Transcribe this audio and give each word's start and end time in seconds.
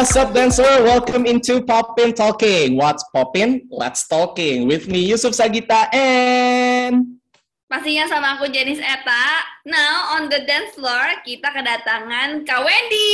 what's 0.00 0.16
up 0.16 0.32
dancer? 0.32 0.64
Welcome 0.80 1.28
into 1.28 1.60
Poppin 1.60 2.16
Talking. 2.16 2.80
What's 2.80 3.04
Poppin? 3.12 3.68
Let's 3.68 4.08
Talking. 4.08 4.64
With 4.64 4.88
me 4.88 5.04
Yusuf 5.04 5.36
Sagita 5.36 5.92
and... 5.92 7.20
Pastinya 7.68 8.08
sama 8.08 8.40
aku 8.40 8.48
Jenis 8.48 8.80
Eta. 8.80 9.24
Now 9.68 10.16
on 10.16 10.32
the 10.32 10.40
dance 10.48 10.72
floor 10.72 11.20
kita 11.20 11.52
kedatangan 11.52 12.48
Kak 12.48 12.64
Wendy. 12.64 13.12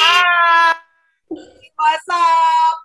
Hai. 0.00 0.72
What's 1.76 2.08
up? 2.08 2.76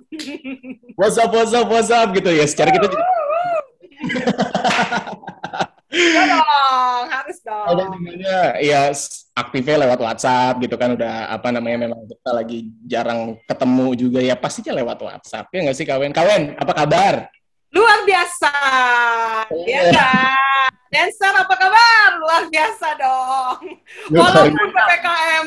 What's 1.00 1.16
up, 1.16 1.32
what's 1.32 1.56
up, 1.56 1.72
what's 1.72 1.88
up 1.88 2.12
gitu 2.20 2.28
ya. 2.28 2.44
Secara 2.44 2.76
kita 2.76 2.92
juga 2.92 3.08
Ya 5.98 6.24
dong, 6.30 7.04
harus 7.10 7.38
dong. 7.42 7.66
ada 7.74 7.84
di 7.90 8.00
mana 8.00 8.38
ya 8.62 8.94
aktifnya 9.34 9.86
lewat 9.86 10.00
WhatsApp 10.02 10.62
gitu 10.62 10.76
kan 10.78 10.94
udah 10.94 11.30
apa 11.34 11.50
namanya 11.50 11.90
memang 11.90 12.06
kita 12.06 12.32
lagi 12.34 12.70
jarang 12.86 13.38
ketemu 13.50 13.88
juga 13.98 14.20
ya 14.22 14.38
pastinya 14.38 14.78
lewat 14.78 14.98
WhatsApp 15.02 15.50
ya 15.50 15.60
nggak 15.66 15.78
sih 15.78 15.86
Kawen? 15.90 16.14
Kawen 16.14 16.54
apa 16.58 16.74
kabar? 16.74 17.16
Luar 17.74 18.00
biasa. 18.08 18.54
Ya 19.68 19.82
kan? 19.92 20.72
Dancer 20.88 21.34
apa 21.36 21.54
kabar? 21.58 22.10
Luar 22.22 22.44
biasa 22.48 22.88
dong. 22.96 23.58
Walaupun 24.14 24.68
PPKM. 24.72 25.46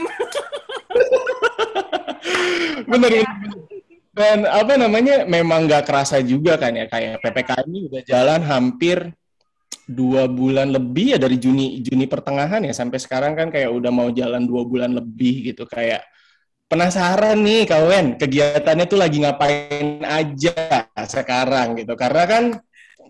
bener, 2.90 3.10
bener. 3.24 3.26
Dan 4.10 4.44
apa 4.44 4.74
namanya 4.76 5.24
memang 5.24 5.64
nggak 5.64 5.86
kerasa 5.88 6.20
juga 6.20 6.60
kan 6.60 6.76
ya 6.76 6.90
kayak 6.90 7.24
PPKM 7.24 7.66
ini 7.72 7.80
udah 7.88 8.02
jalan 8.04 8.40
hampir 8.44 8.98
dua 9.90 10.30
bulan 10.30 10.70
lebih 10.70 11.16
ya 11.16 11.18
dari 11.18 11.36
Juni 11.36 11.82
Juni 11.82 12.06
pertengahan 12.06 12.62
ya. 12.62 12.70
Sampai 12.70 13.02
sekarang 13.02 13.34
kan 13.34 13.50
kayak 13.50 13.74
udah 13.74 13.90
mau 13.90 14.08
jalan 14.14 14.46
dua 14.46 14.62
bulan 14.62 14.94
lebih 14.94 15.50
gitu. 15.50 15.66
Kayak 15.66 16.06
penasaran 16.70 17.42
nih 17.42 17.66
kawan 17.66 18.14
kegiatannya 18.14 18.86
tuh 18.86 18.98
lagi 19.02 19.18
ngapain 19.18 20.06
aja 20.06 20.86
sekarang 21.04 21.82
gitu. 21.82 21.98
Karena 21.98 22.24
kan 22.30 22.44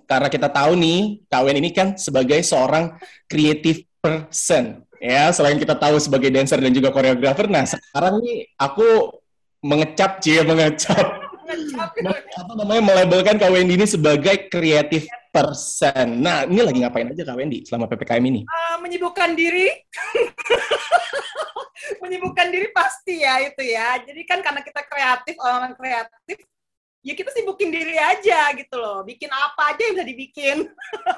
karena 0.08 0.28
kita 0.32 0.48
tahu 0.48 0.74
nih 0.74 1.22
kawan 1.28 1.56
ini 1.60 1.70
kan 1.70 1.94
sebagai 2.00 2.40
seorang 2.40 2.96
creative 3.28 3.84
person 4.00 4.80
ya. 4.96 5.28
Selain 5.36 5.60
kita 5.60 5.76
tahu 5.76 6.00
sebagai 6.00 6.32
dancer 6.32 6.56
dan 6.58 6.72
juga 6.72 6.88
koreografer 6.88 7.46
nah 7.52 7.68
sekarang 7.68 8.24
nih 8.24 8.48
aku 8.56 9.20
mengecap 9.60 10.24
cie 10.24 10.40
mengecap. 10.40 11.28
Apa 11.50 12.52
namanya 12.54 12.82
melabelkan 12.94 13.34
Kak 13.34 13.50
Wendy 13.50 13.74
ini 13.74 13.82
sebagai 13.82 14.46
creative 14.48 15.02
person. 15.30 16.20
Nah, 16.20 16.44
ini 16.44 16.60
lagi 16.60 16.78
ngapain 16.82 17.06
aja 17.06 17.22
Kak 17.22 17.38
Wendy 17.38 17.62
selama 17.62 17.86
PPKM 17.86 18.24
ini? 18.26 18.42
Eh, 18.44 18.76
menyibukkan 18.82 19.30
diri. 19.38 19.70
menyibukkan 22.02 22.46
diri 22.50 22.68
pasti 22.74 23.22
ya 23.22 23.38
itu 23.42 23.62
ya. 23.62 24.02
Jadi 24.02 24.22
kan 24.26 24.42
karena 24.42 24.60
kita 24.60 24.82
kreatif, 24.84 25.34
orang 25.38 25.72
kreatif, 25.78 26.38
ya 27.00 27.14
kita 27.14 27.30
sibukin 27.32 27.70
diri 27.70 27.96
aja 27.96 28.50
gitu 28.58 28.76
loh. 28.76 29.06
Bikin 29.06 29.30
apa 29.30 29.74
aja 29.74 29.80
yang 29.80 29.94
bisa 29.96 30.06
dibikin. 30.06 30.56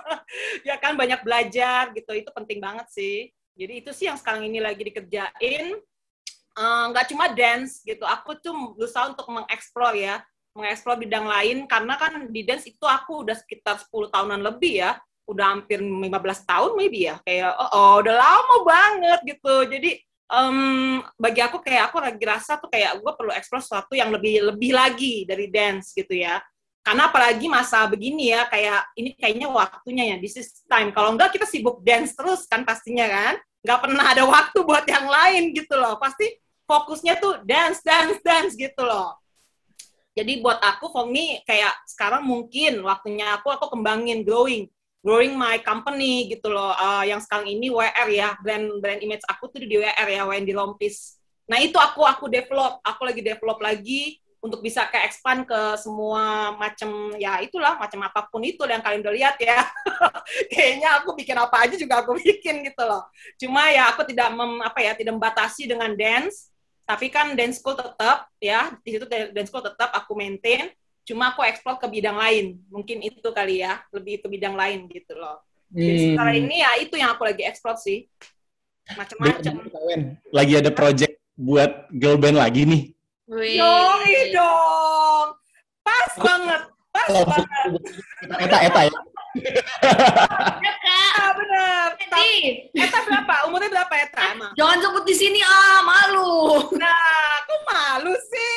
ya 0.69 0.77
kan 0.77 0.95
banyak 0.95 1.25
belajar 1.25 1.91
gitu. 1.97 2.13
Itu 2.13 2.31
penting 2.37 2.61
banget 2.61 2.87
sih. 2.93 3.33
Jadi 3.57 3.85
itu 3.85 3.91
sih 3.93 4.09
yang 4.09 4.21
sekarang 4.21 4.45
ini 4.45 4.61
lagi 4.61 4.85
dikerjain. 4.85 5.67
Eh, 6.53 6.85
nggak 6.93 7.09
cuma 7.09 7.33
dance 7.33 7.81
gitu. 7.81 8.05
Aku 8.05 8.37
tuh 8.37 8.77
berusaha 8.77 9.09
untuk 9.09 9.25
mengeksplor 9.33 9.97
ya, 9.97 10.21
mengeksplor 10.53 11.01
bidang 11.01 11.25
lain 11.25 11.65
karena 11.65 11.97
kan 11.97 12.29
di 12.29 12.45
dance 12.45 12.69
itu 12.69 12.85
aku 12.85 13.25
udah 13.25 13.37
sekitar 13.37 13.81
10 13.81 14.13
tahunan 14.13 14.41
lebih 14.41 14.85
ya. 14.85 15.01
Udah 15.25 15.57
hampir 15.57 15.81
15 15.81 16.13
tahun 16.45 16.71
maybe 16.77 17.09
ya. 17.09 17.17
Kayak 17.25 17.57
oh, 17.57 17.71
oh 17.73 17.95
udah 18.05 18.15
lama 18.15 18.57
banget 18.67 19.21
gitu. 19.37 19.55
Jadi 19.71 19.91
em, 20.33 20.57
bagi 21.17 21.41
aku 21.41 21.61
kayak 21.65 21.93
aku 21.93 21.97
lagi 22.01 22.25
rasa 22.25 22.61
tuh 22.61 22.69
kayak 22.69 23.01
gue 23.01 23.13
perlu 23.17 23.33
eksplor 23.33 23.63
sesuatu 23.65 23.93
yang 23.97 24.13
lebih 24.13 24.53
lebih 24.53 24.73
lagi 24.77 25.25
dari 25.25 25.49
dance 25.49 25.97
gitu 25.97 26.13
ya. 26.13 26.41
Karena 26.83 27.07
apalagi 27.07 27.47
masa 27.47 27.87
begini 27.87 28.35
ya, 28.35 28.43
kayak 28.51 28.91
ini 28.99 29.15
kayaknya 29.15 29.47
waktunya 29.47 30.05
ya, 30.13 30.17
this 30.19 30.35
is 30.35 30.67
time. 30.67 30.91
Kalau 30.91 31.15
enggak 31.15 31.31
kita 31.31 31.47
sibuk 31.47 31.79
dance 31.87 32.11
terus 32.19 32.43
kan 32.51 32.67
pastinya 32.67 33.07
kan. 33.07 33.39
Nggak 33.63 33.81
pernah 33.87 34.05
ada 34.11 34.27
waktu 34.27 34.59
buat 34.67 34.83
yang 34.91 35.07
lain 35.07 35.55
gitu 35.55 35.79
loh. 35.79 35.95
Pasti 36.03 36.27
fokusnya 36.67 37.23
tuh 37.23 37.39
dance, 37.47 37.87
dance, 37.87 38.19
dance 38.27 38.59
gitu 38.59 38.83
loh. 38.83 39.22
Jadi 40.13 40.45
buat 40.45 40.61
aku, 40.61 40.93
for 40.93 41.09
me, 41.09 41.41
kayak 41.49 41.73
sekarang 41.89 42.29
mungkin 42.29 42.85
waktunya 42.85 43.41
aku, 43.41 43.49
aku 43.49 43.73
kembangin, 43.73 44.25
growing. 44.25 44.69
Growing 45.03 45.35
my 45.35 45.59
company 45.65 46.31
gitu 46.31 46.53
loh. 46.53 46.77
Eh, 46.79 47.11
yang 47.11 47.19
sekarang 47.19 47.51
ini 47.51 47.73
WR 47.73 48.09
ya, 48.13 48.39
brand 48.39 48.79
brand 48.79 49.01
image 49.03 49.25
aku 49.27 49.51
tuh 49.51 49.59
di 49.65 49.81
WR 49.81 50.09
ya, 50.09 50.23
Wendy 50.29 50.55
Lompis. 50.55 51.19
Nah 51.51 51.59
itu 51.59 51.75
aku 51.75 52.07
aku 52.07 52.31
develop, 52.31 52.79
aku 52.87 53.03
lagi 53.09 53.19
develop 53.25 53.59
lagi 53.59 54.23
untuk 54.43 54.59
bisa 54.59 54.91
ke 54.91 54.99
expand 55.07 55.47
ke 55.47 55.79
semua 55.79 56.51
macam 56.59 57.15
ya 57.15 57.39
itulah 57.39 57.79
macam 57.79 58.03
apa 58.03 58.27
pun 58.27 58.43
itu 58.43 58.67
yang 58.67 58.83
kalian 58.83 59.03
udah 59.03 59.15
lihat 59.15 59.37
ya. 59.39 59.59
Kayaknya 60.53 60.89
aku 61.03 61.15
bikin 61.15 61.39
apa 61.39 61.57
aja 61.67 61.75
juga 61.79 62.03
aku 62.03 62.19
bikin 62.19 62.63
gitu 62.67 62.83
loh. 62.83 63.07
Cuma 63.39 63.71
ya 63.71 63.91
aku 63.91 64.07
tidak 64.07 64.31
mem, 64.35 64.63
apa 64.63 64.83
ya 64.83 64.93
tidak 64.99 65.15
membatasi 65.15 65.71
dengan 65.71 65.95
dance, 65.95 66.52
tapi 66.93 67.09
kan 67.09 67.33
dance 67.33 67.57
school 67.57 67.73
tetap 67.73 68.29
ya 68.37 68.77
di 68.85 68.93
situ 68.93 69.09
dance 69.09 69.49
school 69.49 69.65
tetap 69.65 69.89
aku 69.97 70.13
maintain. 70.13 70.69
Cuma 71.09 71.33
aku 71.33 71.41
explore 71.43 71.81
ke 71.81 71.89
bidang 71.89 72.15
lain. 72.15 72.61
Mungkin 72.69 73.01
itu 73.01 73.25
kali 73.33 73.65
ya, 73.65 73.81
lebih 73.91 74.21
ke 74.21 74.29
bidang 74.29 74.55
lain 74.55 74.87
gitu 74.93 75.17
loh. 75.17 75.41
Jadi 75.73 76.15
sekarang 76.15 76.37
ini 76.47 76.57
ya 76.61 76.71
itu 76.79 76.95
yang 77.01 77.17
aku 77.17 77.25
lagi 77.25 77.43
explore 77.49 77.81
sih. 77.81 78.05
Macam-macam. 78.93 79.73
Lagi 80.31 80.53
ada 80.61 80.71
project 80.71 81.17
buat 81.33 81.89
girl 81.97 82.21
band 82.21 82.37
lagi 82.37 82.69
nih. 82.69 82.83
Wih. 83.25 83.57
Yoi 83.57 84.37
dong. 84.37 85.33
Pas 85.81 86.13
banget. 86.21 86.61
Pas 86.93 87.09
Oh, 87.09 87.25
banget. 87.25 87.49
Eta, 88.37 88.59
eta 88.69 88.81
ya. 88.85 88.99
Ya, 89.33 90.73
Kak. 90.77 91.11
Ah, 91.19 91.31
bener. 91.33 91.89
Eta 92.73 92.99
berapa? 93.05 93.35
Umurnya 93.49 93.71
berapa 93.71 93.95
Eta 93.97 94.23
emang? 94.37 94.53
jangan 94.53 94.79
sebut 94.81 95.05
di 95.05 95.15
sini 95.17 95.41
ah, 95.41 95.81
malu. 95.81 96.69
Nah, 96.77 96.99
aku 97.41 97.55
malu 97.65 98.13
sih. 98.29 98.57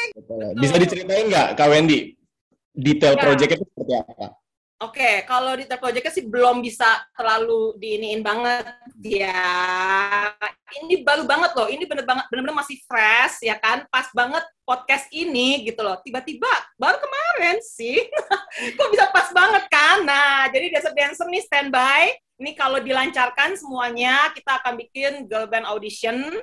Bisa 0.59 0.75
diceritain 0.75 1.27
nggak 1.27 1.55
Kak 1.55 1.67
Wendy? 1.71 2.15
Detail 2.75 3.15
Ya. 3.15 3.23
projectnya 3.23 3.55
itu 3.55 3.65
seperti 3.71 3.93
apa? 3.95 4.27
Oke, 4.83 5.23
kalau 5.23 5.55
di 5.55 5.63
Project 5.63 6.11
sih 6.11 6.27
belum 6.27 6.59
bisa 6.59 7.07
terlalu 7.15 7.79
diiniin 7.79 8.19
banget 8.19 8.67
ya. 8.99 9.47
Ini 10.83 10.99
baru 11.07 11.23
banget 11.23 11.55
loh, 11.55 11.71
ini 11.71 11.87
bener 11.87 12.03
banget, 12.03 12.27
bener-bener 12.27 12.59
masih 12.59 12.83
fresh 12.83 13.39
ya 13.47 13.55
kan, 13.55 13.87
pas 13.87 14.11
banget 14.11 14.43
podcast 14.65 15.07
ini 15.13 15.63
gitu 15.63 15.85
loh. 15.85 16.01
Tiba-tiba 16.01 16.49
baru 16.75 16.97
kemarin 16.97 17.61
sih, 17.61 18.01
kok 18.77 18.89
bisa 18.91 19.07
pas 19.13 19.29
banget 19.31 19.63
kan? 19.69 20.03
Nah, 20.03 20.49
jadi 20.49 20.73
dancer 20.73 20.93
dancer 20.97 21.27
nih 21.29 21.43
standby. 21.45 22.01
Ini 22.35 22.51
kalau 22.57 22.83
dilancarkan 22.83 23.55
semuanya, 23.55 24.33
kita 24.35 24.59
akan 24.59 24.75
bikin 24.75 25.31
girl 25.31 25.47
band 25.47 25.63
audition. 25.69 26.35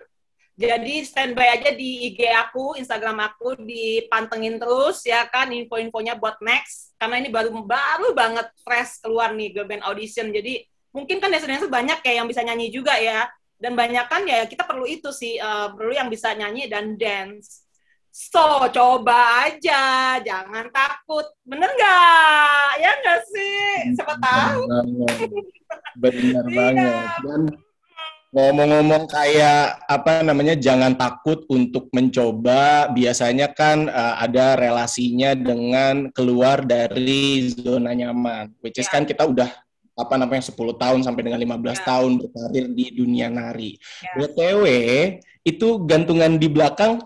Jadi 0.56 1.02
standby 1.04 1.58
aja 1.58 1.74
di 1.74 2.12
IG 2.12 2.28
aku, 2.32 2.78
Instagram 2.78 3.18
aku, 3.24 3.58
dipantengin 3.60 4.62
terus 4.62 5.02
ya 5.04 5.26
kan 5.28 5.50
info-infonya 5.50 6.16
buat 6.16 6.40
next. 6.40 6.96
Karena 6.96 7.20
ini 7.20 7.28
baru 7.28 7.52
baru 7.66 8.14
banget 8.14 8.48
fresh 8.62 9.02
keluar 9.02 9.34
nih 9.36 9.52
girl 9.52 9.68
band 9.68 9.84
audition. 9.84 10.30
Jadi 10.32 10.64
mungkin 10.94 11.18
kan 11.18 11.28
dancer-dancer 11.28 11.68
banyak 11.68 11.98
ya 12.06 12.22
yang 12.22 12.28
bisa 12.30 12.40
nyanyi 12.46 12.72
juga 12.72 12.96
ya. 12.96 13.26
Dan 13.58 13.74
banyak 13.74 14.06
kan 14.06 14.22
ya 14.24 14.46
kita 14.46 14.64
perlu 14.64 14.86
itu 14.86 15.10
sih, 15.10 15.36
eh, 15.36 15.68
perlu 15.74 15.92
yang 15.92 16.08
bisa 16.08 16.32
nyanyi 16.32 16.70
dan 16.70 16.94
dance. 16.94 17.62
So, 18.12 18.44
coba 18.68 19.48
aja, 19.48 19.80
jangan 20.20 20.68
takut. 20.68 21.24
Bener 21.48 21.72
nggak? 21.72 22.68
Ya 22.76 22.92
nggak 23.00 23.20
sih? 23.24 23.96
Siapa 23.96 24.20
tahu. 24.20 24.60
Benar 25.96 26.44
Iya. 26.44 26.52
banget. 26.52 27.08
Dan 27.24 27.40
ngomong-ngomong 28.32 29.08
kayak 29.08 29.80
apa 29.88 30.20
namanya 30.20 30.52
jangan 30.56 30.92
takut 30.92 31.48
untuk 31.48 31.88
mencoba. 31.88 32.92
Biasanya 32.92 33.48
kan 33.56 33.88
eh, 33.88 34.14
ada 34.20 34.60
relasinya 34.60 35.32
dengan 35.32 36.12
keluar 36.12 36.60
dari 36.64 37.48
zona 37.48 37.96
nyaman. 37.96 38.52
Which 38.60 38.76
is 38.76 38.92
Ya. 38.92 38.92
kan 38.92 39.08
kita 39.08 39.24
udah 39.24 39.48
apa 39.92 40.14
namanya 40.16 40.44
10 40.44 40.76
tahun 40.76 41.00
sampai 41.00 41.24
dengan 41.24 41.40
15 41.40 41.80
Ya. 41.80 41.84
tahun 41.88 42.20
berkarir 42.20 42.66
di 42.72 42.92
dunia 42.92 43.32
nari. 43.32 43.80
Ya. 44.04 44.20
BTW 44.20 44.64
itu 45.44 45.80
gantungan 45.88 46.36
di 46.36 46.48
belakang 46.48 47.00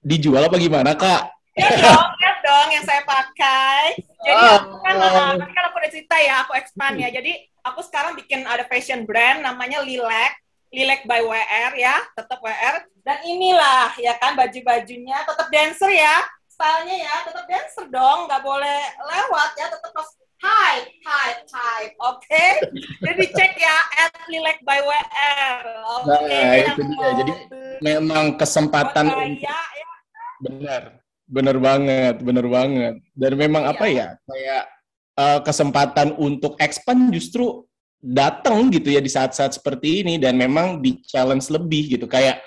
dijual 0.00 0.48
apa 0.48 0.56
gimana, 0.56 0.96
Kak? 0.96 1.28
Lihat 1.56 1.76
dong, 1.82 2.08
lihat 2.16 2.38
dong 2.40 2.68
yang 2.72 2.84
saya 2.84 3.02
pakai. 3.04 4.00
Jadi 4.20 4.36
Oh. 4.36 4.56
aku 4.60 4.76
kan, 4.84 4.94
uh, 4.96 5.34
kan 5.36 5.62
aku 5.68 5.76
udah 5.80 5.90
cerita 5.92 6.16
ya, 6.20 6.34
aku 6.44 6.52
expand 6.56 6.96
ya. 7.00 7.08
Jadi 7.12 7.32
aku 7.64 7.80
sekarang 7.84 8.16
bikin 8.16 8.44
ada 8.48 8.64
fashion 8.68 9.04
brand 9.04 9.44
namanya 9.44 9.84
Lilac. 9.84 10.36
Lilac 10.70 11.02
by 11.02 11.18
WR 11.18 11.72
ya, 11.74 11.98
tetap 12.14 12.38
WR. 12.38 12.86
Dan 13.02 13.18
inilah 13.26 13.90
ya 13.98 14.14
kan 14.22 14.38
baju-bajunya 14.38 15.18
tetap 15.26 15.50
dancer 15.50 15.90
ya. 15.90 16.22
Stylenya 16.46 16.96
ya, 17.10 17.14
tetap 17.26 17.44
dancer 17.50 17.84
dong, 17.90 18.30
nggak 18.30 18.42
boleh 18.44 18.80
lewat 19.02 19.50
ya, 19.58 19.66
tetap 19.68 19.90
pas 19.92 20.08
Hai, 20.40 20.88
hai, 21.04 21.30
hai, 21.52 21.82
oke. 22.00 22.46
Jadi 23.04 23.24
cek 23.28 23.60
ya, 23.60 23.76
at 24.00 24.24
Lilac 24.24 24.56
by 24.64 24.80
WR. 24.80 25.64
Oke. 26.00 26.16
Nah, 26.16 26.52
itu 26.56 26.80
dia. 26.80 27.08
Jadi 27.20 27.32
memang 27.84 28.40
kesempatan 28.40 29.12
Buat 29.12 29.20
untuk 29.20 29.44
ya. 29.44 29.60
Benar, 30.40 30.82
benar 31.28 31.56
banget, 31.60 32.14
benar 32.24 32.46
banget. 32.48 32.94
Dan 33.12 33.32
memang 33.36 33.62
Iya. 33.68 33.72
apa 33.76 33.84
ya, 33.86 34.08
kayak 34.24 34.62
uh, 35.20 35.38
kesempatan 35.44 36.08
untuk 36.16 36.56
expand 36.58 37.12
justru 37.12 37.64
datang 38.00 38.72
gitu 38.72 38.88
ya 38.88 39.00
di 39.04 39.12
saat-saat 39.12 39.60
seperti 39.60 40.00
ini 40.00 40.16
dan 40.16 40.32
memang 40.40 40.80
di 40.80 41.04
challenge 41.04 41.52
lebih 41.52 42.00
gitu. 42.00 42.08
Kayak 42.08 42.40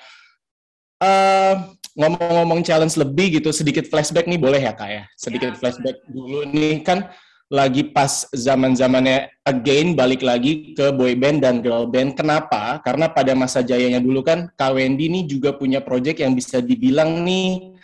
uh, 0.97 1.69
ngomong-ngomong 1.93 2.65
challenge 2.65 2.97
lebih 2.97 3.37
gitu, 3.37 3.53
sedikit 3.53 3.85
flashback 3.85 4.25
nih 4.25 4.41
boleh 4.41 4.57
ya 4.57 4.73
kak 4.73 4.89
ya? 4.89 5.03
Sedikit 5.13 5.53
Ya, 5.53 5.57
flashback 5.61 6.01
dulu 6.09 6.49
nih 6.49 6.81
kan 6.81 7.05
lagi 7.53 7.93
pas 7.93 8.25
zaman-zamannya 8.33 9.29
again 9.45 9.93
balik 9.93 10.25
lagi 10.25 10.73
ke 10.73 10.89
boy 10.89 11.13
band 11.13 11.45
dan 11.45 11.61
girl 11.61 11.85
band. 11.85 12.17
Kenapa? 12.17 12.81
Karena 12.81 13.13
pada 13.13 13.37
masa 13.37 13.61
jayanya 13.61 14.01
dulu 14.01 14.25
kan 14.25 14.49
Kak 14.57 14.73
Wendy 14.73 15.05
nih 15.05 15.29
juga 15.29 15.53
punya 15.53 15.77
project 15.77 16.17
yang 16.17 16.33
bisa 16.33 16.57
dibilang 16.65 17.21
nih 17.21 17.77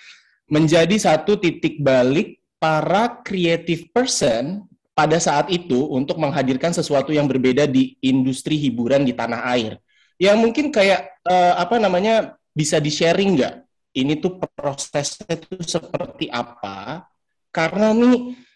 menjadi 0.50 0.98
satu 0.98 1.38
titik 1.38 1.86
balik 1.86 2.42
para 2.58 3.22
creative 3.22 3.94
person 3.94 4.66
pada 4.98 5.22
saat 5.22 5.54
itu 5.54 5.86
untuk 5.94 6.18
menghadirkan 6.18 6.74
sesuatu 6.74 7.14
yang 7.14 7.30
berbeda 7.30 7.70
di 7.70 7.94
industri 8.02 8.58
hiburan 8.58 9.06
di 9.06 9.14
tanah 9.14 9.54
air. 9.54 9.78
Yang 10.18 10.38
mungkin 10.42 10.66
kayak 10.74 11.22
eh, 11.30 11.54
apa 11.56 11.78
namanya 11.78 12.34
bisa 12.58 12.82
di-sharing 12.82 13.38
nggak? 13.38 13.56
Ini 13.94 14.18
tuh 14.18 14.42
prosesnya 14.58 15.38
tuh 15.38 15.62
seperti 15.62 16.26
apa? 16.34 17.06
Karena 17.54 17.94
nih 17.94 18.49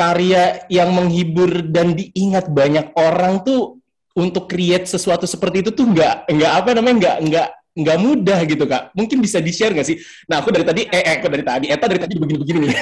karya 0.00 0.64
yang 0.72 0.96
menghibur 0.96 1.68
dan 1.68 1.92
diingat 1.92 2.48
banyak 2.48 2.96
orang 2.96 3.44
tuh 3.44 3.76
untuk 4.16 4.48
create 4.48 4.88
sesuatu 4.88 5.28
seperti 5.28 5.60
itu 5.60 5.70
tuh 5.76 5.84
nggak 5.92 6.32
nggak 6.32 6.52
apa 6.56 6.68
namanya 6.72 6.96
nggak 6.96 7.16
nggak 7.28 7.48
nggak 7.70 7.98
mudah 8.00 8.38
gitu 8.48 8.64
kak. 8.64 8.96
Mungkin 8.96 9.20
bisa 9.20 9.38
di 9.44 9.52
share 9.52 9.76
nggak 9.76 9.86
sih? 9.86 10.00
Nah 10.26 10.40
aku 10.40 10.48
dari 10.50 10.64
tadi 10.64 10.88
eh, 10.88 11.04
eh 11.04 11.14
aku 11.20 11.28
dari 11.28 11.44
tadi 11.44 11.66
Eta 11.68 11.84
dari 11.84 12.00
tadi 12.00 12.14
begini-begini 12.16 12.58
nih. 12.64 12.72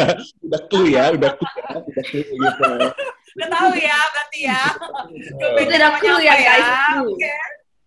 udah 0.48 0.60
clue 0.72 0.88
ya, 0.96 1.04
udah 1.12 1.30
clue 1.36 1.52
ya, 1.60 1.72
udah 1.76 2.02
clue 2.08 2.24
gitu. 2.24 2.64
Udah 3.32 3.48
tahu 3.48 3.70
ya 3.76 3.98
berarti 4.10 4.40
ya. 4.48 4.62
Udah 5.60 5.90
clue 6.00 6.20
ya, 6.24 6.34
guys. 6.40 6.68
Clue. 6.96 7.12
Oke. 7.14 7.34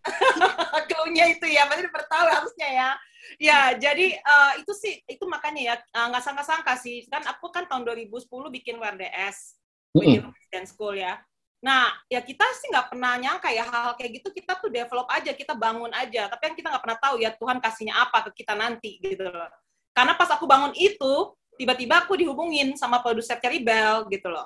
Clue-nya 0.90 1.26
itu 1.34 1.46
ya, 1.50 1.66
berarti 1.66 1.90
udah 1.90 2.08
tahu 2.10 2.26
harusnya 2.30 2.70
ya. 2.70 2.90
Ya, 3.36 3.76
jadi 3.76 4.16
eh, 4.16 4.52
itu 4.64 4.72
sih, 4.76 5.04
itu 5.06 5.24
makanya 5.28 5.62
ya, 5.62 5.76
eh, 5.80 6.06
nggak 6.12 6.24
sangka-sangka 6.24 6.74
sih. 6.80 7.04
Kan 7.12 7.24
aku 7.28 7.52
kan 7.52 7.68
tahun 7.68 7.84
2010 7.84 8.52
bikin 8.52 8.80
WRDS, 8.80 9.60
Mm-mm. 9.96 10.32
Dance 10.52 10.72
School 10.72 11.00
ya. 11.00 11.20
Nah, 11.66 11.90
ya 12.06 12.22
kita 12.22 12.46
sih 12.62 12.70
nggak 12.70 12.94
pernah 12.94 13.18
nyangka 13.18 13.50
ya 13.50 13.66
hal-hal 13.66 13.98
kayak 13.98 14.22
gitu 14.22 14.30
kita 14.30 14.54
tuh 14.62 14.70
develop 14.70 15.10
aja, 15.10 15.34
kita 15.34 15.58
bangun 15.58 15.90
aja. 15.98 16.30
Tapi 16.30 16.54
yang 16.54 16.56
kita 16.62 16.68
nggak 16.70 16.84
pernah 16.86 17.00
tahu 17.02 17.16
ya 17.18 17.34
Tuhan 17.34 17.58
kasihnya 17.58 17.96
apa 17.98 18.30
ke 18.30 18.44
kita 18.44 18.54
nanti 18.54 19.02
gitu 19.02 19.26
loh. 19.26 19.50
Karena 19.96 20.14
pas 20.14 20.30
aku 20.30 20.46
bangun 20.46 20.76
itu, 20.78 21.14
tiba-tiba 21.58 22.06
aku 22.06 22.20
dihubungin 22.20 22.76
sama 22.78 23.00
produser 23.02 23.40
Cherry 23.42 23.64
Bell 23.66 24.06
gitu 24.12 24.30
loh. 24.30 24.46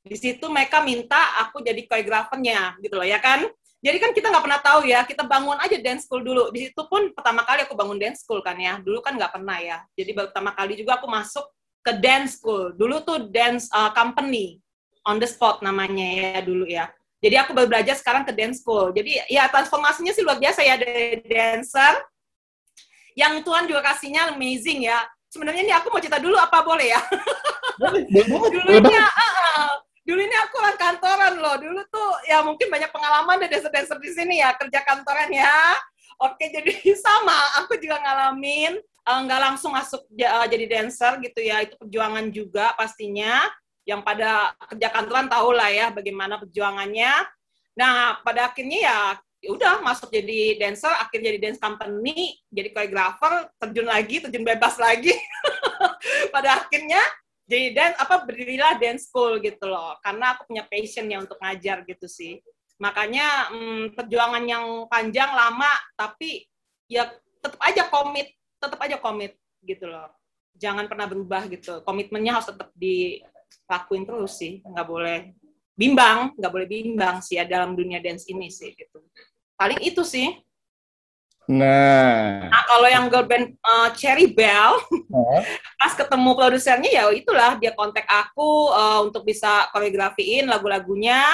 Di 0.00 0.16
situ 0.16 0.48
mereka 0.48 0.80
minta 0.80 1.36
aku 1.44 1.60
jadi 1.60 1.84
koreografernya 1.84 2.80
gitu 2.80 2.96
loh 2.96 3.04
ya 3.04 3.20
kan. 3.20 3.44
Jadi 3.78 3.96
kan 4.02 4.10
kita 4.10 4.26
nggak 4.26 4.44
pernah 4.44 4.60
tahu 4.60 4.80
ya, 4.90 5.06
kita 5.06 5.22
bangun 5.22 5.54
aja 5.62 5.76
dance 5.78 6.02
school 6.02 6.18
dulu. 6.18 6.50
Di 6.50 6.70
situ 6.70 6.82
pun 6.90 7.14
pertama 7.14 7.46
kali 7.46 7.62
aku 7.62 7.78
bangun 7.78 7.94
dance 7.94 8.26
school 8.26 8.42
kan 8.42 8.58
ya. 8.58 8.82
Dulu 8.82 8.98
kan 8.98 9.14
nggak 9.14 9.38
pernah 9.38 9.58
ya. 9.62 9.78
Jadi 9.94 10.10
baru 10.14 10.34
pertama 10.34 10.50
kali 10.50 10.74
juga 10.74 10.98
aku 10.98 11.06
masuk 11.06 11.46
ke 11.86 11.94
dance 11.94 12.42
school. 12.42 12.74
Dulu 12.74 13.06
tuh 13.06 13.30
dance 13.30 13.70
uh, 13.70 13.94
company 13.94 14.58
on 15.06 15.22
the 15.22 15.28
spot 15.30 15.62
namanya 15.62 16.04
ya 16.04 16.40
dulu 16.42 16.66
ya. 16.66 16.90
Jadi 17.18 17.34
aku 17.38 17.50
baru 17.54 17.66
belajar 17.70 17.94
sekarang 17.94 18.26
ke 18.26 18.34
dance 18.34 18.62
school. 18.62 18.90
Jadi 18.90 19.18
ya 19.30 19.46
transformasinya 19.46 20.10
sih 20.10 20.26
luar 20.26 20.42
biasa 20.42 20.60
ya 20.66 20.74
dari 20.74 21.22
dancer 21.22 22.02
yang 23.14 23.42
Tuhan 23.42 23.66
juga 23.66 23.82
kasihnya 23.82 24.34
amazing 24.34 24.86
ya. 24.86 25.06
Sebenarnya 25.30 25.62
ini 25.66 25.74
aku 25.74 25.90
mau 25.90 26.02
cerita 26.02 26.18
dulu 26.18 26.34
apa 26.34 26.62
boleh 26.62 26.94
ya? 26.94 27.00
Boleh, 27.78 28.02
boleh 28.10 28.26
banget, 28.26 28.50
dulu 28.54 28.64
boleh 28.66 28.80
ini, 28.80 28.90
banget. 28.90 29.78
Dulu 30.08 30.20
ini 30.24 30.36
aku 30.40 30.54
orang 30.56 30.78
kantoran 30.80 31.34
loh. 31.36 31.56
Dulu 31.60 31.80
tuh 31.92 32.10
ya 32.24 32.40
mungkin 32.40 32.72
banyak 32.72 32.88
pengalaman 32.88 33.36
dari 33.44 33.52
dancer-dancer 33.52 34.00
di 34.00 34.10
sini 34.16 34.40
ya 34.40 34.56
kerja 34.56 34.80
kantoran 34.80 35.28
ya. 35.28 35.76
Oke, 36.24 36.48
jadi 36.48 36.72
sama. 37.04 37.36
Aku 37.60 37.76
juga 37.76 38.00
ngalamin 38.00 38.80
eh, 38.80 39.18
nggak 39.28 39.40
langsung 39.44 39.76
masuk 39.76 40.08
eh, 40.16 40.46
jadi 40.48 40.64
dancer 40.64 41.20
gitu 41.20 41.44
ya. 41.44 41.60
Itu 41.68 41.76
perjuangan 41.76 42.24
juga 42.32 42.72
pastinya. 42.72 43.44
Yang 43.84 44.00
pada 44.04 44.56
kerja 44.72 44.88
kantoran 44.88 45.28
tahu 45.28 45.52
lah 45.52 45.68
ya 45.68 45.86
bagaimana 45.92 46.40
perjuangannya. 46.40 47.12
Nah, 47.76 48.20
pada 48.24 48.48
akhirnya 48.48 48.78
ya 48.80 48.98
ya 49.38 49.54
udah 49.54 49.78
masuk 49.86 50.10
jadi 50.10 50.58
dancer, 50.58 50.90
akhirnya 50.98 51.30
jadi 51.30 51.40
dance 51.46 51.62
company, 51.62 52.42
jadi 52.50 52.74
choreographer, 52.74 53.46
terjun 53.54 53.86
lagi, 53.86 54.18
terjun 54.18 54.42
bebas 54.42 54.74
lagi. 54.82 55.14
pada 56.34 56.58
akhirnya 56.58 56.98
jadi 57.48 57.66
dan 57.72 57.90
apa 57.96 58.28
berdirilah 58.28 58.76
dance 58.76 59.08
school 59.08 59.40
gitu 59.40 59.64
loh. 59.64 59.96
Karena 60.04 60.36
aku 60.36 60.52
punya 60.52 60.68
passionnya 60.68 61.16
untuk 61.24 61.40
ngajar 61.40 61.80
gitu 61.88 62.04
sih. 62.04 62.44
Makanya 62.76 63.48
hmm, 63.48 63.96
perjuangan 63.96 64.44
yang 64.44 64.84
panjang 64.86 65.32
lama 65.32 65.72
tapi 65.96 66.44
ya 66.86 67.08
tetap 67.40 67.58
aja 67.64 67.88
komit 67.88 68.36
tetap 68.60 68.78
aja 68.84 69.00
komit 69.00 69.32
gitu 69.64 69.88
loh. 69.88 70.12
Jangan 70.60 70.92
pernah 70.92 71.08
berubah 71.08 71.48
gitu. 71.48 71.80
Komitmennya 71.88 72.36
harus 72.36 72.52
tetap 72.52 72.68
dilakuin 72.76 74.04
terus 74.04 74.36
sih. 74.36 74.60
Nggak 74.60 74.86
boleh 74.86 75.18
bimbang 75.78 76.34
nggak 76.34 76.52
boleh 76.52 76.66
bimbang 76.66 77.22
sih 77.22 77.38
ya 77.38 77.46
dalam 77.46 77.72
dunia 77.72 78.02
dance 78.04 78.28
ini 78.28 78.52
sih 78.52 78.76
gitu. 78.76 79.00
Paling 79.56 79.80
itu 79.80 80.04
sih 80.04 80.36
Nah, 81.48 82.44
nah 82.52 82.62
kalau 82.68 82.84
yang 82.92 83.08
girl 83.08 83.24
band 83.24 83.56
uh, 83.64 83.88
Cherry 83.96 84.28
Bell 84.28 84.76
pas 85.80 85.96
ketemu 85.96 86.36
produsernya 86.36 86.90
ya 86.92 87.08
itulah 87.08 87.56
dia 87.56 87.72
kontak 87.72 88.04
aku 88.04 88.68
uh, 88.68 89.00
untuk 89.00 89.24
bisa 89.24 89.64
koreografiin 89.72 90.44
lagu-lagunya. 90.44 91.24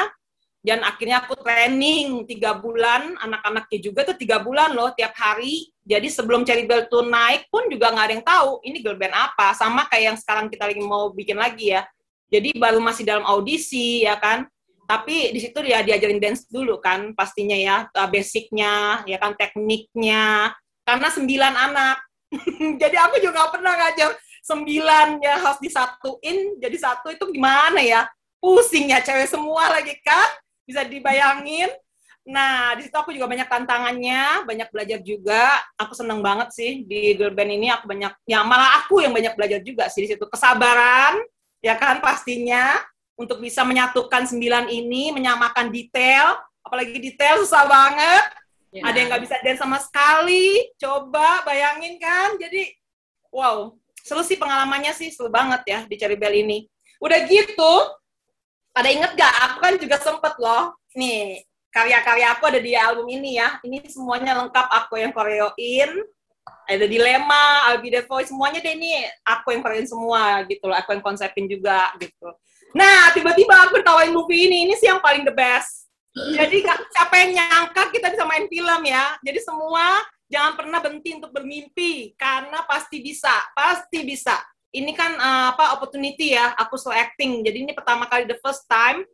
Dan 0.64 0.80
akhirnya 0.80 1.20
aku 1.20 1.36
training 1.44 2.24
tiga 2.24 2.56
bulan 2.56 3.20
anak-anaknya 3.20 3.78
juga 3.84 4.00
tuh 4.00 4.16
tiga 4.16 4.40
bulan 4.40 4.72
loh 4.72 4.96
tiap 4.96 5.12
hari. 5.12 5.68
Jadi 5.84 6.08
sebelum 6.08 6.40
Cherry 6.40 6.64
Bell 6.64 6.88
tuh 6.88 7.04
naik 7.04 7.52
pun 7.52 7.68
juga 7.68 7.92
nggak 7.92 8.06
ada 8.08 8.14
yang 8.16 8.24
tahu 8.24 8.50
ini 8.64 8.80
girl 8.80 8.96
band 8.96 9.12
apa. 9.12 9.52
Sama 9.52 9.84
kayak 9.92 10.14
yang 10.14 10.16
sekarang 10.16 10.48
kita 10.48 10.64
lagi 10.64 10.80
mau 10.80 11.12
bikin 11.12 11.36
lagi 11.36 11.76
ya. 11.76 11.84
Jadi 12.32 12.56
baru 12.56 12.80
masih 12.80 13.04
dalam 13.04 13.28
audisi 13.28 14.08
ya 14.08 14.16
kan 14.16 14.48
tapi 14.84 15.32
di 15.32 15.40
situ 15.40 15.58
dia 15.64 15.80
diajarin 15.80 16.20
dance 16.20 16.44
dulu 16.48 16.76
kan 16.76 17.16
pastinya 17.16 17.56
ya 17.56 17.76
uh, 17.88 18.08
basicnya 18.08 19.04
ya 19.08 19.16
kan 19.16 19.32
tekniknya. 19.36 20.52
Karena 20.84 21.08
sembilan 21.08 21.54
anak. 21.56 21.96
Jadi 22.82 22.96
aku 23.00 23.16
juga 23.24 23.48
pernah 23.48 23.72
ngajar 23.72 24.12
sembilan 24.44 25.24
ya 25.24 25.40
harus 25.40 25.60
disatuin. 25.64 26.60
Jadi 26.60 26.76
satu 26.76 27.08
itu 27.08 27.24
gimana 27.32 27.80
ya? 27.80 28.04
Pusing 28.36 28.92
ya 28.92 29.00
cewek 29.00 29.32
semua 29.32 29.72
lagi 29.72 29.96
kan? 30.04 30.28
Bisa 30.68 30.84
dibayangin. 30.84 31.72
Nah 32.28 32.72
di 32.76 32.84
situ 32.84 32.96
aku 32.96 33.12
juga 33.12 33.28
banyak 33.28 33.48
tantangannya 33.48 34.44
banyak 34.44 34.68
belajar 34.68 35.00
juga. 35.00 35.60
Aku 35.80 35.96
seneng 35.96 36.20
banget 36.20 36.52
sih 36.52 36.84
di 36.84 37.16
girl 37.16 37.32
band 37.32 37.52
ini 37.52 37.72
aku 37.72 37.88
banyak 37.88 38.12
ya 38.28 38.44
malah 38.44 38.84
aku 38.84 39.00
yang 39.00 39.16
banyak 39.16 39.32
belajar 39.32 39.60
juga 39.64 39.88
sih 39.88 40.04
di 40.04 40.12
situ. 40.12 40.24
Kesabaran 40.28 41.16
ya 41.64 41.80
kan 41.80 42.04
pastinya 42.04 42.76
untuk 43.14 43.38
bisa 43.38 43.62
menyatukan 43.62 44.26
sembilan 44.26 44.70
ini 44.70 45.14
menyamakan 45.14 45.70
detail 45.70 46.34
apalagi 46.64 46.98
detail 46.98 47.42
susah 47.44 47.64
banget. 47.68 48.24
Ya. 48.74 48.90
ada 48.90 48.96
yang 48.98 49.06
nggak 49.06 49.22
bisa 49.22 49.36
dance 49.38 49.62
sama 49.62 49.78
sekali 49.78 50.74
coba 50.82 51.46
bayangin 51.46 51.94
kan? 52.02 52.34
Jadi 52.42 52.74
wow 53.30 53.70
seru 54.02 54.26
sih 54.26 54.34
pengalamannya 54.34 54.90
sih 54.90 55.14
seru 55.14 55.30
banget 55.30 55.62
ya 55.64 55.78
di 55.86 55.94
Cherry 55.94 56.18
Bell 56.18 56.34
ini. 56.34 56.66
Udah 56.98 57.22
gitu 57.22 57.74
pada 58.74 58.90
inget 58.90 59.14
gak 59.14 59.34
aku 59.46 59.56
kan 59.62 59.74
juga 59.78 59.96
sempet 60.02 60.34
loh 60.42 60.74
nih 60.98 61.46
karya-karya 61.74 62.38
aku 62.38 62.44
ada 62.46 62.62
di 62.62 62.74
album 62.78 63.10
ini 63.10 63.42
ya. 63.42 63.58
Ini 63.66 63.82
semuanya 63.90 64.38
lengkap 64.38 64.66
aku 64.70 65.02
yang 65.02 65.10
koreoin. 65.10 65.90
Ada 66.64 66.84
dilema, 66.88 67.68
I'll 67.68 67.80
be 67.80 67.92
the 67.92 68.04
voice, 68.04 68.28
semuanya 68.28 68.60
deh 68.60 68.72
ini 68.76 69.04
aku 69.24 69.52
yang 69.52 69.60
koreoin 69.64 69.88
semua 69.88 70.44
gitu 70.44 70.64
loh, 70.68 70.76
aku 70.76 70.96
yang 70.96 71.00
konsepin 71.04 71.44
juga 71.48 71.92
gitu. 72.00 72.28
Nah, 72.74 73.14
tiba-tiba 73.14 73.54
aku 73.70 73.78
ditawain 73.78 74.10
movie 74.10 74.50
ini, 74.50 74.66
ini 74.66 74.74
sih 74.74 74.90
yang 74.90 74.98
paling 74.98 75.22
the 75.22 75.30
best. 75.30 75.86
Jadi 76.14 76.62
siapa 76.66 77.14
yang 77.22 77.38
nyangka 77.38 77.90
kita 77.90 78.10
bisa 78.10 78.26
main 78.26 78.46
film 78.50 78.82
ya. 78.86 79.14
Jadi 79.22 79.38
semua 79.42 80.02
jangan 80.26 80.58
pernah 80.58 80.78
berhenti 80.82 81.14
untuk 81.14 81.30
bermimpi 81.30 82.14
karena 82.18 82.66
pasti 82.66 82.98
bisa, 82.98 83.30
pasti 83.54 84.02
bisa. 84.02 84.38
Ini 84.74 84.90
kan 84.90 85.14
uh, 85.14 85.46
apa 85.54 85.78
opportunity 85.78 86.34
ya, 86.34 86.54
aku 86.58 86.74
selalu 86.74 86.98
acting. 86.98 87.32
Jadi 87.46 87.58
ini 87.62 87.72
pertama 87.74 88.10
kali 88.10 88.26
the 88.26 88.38
first 88.42 88.66
time 88.66 89.06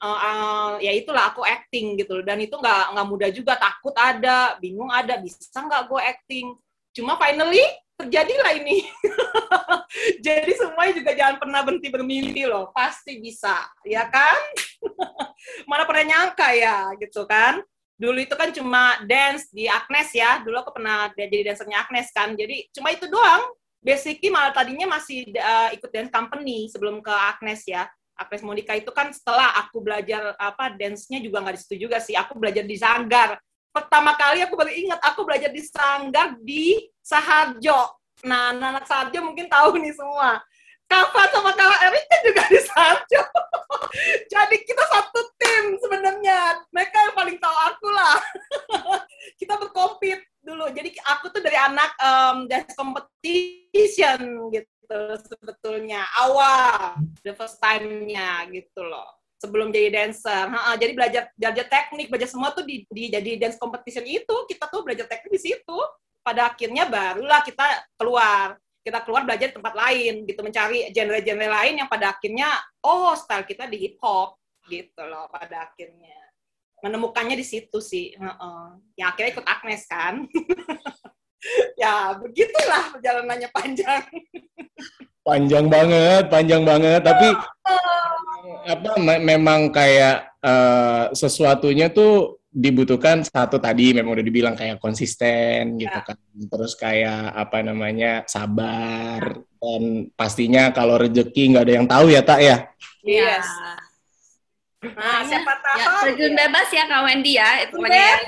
uh, 0.00 0.20
uh, 0.20 0.72
ya 0.76 0.92
itulah 0.92 1.32
aku 1.32 1.40
acting 1.44 1.96
gitu 1.96 2.20
loh. 2.20 2.24
Dan 2.24 2.44
itu 2.44 2.56
nggak 2.56 2.92
nggak 2.92 3.06
mudah 3.08 3.30
juga, 3.32 3.56
takut 3.56 3.96
ada, 3.96 4.60
bingung 4.60 4.92
ada, 4.92 5.16
bisa 5.16 5.56
nggak 5.56 5.88
gue 5.88 6.00
acting. 6.04 6.46
Cuma 6.92 7.16
finally 7.16 7.64
terjadilah 7.96 8.52
ini. 8.60 8.84
Jadi 10.26 10.52
semuanya 10.54 10.92
juga 11.00 11.12
jangan 11.16 11.36
pernah 11.40 11.60
berhenti 11.64 11.88
bermimpi 11.88 12.44
loh, 12.44 12.68
pasti 12.70 13.16
bisa, 13.18 13.64
ya 13.82 14.06
kan? 14.06 14.36
Mana 15.70 15.88
pernah 15.88 16.04
nyangka 16.04 16.52
ya, 16.52 16.92
gitu 17.00 17.24
kan? 17.24 17.64
Dulu 17.96 18.20
itu 18.20 18.36
kan 18.36 18.52
cuma 18.52 19.00
dance 19.08 19.48
di 19.48 19.64
Agnes 19.64 20.12
ya, 20.12 20.44
dulu 20.44 20.60
aku 20.60 20.76
pernah 20.76 21.08
jadi 21.16 21.48
dansernya 21.52 21.88
Agnes 21.88 22.12
kan, 22.12 22.36
jadi 22.36 22.68
cuma 22.76 22.92
itu 22.92 23.08
doang. 23.08 23.44
basically 23.86 24.34
malah 24.34 24.50
tadinya 24.50 24.98
masih 24.98 25.30
uh, 25.38 25.70
ikut 25.70 25.94
dance 25.94 26.10
company 26.10 26.66
sebelum 26.66 26.98
ke 26.98 27.12
Agnes 27.14 27.62
ya. 27.70 27.86
Agnes 28.18 28.42
Monica 28.42 28.74
itu 28.74 28.90
kan 28.90 29.14
setelah 29.14 29.54
aku 29.62 29.78
belajar 29.78 30.34
apa 30.42 30.74
dance-nya 30.74 31.22
juga 31.22 31.38
nggak 31.38 31.54
di 31.54 31.60
situ 31.62 31.76
juga 31.86 32.02
sih. 32.02 32.18
Aku 32.18 32.34
belajar 32.34 32.66
di 32.66 32.74
Sanggar. 32.74 33.38
Pertama 33.76 34.16
kali 34.16 34.40
aku 34.40 34.56
baru 34.56 34.72
ingat 34.72 34.96
aku 35.04 35.28
belajar 35.28 35.52
di 35.52 35.60
Sanggar 35.60 36.32
di 36.40 36.80
Saharjo. 37.04 38.00
Nah, 38.24 38.56
anak 38.56 38.88
Saharjo 38.88 39.20
mungkin 39.20 39.52
tahu 39.52 39.76
nih 39.76 39.92
semua. 39.92 40.40
Kava 40.88 41.28
sama 41.28 41.52
Kak 41.52 41.84
Erika 41.84 42.16
juga 42.24 42.42
di 42.48 42.60
Saharjo. 42.64 43.22
Jadi 44.32 44.56
kita 44.64 44.80
satu 44.80 45.20
tim 45.36 45.76
sebenarnya. 45.76 46.64
Mereka 46.72 46.96
yang 46.96 47.14
paling 47.20 47.36
tahu 47.36 47.56
aku 47.68 47.88
lah. 47.92 48.16
kita 49.44 49.60
berkompet 49.60 50.24
dulu. 50.40 50.72
Jadi 50.72 50.96
aku 51.04 51.28
tuh 51.28 51.44
dari 51.44 51.60
anak 51.60 51.92
um, 52.00 52.48
dance 52.48 52.72
competition 52.72 54.48
gitu 54.56 54.96
sebetulnya 55.20 56.06
awal 56.16 56.96
the 57.26 57.34
first 57.34 57.60
time-nya 57.60 58.46
gitu 58.54 58.86
loh 58.86 59.15
sebelum 59.36 59.68
jadi 59.72 59.92
dancer. 59.92 60.48
Ha, 60.48 60.74
jadi 60.80 60.92
belajar 60.96 61.22
belajar 61.36 61.64
teknik, 61.68 62.06
belajar 62.08 62.28
semua 62.28 62.52
tuh 62.56 62.64
di, 62.64 62.84
di 62.88 63.12
jadi 63.12 63.36
dance 63.36 63.60
competition 63.60 64.04
itu 64.04 64.36
kita 64.48 64.68
tuh 64.68 64.82
belajar 64.82 65.06
teknik 65.08 65.32
di 65.32 65.40
situ. 65.40 65.78
Pada 66.24 66.50
akhirnya 66.50 66.90
barulah 66.90 67.40
kita 67.44 67.64
keluar. 67.94 68.58
Kita 68.86 69.02
keluar 69.02 69.26
belajar 69.26 69.50
di 69.50 69.54
tempat 69.58 69.74
lain 69.74 70.14
gitu, 70.30 70.46
mencari 70.46 70.94
genre-genre 70.94 71.48
lain 71.50 71.74
yang 71.82 71.90
pada 71.90 72.14
akhirnya 72.14 72.54
oh 72.86 73.18
style 73.18 73.42
kita 73.42 73.66
di 73.66 73.82
hip 73.82 73.98
hop 73.98 74.38
gitu 74.70 75.02
loh 75.02 75.26
pada 75.26 75.66
akhirnya. 75.66 76.14
Menemukannya 76.86 77.34
di 77.34 77.42
situ 77.42 77.82
sih. 77.82 78.14
Uh-uh. 78.14 78.78
Yang 78.94 79.08
akhirnya 79.10 79.30
ikut 79.34 79.46
Agnes 79.46 79.82
kan. 79.90 80.14
ya 81.82 82.14
begitulah 82.14 82.94
perjalanannya 82.94 83.48
panjang. 83.50 84.02
panjang 85.26 85.66
banget, 85.66 86.24
panjang 86.30 86.62
banget. 86.62 87.00
Tapi 87.02 87.28
apa 88.66 88.98
me 88.98 89.22
memang 89.22 89.70
kayak 89.70 90.36
uh, 90.42 91.14
sesuatunya 91.14 91.88
tuh 91.94 92.42
dibutuhkan 92.56 93.20
satu 93.20 93.60
tadi 93.60 93.92
memang 93.92 94.16
udah 94.16 94.24
dibilang 94.24 94.56
kayak 94.56 94.80
konsisten 94.80 95.76
gitu 95.76 95.92
ya. 95.92 96.02
kan. 96.02 96.16
Terus 96.50 96.72
kayak 96.74 97.36
apa 97.36 97.60
namanya 97.62 98.24
sabar 98.24 99.44
dan 99.60 100.08
pastinya 100.16 100.72
kalau 100.72 100.96
rezeki 100.96 101.52
nggak 101.52 101.64
ada 101.68 101.74
yang 101.76 101.86
tahu 101.86 102.06
ya 102.10 102.22
tak 102.24 102.40
ya. 102.40 102.56
Yes. 103.04 103.46
Nah, 104.86 105.20
siapa 105.26 105.52
tahu. 105.60 105.78
Ya, 105.80 105.86
terjun 106.04 106.32
ya. 106.32 106.38
bebas 106.46 106.68
ya 106.70 106.84
Kak 106.86 107.02
Wendy 107.02 107.32
ya, 107.36 107.48
itu 107.66 107.74
banyak 107.80 108.22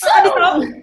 So, 0.00 0.08
Aduh, 0.16 0.32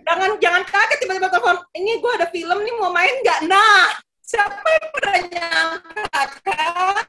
jangan 0.05 0.37
jangan 0.37 0.61
kaget 0.61 0.97
tiba-tiba 1.01 1.29
telepon. 1.33 1.57
Ini 1.73 1.91
gue 1.97 2.11
ada 2.21 2.27
film 2.29 2.57
nih 2.61 2.73
mau 2.77 2.93
main 2.93 3.15
nggak? 3.25 3.49
Nah, 3.49 3.89
siapa 4.21 4.61
yang 4.61 4.87
pernah 4.93 5.19
nyangka 5.25 6.21
kan? 6.45 7.01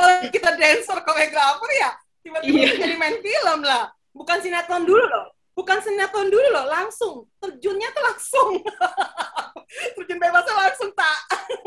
Kalau 0.00 0.16
kita 0.32 0.50
dancer 0.56 0.98
koreografer 1.04 1.70
ya, 1.76 1.90
tiba-tiba 2.24 2.56
iya. 2.56 2.72
jadi 2.80 2.96
main 2.96 3.16
film 3.20 3.60
lah. 3.60 3.92
Bukan 4.16 4.40
sinetron 4.40 4.88
dulu 4.88 5.04
loh. 5.04 5.28
Bukan 5.52 5.78
sinetron 5.84 6.32
dulu 6.32 6.48
loh, 6.56 6.64
langsung. 6.64 7.28
Terjunnya 7.36 7.92
tuh 7.92 8.02
langsung. 8.08 8.50
Terjun 10.00 10.16
bebasnya 10.16 10.54
langsung 10.56 10.90
tak. 10.96 11.20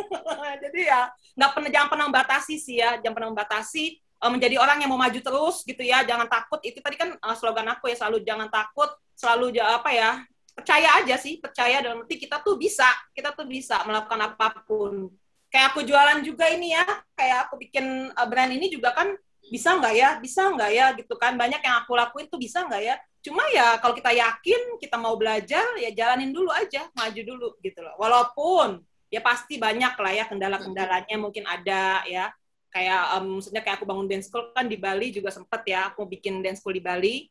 jadi 0.66 0.80
ya, 0.82 1.02
nggak 1.38 1.52
pernah 1.54 1.70
jangan 1.70 1.90
pernah 1.94 2.08
batasi 2.10 2.56
sih 2.58 2.82
ya, 2.82 2.98
jangan 2.98 3.16
pernah 3.22 3.32
batasi 3.38 4.02
uh, 4.24 4.32
menjadi 4.32 4.56
orang 4.58 4.80
yang 4.80 4.90
mau 4.90 5.00
maju 5.00 5.20
terus 5.20 5.68
gitu 5.68 5.84
ya 5.84 6.08
jangan 6.08 6.32
takut 6.32 6.64
itu 6.64 6.80
tadi 6.80 6.96
kan 6.96 7.12
uh, 7.20 7.36
slogan 7.36 7.68
aku 7.68 7.92
ya 7.92 7.96
selalu 8.00 8.24
jangan 8.24 8.48
takut 8.48 8.88
selalu 9.20 9.60
apa 9.60 9.90
ya 9.92 10.12
percaya 10.56 11.04
aja 11.04 11.16
sih 11.20 11.44
percaya 11.44 11.84
dalam 11.84 12.08
arti 12.08 12.16
kita 12.16 12.40
tuh 12.40 12.56
bisa 12.56 12.88
kita 13.12 13.36
tuh 13.36 13.44
bisa 13.44 13.84
melakukan 13.84 14.22
apa 14.22 14.64
pun 14.64 15.12
kayak 15.54 15.68
aku 15.70 15.86
jualan 15.86 16.20
juga 16.26 16.50
ini 16.50 16.74
ya. 16.74 16.82
Kayak 17.14 17.38
aku 17.48 17.62
bikin 17.62 18.10
uh, 18.10 18.26
brand 18.26 18.50
ini 18.50 18.74
juga 18.74 18.90
kan 18.98 19.14
bisa 19.46 19.78
nggak 19.78 19.94
ya? 19.94 20.10
Bisa 20.18 20.50
nggak 20.50 20.72
ya? 20.74 20.86
Gitu 20.98 21.14
kan. 21.22 21.38
Banyak 21.38 21.62
yang 21.62 21.86
aku 21.86 21.94
lakuin 21.94 22.26
tuh 22.26 22.42
bisa 22.42 22.66
nggak 22.66 22.82
ya? 22.82 22.96
Cuma 23.22 23.46
ya 23.54 23.78
kalau 23.78 23.94
kita 23.94 24.12
yakin 24.12 24.82
kita 24.82 24.98
mau 24.98 25.14
belajar 25.14 25.64
ya 25.78 25.94
jalanin 25.94 26.34
dulu 26.34 26.50
aja. 26.50 26.90
Maju 26.98 27.22
dulu 27.22 27.48
gitu 27.62 27.80
loh. 27.86 27.94
Walaupun 28.02 28.82
ya 29.14 29.22
pasti 29.22 29.62
banyak 29.62 29.94
lah 29.94 30.14
ya 30.18 30.26
kendala-kendalanya. 30.26 31.16
Mungkin 31.22 31.46
ada 31.46 32.02
ya. 32.10 32.34
Kayak 32.74 33.22
um, 33.22 33.38
maksudnya 33.38 33.62
kayak 33.62 33.78
aku 33.78 33.86
bangun 33.86 34.10
dance 34.10 34.34
school 34.34 34.50
kan 34.50 34.66
di 34.66 34.82
Bali 34.82 35.14
juga 35.14 35.30
sempet 35.30 35.62
ya. 35.70 35.94
Aku 35.94 36.10
bikin 36.10 36.42
dance 36.42 36.66
school 36.66 36.74
di 36.74 36.82
Bali. 36.82 37.30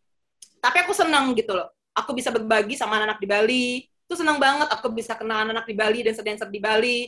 Tapi 0.63 0.87
aku 0.87 0.95
senang 0.95 1.35
gitu 1.35 1.59
loh. 1.59 1.75
Aku 1.99 2.15
bisa 2.15 2.31
berbagi 2.31 2.79
sama 2.79 3.03
anak-anak 3.03 3.19
di 3.19 3.27
Bali. 3.27 3.67
Itu 4.07 4.15
senang 4.15 4.39
banget 4.39 4.71
aku 4.71 4.95
bisa 4.95 5.19
kenal 5.19 5.43
anak-anak 5.43 5.67
di 5.67 5.75
Bali 5.75 5.99
dancer-dancer 6.07 6.47
di 6.47 6.63
Bali 6.63 6.99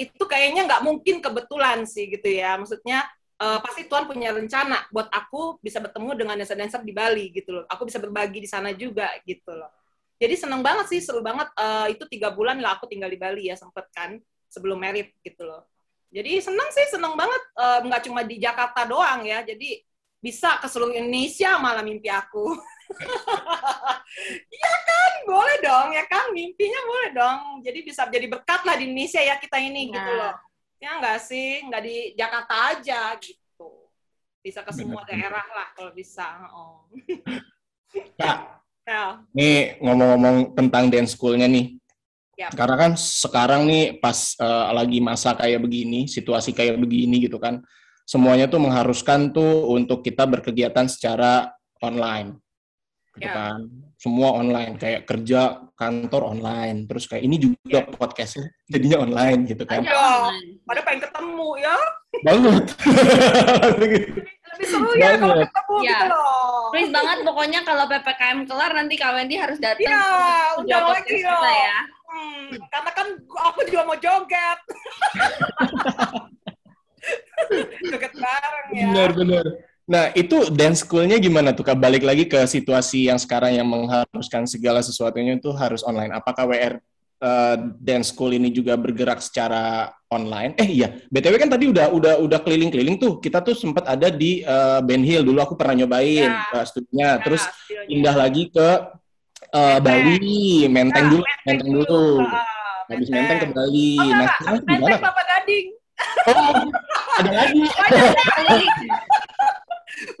itu 0.00 0.24
kayaknya 0.24 0.64
nggak 0.64 0.82
mungkin 0.82 1.20
kebetulan 1.20 1.84
sih 1.84 2.08
gitu 2.08 2.24
ya 2.24 2.56
maksudnya 2.56 3.04
uh, 3.36 3.60
pasti 3.60 3.84
Tuhan 3.84 4.08
punya 4.08 4.32
rencana 4.32 4.88
buat 4.88 5.12
aku 5.12 5.60
bisa 5.60 5.76
bertemu 5.84 6.16
dengan 6.16 6.34
dancer-dancer 6.40 6.80
di 6.80 6.96
Bali 6.96 7.28
gitu 7.36 7.60
loh 7.60 7.64
aku 7.68 7.84
bisa 7.84 8.00
berbagi 8.00 8.40
di 8.40 8.48
sana 8.48 8.72
juga 8.72 9.12
gitu 9.28 9.52
loh 9.52 9.68
jadi 10.16 10.40
seneng 10.40 10.64
banget 10.64 10.88
sih 10.88 11.00
seru 11.04 11.20
banget 11.20 11.52
uh, 11.60 11.84
itu 11.92 12.08
tiga 12.08 12.32
bulan 12.32 12.56
lah 12.64 12.80
aku 12.80 12.88
tinggal 12.88 13.12
di 13.12 13.20
Bali 13.20 13.52
ya 13.52 13.56
sempet 13.60 13.92
kan 13.92 14.16
sebelum 14.48 14.80
merit 14.80 15.12
gitu 15.20 15.44
loh 15.44 15.68
jadi 16.10 16.42
senang 16.42 16.68
sih, 16.74 16.86
senang 16.90 17.14
banget. 17.14 17.42
Uh, 17.54 17.78
nggak 17.86 18.02
cuma 18.10 18.26
di 18.26 18.36
Jakarta 18.42 18.82
doang 18.82 19.22
ya. 19.22 19.46
Jadi 19.46 19.78
bisa 20.18 20.58
ke 20.58 20.66
seluruh 20.66 20.92
Indonesia 20.92 21.56
malah 21.62 21.86
mimpi 21.86 22.10
aku. 22.10 22.50
Iya 24.50 24.74
kan, 24.84 25.12
boleh 25.24 25.56
dong 25.62 25.88
ya 25.94 26.04
kan, 26.10 26.34
mimpinya 26.34 26.80
boleh 26.84 27.10
dong. 27.14 27.40
Jadi 27.62 27.78
bisa 27.86 28.04
jadi 28.10 28.26
berkat 28.26 28.66
lah 28.66 28.74
di 28.76 28.90
Indonesia 28.90 29.22
ya 29.22 29.38
kita 29.38 29.56
ini 29.62 29.88
nah. 29.88 29.94
gitu 29.96 30.10
loh. 30.18 30.34
Ya 30.80 30.90
nggak 30.98 31.18
sih, 31.22 31.62
nggak 31.70 31.82
di 31.84 31.96
Jakarta 32.18 32.54
aja 32.74 33.14
gitu. 33.22 33.88
Bisa 34.40 34.64
ke 34.66 34.72
semua 34.74 35.04
daerah 35.06 35.44
lah 35.52 35.68
kalau 35.76 35.92
bisa. 35.94 36.26
Oh. 36.50 36.88
Kak, 38.18 38.62
ya. 38.86 39.22
nih 39.34 39.78
ngomong-ngomong 39.82 40.54
tentang 40.54 40.90
dance 40.90 41.18
school-nya 41.18 41.50
nih, 41.50 41.80
Yep. 42.40 42.56
Karena 42.56 42.76
kan 42.80 42.92
sekarang 42.96 43.68
nih 43.68 44.00
pas 44.00 44.32
uh, 44.40 44.72
lagi 44.72 44.96
masa 44.96 45.36
kayak 45.36 45.60
begini, 45.60 46.08
situasi 46.08 46.56
kayak 46.56 46.80
begini 46.80 47.28
gitu 47.28 47.36
kan, 47.36 47.60
semuanya 48.08 48.48
tuh 48.48 48.64
mengharuskan 48.64 49.28
tuh 49.28 49.68
untuk 49.68 50.00
kita 50.00 50.24
berkegiatan 50.24 50.88
secara 50.88 51.52
online, 51.84 52.40
gitu 52.40 52.49
yeah. 53.20 53.36
kan. 53.36 53.60
Semua 54.00 54.32
online, 54.32 54.80
kayak 54.80 55.04
kerja 55.04 55.60
kantor 55.76 56.32
online, 56.32 56.88
terus 56.88 57.04
kayak 57.04 57.20
ini 57.20 57.36
juga 57.36 57.84
yeah. 57.84 57.92
podcastnya 57.92 58.48
jadinya 58.64 59.04
online 59.04 59.44
gitu 59.44 59.64
kan. 59.68 59.84
Iya, 59.84 60.32
pada 60.64 60.80
pengen 60.80 61.00
ketemu 61.04 61.48
ya. 61.60 61.76
Banget. 62.24 62.64
Lebih 63.76 64.02
seru 64.70 64.92
ya 64.96 65.16
kalau 65.16 65.36
ketemu 65.40 65.76
ya. 65.84 65.88
gitu 65.88 66.06
loh. 66.10 66.68
Please 66.72 66.92
banget 66.92 67.18
pokoknya 67.24 67.60
kalau 67.64 67.84
PPKM 67.88 68.38
kelar 68.48 68.72
nanti 68.72 68.94
Kak 68.96 69.12
Wendy 69.16 69.36
harus 69.36 69.58
datang. 69.60 69.84
Iya, 69.84 70.04
udah 70.64 70.80
lagi 70.96 71.16
ya. 71.20 71.78
Hmm, 72.10 72.58
karena 72.68 72.90
kan 72.90 73.06
aku 73.22 73.60
juga 73.70 73.82
mau 73.86 73.96
joget. 74.00 74.58
joget 77.90 78.12
bareng 78.16 78.68
ya. 78.74 78.84
Benar, 78.90 79.10
benar. 79.16 79.44
Nah, 79.90 80.14
itu 80.14 80.46
dance 80.54 80.86
school-nya 80.86 81.18
gimana 81.18 81.50
tuh? 81.50 81.66
Kak? 81.66 81.74
Balik 81.74 82.06
lagi 82.06 82.30
ke 82.30 82.38
situasi 82.46 83.10
yang 83.10 83.18
sekarang 83.18 83.58
yang 83.58 83.66
mengharuskan 83.66 84.46
segala 84.46 84.78
sesuatunya 84.86 85.34
itu 85.34 85.50
harus 85.50 85.82
online. 85.82 86.14
Apakah 86.14 86.46
WR 86.46 86.78
uh, 86.78 86.78
eh, 87.26 87.56
dance 87.82 88.14
school 88.14 88.30
ini 88.30 88.54
juga 88.54 88.78
bergerak 88.78 89.18
secara 89.18 89.90
online? 90.06 90.54
Eh 90.62 90.70
iya, 90.70 90.94
BTW 91.10 91.34
kan 91.42 91.50
tadi 91.50 91.66
udah 91.66 91.90
udah 91.90 92.14
udah 92.22 92.38
keliling-keliling 92.38 93.02
tuh. 93.02 93.18
Kita 93.18 93.42
tuh 93.42 93.58
sempat 93.58 93.82
ada 93.90 94.14
di 94.14 94.46
uh, 94.46 94.78
Ben 94.78 95.02
Hill 95.02 95.26
dulu 95.26 95.42
aku 95.42 95.58
pernah 95.58 95.82
nyobain 95.82 96.30
ya. 96.30 96.54
uh, 96.54 96.62
studinya. 96.62 97.18
Ya, 97.18 97.22
Terus 97.26 97.42
pindah 97.90 98.14
lagi 98.14 98.46
ke 98.46 98.68
uh, 99.50 99.78
Bali, 99.82 100.70
Menteng 100.70 101.10
nah, 101.10 101.12
dulu, 101.18 101.24
Menteng, 101.50 101.70
dulu. 101.74 102.02
Uh, 102.22 102.46
Habis 102.94 103.10
Menteng 103.10 103.38
ke 103.42 103.46
Bali. 103.50 103.98
Oh, 103.98 104.06
nah, 104.06 104.30
Menteng 104.54 104.78
Kelapa 104.86 105.22
Gading. 105.26 105.66
Oh, 106.30 106.62
ada 107.18 107.30
lagi. 107.34 107.66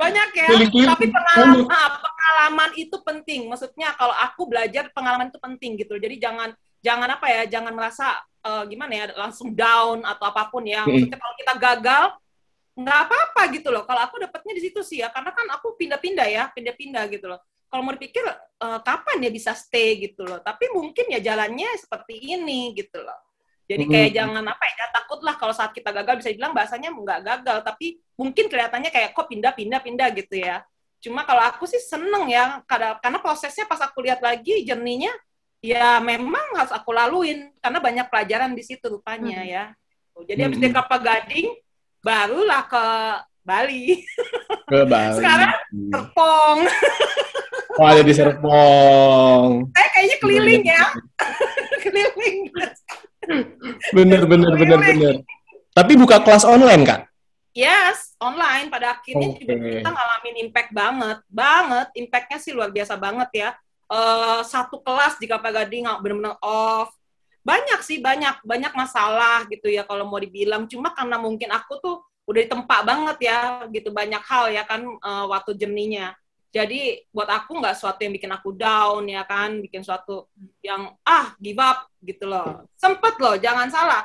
Banyak 0.00 0.30
ya, 0.32 0.48
tapi 0.96 1.06
pengalaman, 1.12 1.68
ah, 1.68 1.90
pengalaman 2.00 2.70
itu 2.80 2.96
penting. 3.04 3.40
Maksudnya 3.52 3.92
kalau 4.00 4.16
aku 4.16 4.48
belajar 4.48 4.88
pengalaman 4.96 5.28
itu 5.28 5.36
penting 5.36 5.76
gitu. 5.76 6.00
Jadi 6.00 6.16
jangan 6.16 6.56
jangan 6.80 7.08
apa 7.20 7.26
ya, 7.28 7.42
jangan 7.44 7.76
merasa 7.76 8.16
uh, 8.40 8.64
gimana 8.64 8.92
ya 8.96 9.04
langsung 9.12 9.52
down 9.52 10.00
atau 10.08 10.24
apa 10.32 10.48
pun 10.48 10.64
ya. 10.64 10.88
Maksudnya 10.88 11.20
kalau 11.20 11.34
kita 11.36 11.54
gagal 11.60 12.04
nggak 12.80 12.98
apa-apa 13.04 13.42
gitu 13.52 13.68
loh. 13.68 13.84
Kalau 13.84 14.00
aku 14.08 14.16
dapatnya 14.24 14.56
di 14.56 14.62
situ 14.64 14.80
sih 14.80 15.04
ya, 15.04 15.12
karena 15.12 15.36
kan 15.36 15.46
aku 15.52 15.76
pindah-pindah 15.76 16.26
ya, 16.32 16.42
pindah-pindah 16.48 17.04
gitu 17.12 17.28
loh 17.28 17.40
kalau 17.70 17.86
mau 17.86 17.94
dipikir 17.94 18.26
uh, 18.26 18.82
kapan 18.82 19.22
dia 19.22 19.30
bisa 19.30 19.54
stay 19.54 19.94
gitu 20.02 20.26
loh. 20.26 20.42
Tapi 20.42 20.74
mungkin 20.74 21.06
ya 21.06 21.22
jalannya 21.22 21.70
seperti 21.78 22.18
ini 22.18 22.74
gitu 22.74 22.98
loh. 22.98 23.29
Jadi 23.70 23.84
kayak 23.86 24.02
mm 24.02 24.10
-hmm. 24.10 24.18
jangan 24.18 24.44
apa 24.50 24.64
ya, 24.66 24.86
takut 24.90 25.20
lah 25.22 25.34
kalau 25.38 25.54
saat 25.54 25.70
kita 25.70 25.94
gagal 25.94 26.14
bisa 26.18 26.34
bilang 26.34 26.50
bahasanya 26.50 26.90
nggak 26.90 27.20
gagal, 27.22 27.58
tapi 27.62 28.02
mungkin 28.18 28.50
kelihatannya 28.50 28.90
kayak 28.90 29.14
kok 29.14 29.30
pindah-pindah-pindah 29.30 30.08
gitu 30.18 30.42
ya. 30.42 30.66
Cuma 30.98 31.22
kalau 31.22 31.46
aku 31.46 31.70
sih 31.70 31.78
seneng 31.78 32.26
ya, 32.26 32.58
karena, 32.66 32.98
karena 32.98 33.22
prosesnya 33.22 33.64
pas 33.70 33.78
aku 33.78 34.02
lihat 34.02 34.18
lagi 34.18 34.66
jerninya, 34.66 35.14
ya 35.62 36.02
memang 36.02 36.58
harus 36.58 36.74
aku 36.74 36.90
laluin 36.90 37.52
karena 37.62 37.78
banyak 37.78 38.06
pelajaran 38.10 38.50
di 38.58 38.64
situ 38.66 38.82
rupanya 38.90 39.38
Hmm. 39.44 39.48
ya. 39.48 39.64
Jadi 40.26 40.40
habis 40.44 40.56
Hmm. 40.58 40.64
dari 40.66 40.72
Kelapa 40.74 40.96
Gading 41.00 41.48
barulah 42.02 42.62
ke 42.66 42.84
Bali, 43.40 44.04
Ke 44.68 44.84
Bali. 44.84 45.16
Sekarang 45.16 45.52
Serpong. 45.88 46.58
Oh, 47.80 47.86
ada 47.88 48.02
di 48.04 48.12
Serpong. 48.12 49.64
Saya 49.72 49.88
kayaknya 49.96 50.16
keliling 50.20 50.64
ya, 50.68 50.84
keliling. 51.84 52.38
Bener, 53.92 54.22
bener, 54.24 54.52
bener, 54.56 54.80
bener. 54.80 55.14
Tapi 55.76 55.92
buka 55.94 56.18
kelas 56.24 56.42
online, 56.42 56.82
Kak? 56.82 57.00
Yes, 57.50 58.14
online 58.22 58.70
pada 58.70 58.94
akhirnya 58.94 59.34
juga 59.34 59.54
Oke. 59.58 59.82
kita 59.82 59.90
ngalamin 59.90 60.36
impact 60.46 60.70
banget, 60.70 61.18
banget. 61.26 61.86
Impactnya 61.98 62.38
sih 62.38 62.52
luar 62.54 62.70
biasa 62.70 62.94
banget 62.94 63.30
ya. 63.34 63.50
Eh, 63.90 64.40
satu 64.46 64.78
kelas 64.78 65.18
di 65.18 65.26
Kelapa 65.26 65.50
Gading 65.50 65.90
nggak 65.90 66.00
benar-benar 66.00 66.36
off. 66.46 66.94
Banyak 67.42 67.80
sih, 67.82 67.98
banyak, 67.98 68.44
banyak 68.46 68.72
masalah 68.76 69.48
gitu 69.50 69.66
ya 69.66 69.82
kalau 69.82 70.06
mau 70.06 70.22
dibilang. 70.22 70.70
Cuma 70.70 70.94
karena 70.94 71.18
mungkin 71.18 71.50
aku 71.50 71.82
tuh 71.82 71.96
udah 72.30 72.40
ditempa 72.46 72.76
banget 72.86 73.18
ya, 73.26 73.66
gitu 73.74 73.90
banyak 73.90 74.22
hal 74.22 74.54
ya 74.54 74.62
kan 74.62 74.86
eh, 74.86 75.24
waktu 75.26 75.58
jerninya. 75.58 76.14
Jadi 76.50 77.06
buat 77.14 77.30
aku 77.30 77.62
nggak 77.62 77.78
suatu 77.78 78.02
yang 78.02 78.10
bikin 78.18 78.30
aku 78.34 78.50
down 78.50 79.06
ya 79.06 79.22
kan, 79.22 79.62
bikin 79.62 79.86
suatu 79.86 80.26
yang 80.58 80.90
ah 81.06 81.30
give 81.38 81.62
up 81.62 81.86
gitu 82.02 82.26
loh. 82.26 82.66
Sempet 82.74 83.14
loh, 83.22 83.38
jangan 83.38 83.70
salah. 83.70 84.02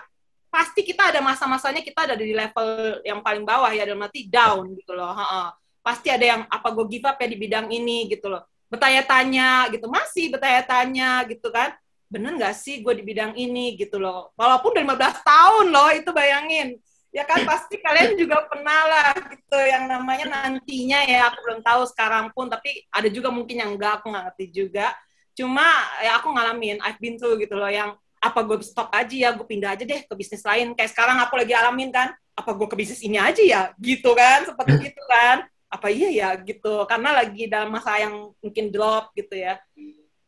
Pasti 0.53 0.85
kita 0.85 1.09
ada 1.09 1.25
masa-masanya 1.25 1.81
kita 1.81 2.05
ada 2.05 2.15
di 2.15 2.31
level 2.31 3.01
yang 3.01 3.19
paling 3.25 3.41
bawah 3.41 3.73
ya 3.73 3.83
dalam 3.83 4.05
arti 4.05 4.29
down 4.29 4.71
gitu 4.77 4.95
loh 4.95 5.11
Ha-ha. 5.11 5.51
pasti 5.83 6.07
ada 6.09 6.25
yang 6.25 6.41
apa 6.49 6.71
gue 6.73 6.85
give 6.97 7.05
up 7.05 7.17
ya 7.17 7.27
di 7.29 7.37
bidang 7.37 7.67
ini? 7.73 8.05
gitu 8.09 8.29
loh. 8.29 8.45
Bertanya-tanya 8.69 9.69
gitu 9.73 9.89
masih 9.89 10.29
bertanya-tanya 10.33 11.25
gitu 11.29 11.49
kan. 11.49 11.73
Bener 12.05 12.37
nggak 12.37 12.53
sih 12.53 12.85
gue 12.85 12.93
di 12.93 13.01
bidang 13.01 13.33
ini? 13.33 13.73
gitu 13.73 13.97
loh. 13.97 14.33
Walaupun 14.37 14.69
udah 14.77 14.83
15 14.85 15.25
tahun 15.25 15.65
loh 15.73 15.89
itu 15.97 16.09
bayangin 16.13 16.77
ya 17.15 17.23
kan 17.23 17.47
pasti 17.47 17.79
kalian 17.79 18.19
juga 18.19 18.43
pernah 18.43 18.81
lah 18.91 19.15
gitu. 19.31 19.55
Yang 19.55 19.83
namanya 19.87 20.25
nantinya 20.27 20.99
ya 21.07 21.31
aku 21.31 21.39
belum 21.47 21.59
tahu 21.63 21.87
sekarang 21.95 22.35
pun. 22.35 22.51
Tapi 22.51 22.83
ada 22.91 23.07
juga 23.07 23.31
mungkin 23.31 23.63
yang 23.63 23.71
enggak 23.79 24.03
aku 24.03 24.11
nggak 24.11 24.23
ngerti 24.27 24.45
juga. 24.51 24.91
Cuma 25.31 25.63
ya 26.03 26.19
aku 26.19 26.35
ngalamin 26.35 26.83
I've 26.83 26.99
been 26.99 27.15
through 27.15 27.39
gitu 27.39 27.55
loh 27.55 27.71
yang 27.71 27.95
apa 28.19 28.41
gue 28.41 28.57
stop 28.65 28.89
aja 28.89 29.15
ya 29.15 29.29
gue 29.31 29.45
pindah 29.47 29.79
aja 29.79 29.87
deh 29.87 30.03
ke 30.03 30.13
bisnis 30.19 30.43
lain. 30.43 30.75
Kayak 30.75 30.91
sekarang 30.91 31.15
aku 31.23 31.39
lagi 31.39 31.55
alamin 31.55 31.87
kan 31.95 32.11
apa 32.35 32.51
gue 32.51 32.67
ke 32.67 32.75
bisnis 32.75 32.99
ini 32.99 33.15
aja 33.15 33.39
ya? 33.39 33.61
Gitu 33.79 34.11
kan 34.11 34.43
seperti 34.51 34.91
itu 34.91 35.03
kan. 35.07 35.47
Apa 35.71 35.87
iya 35.87 36.11
ya 36.11 36.29
gitu. 36.43 36.83
Karena 36.83 37.15
lagi 37.15 37.47
dalam 37.47 37.71
masa 37.71 37.95
yang 37.95 38.35
mungkin 38.43 38.75
drop 38.75 39.15
gitu 39.15 39.39
ya. 39.39 39.55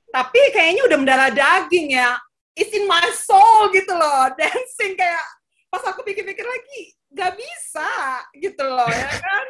Tapi 0.07 0.39
kayaknya 0.55 0.87
udah 0.87 0.97
mendarah 1.03 1.31
daging 1.35 1.99
ya. 1.99 2.15
It's 2.55 2.71
in 2.71 2.87
my 2.87 3.11
soul 3.11 3.69
gitu 3.75 3.91
loh 3.91 4.33
dancing 4.39 4.97
kayak 4.97 5.36
pas 5.67 5.83
aku 5.91 6.01
pikir-pikir 6.03 6.45
lagi 6.47 6.95
gak 7.11 7.33
bisa 7.35 7.89
gitu 8.35 8.63
loh 8.63 8.87
ya 8.87 9.11
kan? 9.19 9.47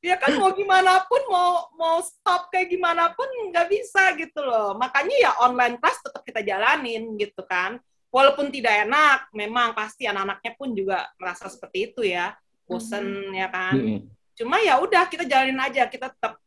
Ya 0.00 0.16
kan 0.16 0.32
mau 0.40 0.48
gimana 0.56 1.04
pun 1.04 1.20
mau 1.28 1.68
mau 1.76 2.00
stop 2.00 2.48
kayak 2.48 2.72
gimana 2.72 3.12
pun 3.12 3.28
nggak 3.52 3.68
bisa 3.68 4.16
gitu 4.16 4.40
loh. 4.40 4.72
Makanya 4.72 5.16
ya 5.28 5.30
online 5.44 5.76
class 5.76 6.00
tetap 6.00 6.24
kita 6.24 6.40
jalanin 6.40 7.20
gitu 7.20 7.44
kan. 7.44 7.76
Walaupun 8.08 8.48
tidak 8.48 8.88
enak 8.88 9.28
memang 9.36 9.76
pasti 9.76 10.08
anak-anaknya 10.08 10.56
pun 10.56 10.72
juga 10.72 11.04
merasa 11.20 11.52
seperti 11.52 11.92
itu 11.92 12.00
ya. 12.00 12.32
Bosen 12.64 13.28
ya 13.36 13.52
kan? 13.52 13.76
Mm-mm. 13.76 14.08
cuma 14.40 14.56
ya 14.64 14.80
udah 14.80 15.04
kita 15.04 15.28
jalanin 15.28 15.60
aja 15.60 15.84
kita 15.84 16.08
tetap 16.16 16.40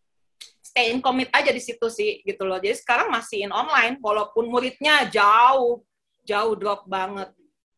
stay 0.65 0.89
in 0.89 0.97
commit 0.97 1.29
aja 1.29 1.53
di 1.53 1.61
situ 1.61 1.93
sih 1.93 2.25
gitu 2.25 2.49
loh. 2.49 2.57
Jadi 2.57 2.73
sekarang 2.73 3.13
masih 3.13 3.45
in 3.45 3.53
online 3.53 4.01
walaupun 4.01 4.49
muridnya 4.49 5.05
jauh 5.13 5.85
jauh 6.25 6.57
drop 6.57 6.89
banget 6.89 7.29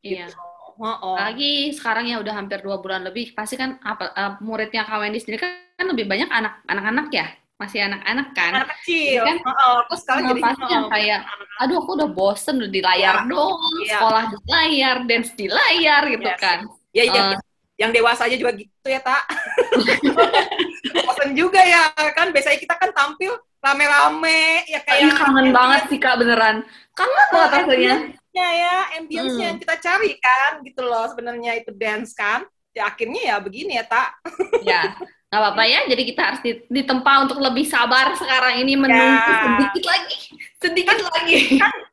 Iya. 0.06 0.30
Gitu. 0.76 0.84
Oh, 1.02 1.16
Lagi 1.16 1.72
sekarang 1.72 2.06
ya 2.06 2.20
udah 2.20 2.34
hampir 2.36 2.60
dua 2.60 2.78
bulan 2.78 3.02
lebih, 3.02 3.32
pasti 3.32 3.56
kan 3.56 3.80
apa 3.80 4.12
eh, 4.12 4.32
muridnya 4.40 4.84
Kak 4.84 5.00
Wendy 5.00 5.18
sendiri 5.18 5.40
kan, 5.40 5.52
kan 5.74 5.88
lebih 5.88 6.06
banyak 6.06 6.28
anak 6.28 6.60
anak-anak 6.66 7.08
ya, 7.10 7.26
masih 7.56 7.80
anak-anak 7.84 8.28
kan. 8.32 8.52
anak 8.60 8.70
kecil 8.80 9.24
Kan, 9.24 9.38
Heeh, 9.40 9.74
aku 9.82 9.94
sekarang 9.96 10.24
jadi 10.30 10.42
pasti 10.44 10.64
yang 10.68 10.86
kayak, 10.88 11.20
aduh 11.58 11.78
aku 11.80 11.92
udah 11.96 12.10
bosen 12.10 12.56
udah 12.60 12.72
di 12.72 12.82
layar 12.84 13.16
Iya. 13.24 13.28
doang, 13.28 13.74
Iya. 13.80 13.92
sekolah 13.96 14.24
di 14.28 14.38
layar, 14.46 14.96
dance 15.04 15.32
di 15.34 15.48
layar 15.48 16.02
gitu 16.12 16.28
Yes. 16.28 16.40
kan. 16.40 16.60
ya 16.92 17.04
ya 17.04 17.24
Eh. 17.32 17.40
yang 17.76 17.92
dewasa 17.92 18.24
aja 18.24 18.40
juga 18.40 18.56
gitu 18.56 18.88
ya 18.88 19.04
tak 19.04 19.28
bosan 21.06 21.36
juga 21.36 21.60
ya 21.60 21.92
kan 22.16 22.32
biasanya 22.32 22.56
kita 22.56 22.76
kan 22.80 22.92
tampil 22.96 23.36
rame-rame 23.60 24.64
ya 24.70 24.80
kayak 24.80 25.12
kangen 25.18 25.50
banget 25.52 25.82
sih 25.92 26.00
Kak 26.00 26.16
beneran. 26.22 26.64
Kangen 26.96 27.28
banget 27.34 27.50
rasanya. 27.52 27.96
Ya 28.36 28.54
ya 28.54 28.76
ambience 28.95 29.34
Hmm. 29.34 29.45
yang 29.45 29.58
kita 29.58 29.76
cari 29.80 30.17
kan 30.17 30.62
gitu 30.62 30.82
loh 30.82 31.08
sebenarnya 31.08 31.56
itu 31.56 31.71
dance 31.71 32.12
kan 32.12 32.43
ya 32.69 32.86
akhirnya 32.86 33.21
ya 33.26 33.39
begini 33.39 33.74
ya 33.74 33.84
tak 33.84 34.13
Ya, 34.62 34.93
nggak 35.26 35.41
apa-apa 35.41 35.63
ya. 35.63 35.80
Jadi 35.86 36.02
kita 36.06 36.21
harus 36.21 36.39
di- 36.41 36.65
ditempa 36.67 37.21
untuk 37.21 37.38
lebih 37.38 37.63
sabar 37.63 38.13
sekarang 38.13 38.60
ini 38.60 38.74
menunggu 38.74 39.32
Ya. 39.32 39.41
sedikit 39.48 39.84
lagi, 39.86 40.17
sedikit 40.58 40.98
lagi. 41.06 41.38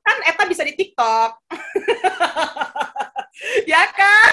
kan 0.02 0.16
Eta 0.24 0.44
bisa 0.44 0.62
di 0.62 0.72
TikTok 0.72 1.30
ya 3.66 3.82
kan 3.88 4.31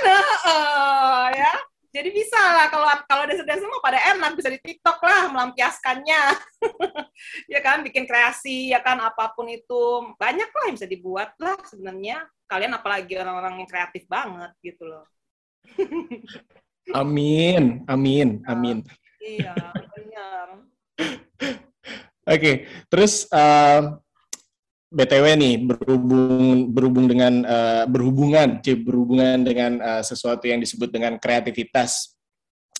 jadi 1.99 2.15
bisa 2.15 2.39
lah 2.39 2.71
kalau 2.71 2.87
kalau 3.11 3.23
dance 3.27 3.43
dance 3.43 3.59
mah 3.59 3.83
pada 3.83 3.99
enak 4.15 4.31
bisa 4.39 4.47
di 4.47 4.59
TikTok 4.63 5.03
lah 5.03 5.27
melampiaskannya. 5.35 6.23
Ya 7.51 7.59
kan 7.59 7.83
bikin 7.83 8.07
kreasi 8.07 8.71
ya 8.71 8.79
kan 8.79 8.95
apa 9.03 9.35
pun 9.35 9.51
itu. 9.51 10.15
Banyak 10.15 10.49
lah 10.55 10.63
yang 10.71 10.75
bisa 10.79 10.87
dibuat 10.87 11.35
lah 11.35 11.59
sebenarnya. 11.67 12.23
Kalian 12.47 12.71
apalagi 12.79 13.19
orang-orang 13.19 13.59
yang 13.59 13.67
kreatif 13.67 14.07
banget 14.07 14.55
gitu 14.63 14.87
loh. 14.87 15.03
Amin, 16.95 17.85
amin, 17.85 18.41
amin. 18.49 18.81
iya 19.21 19.53
benar. 19.93 20.47
Oke, 22.33 22.65
terus 22.89 23.29
eh, 23.29 23.81
BTW 24.89 25.25
nih 25.37 25.55
berhubung 25.61 26.73
berhubung 26.73 27.05
dengan 27.05 27.45
eh, 27.45 27.85
berhubungan, 27.85 28.57
Ci, 28.65 28.73
berhubungan 28.73 29.45
dengan 29.45 29.77
eh, 29.77 30.01
sesuatu 30.01 30.49
yang 30.49 30.57
disebut 30.57 30.89
dengan 30.89 31.21
kreativitas. 31.21 32.17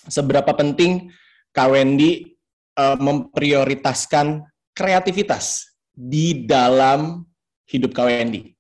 Seberapa 0.09 0.49
penting 0.57 1.13
Kak 1.53 1.69
Wendy 1.69 2.33
eh, 2.73 2.97
memprioritaskan 2.97 4.41
kreativitas 4.73 5.69
di 5.93 6.49
dalam 6.49 7.29
hidup 7.69 7.93
Kak 7.93 8.09
Wendy? 8.09 8.57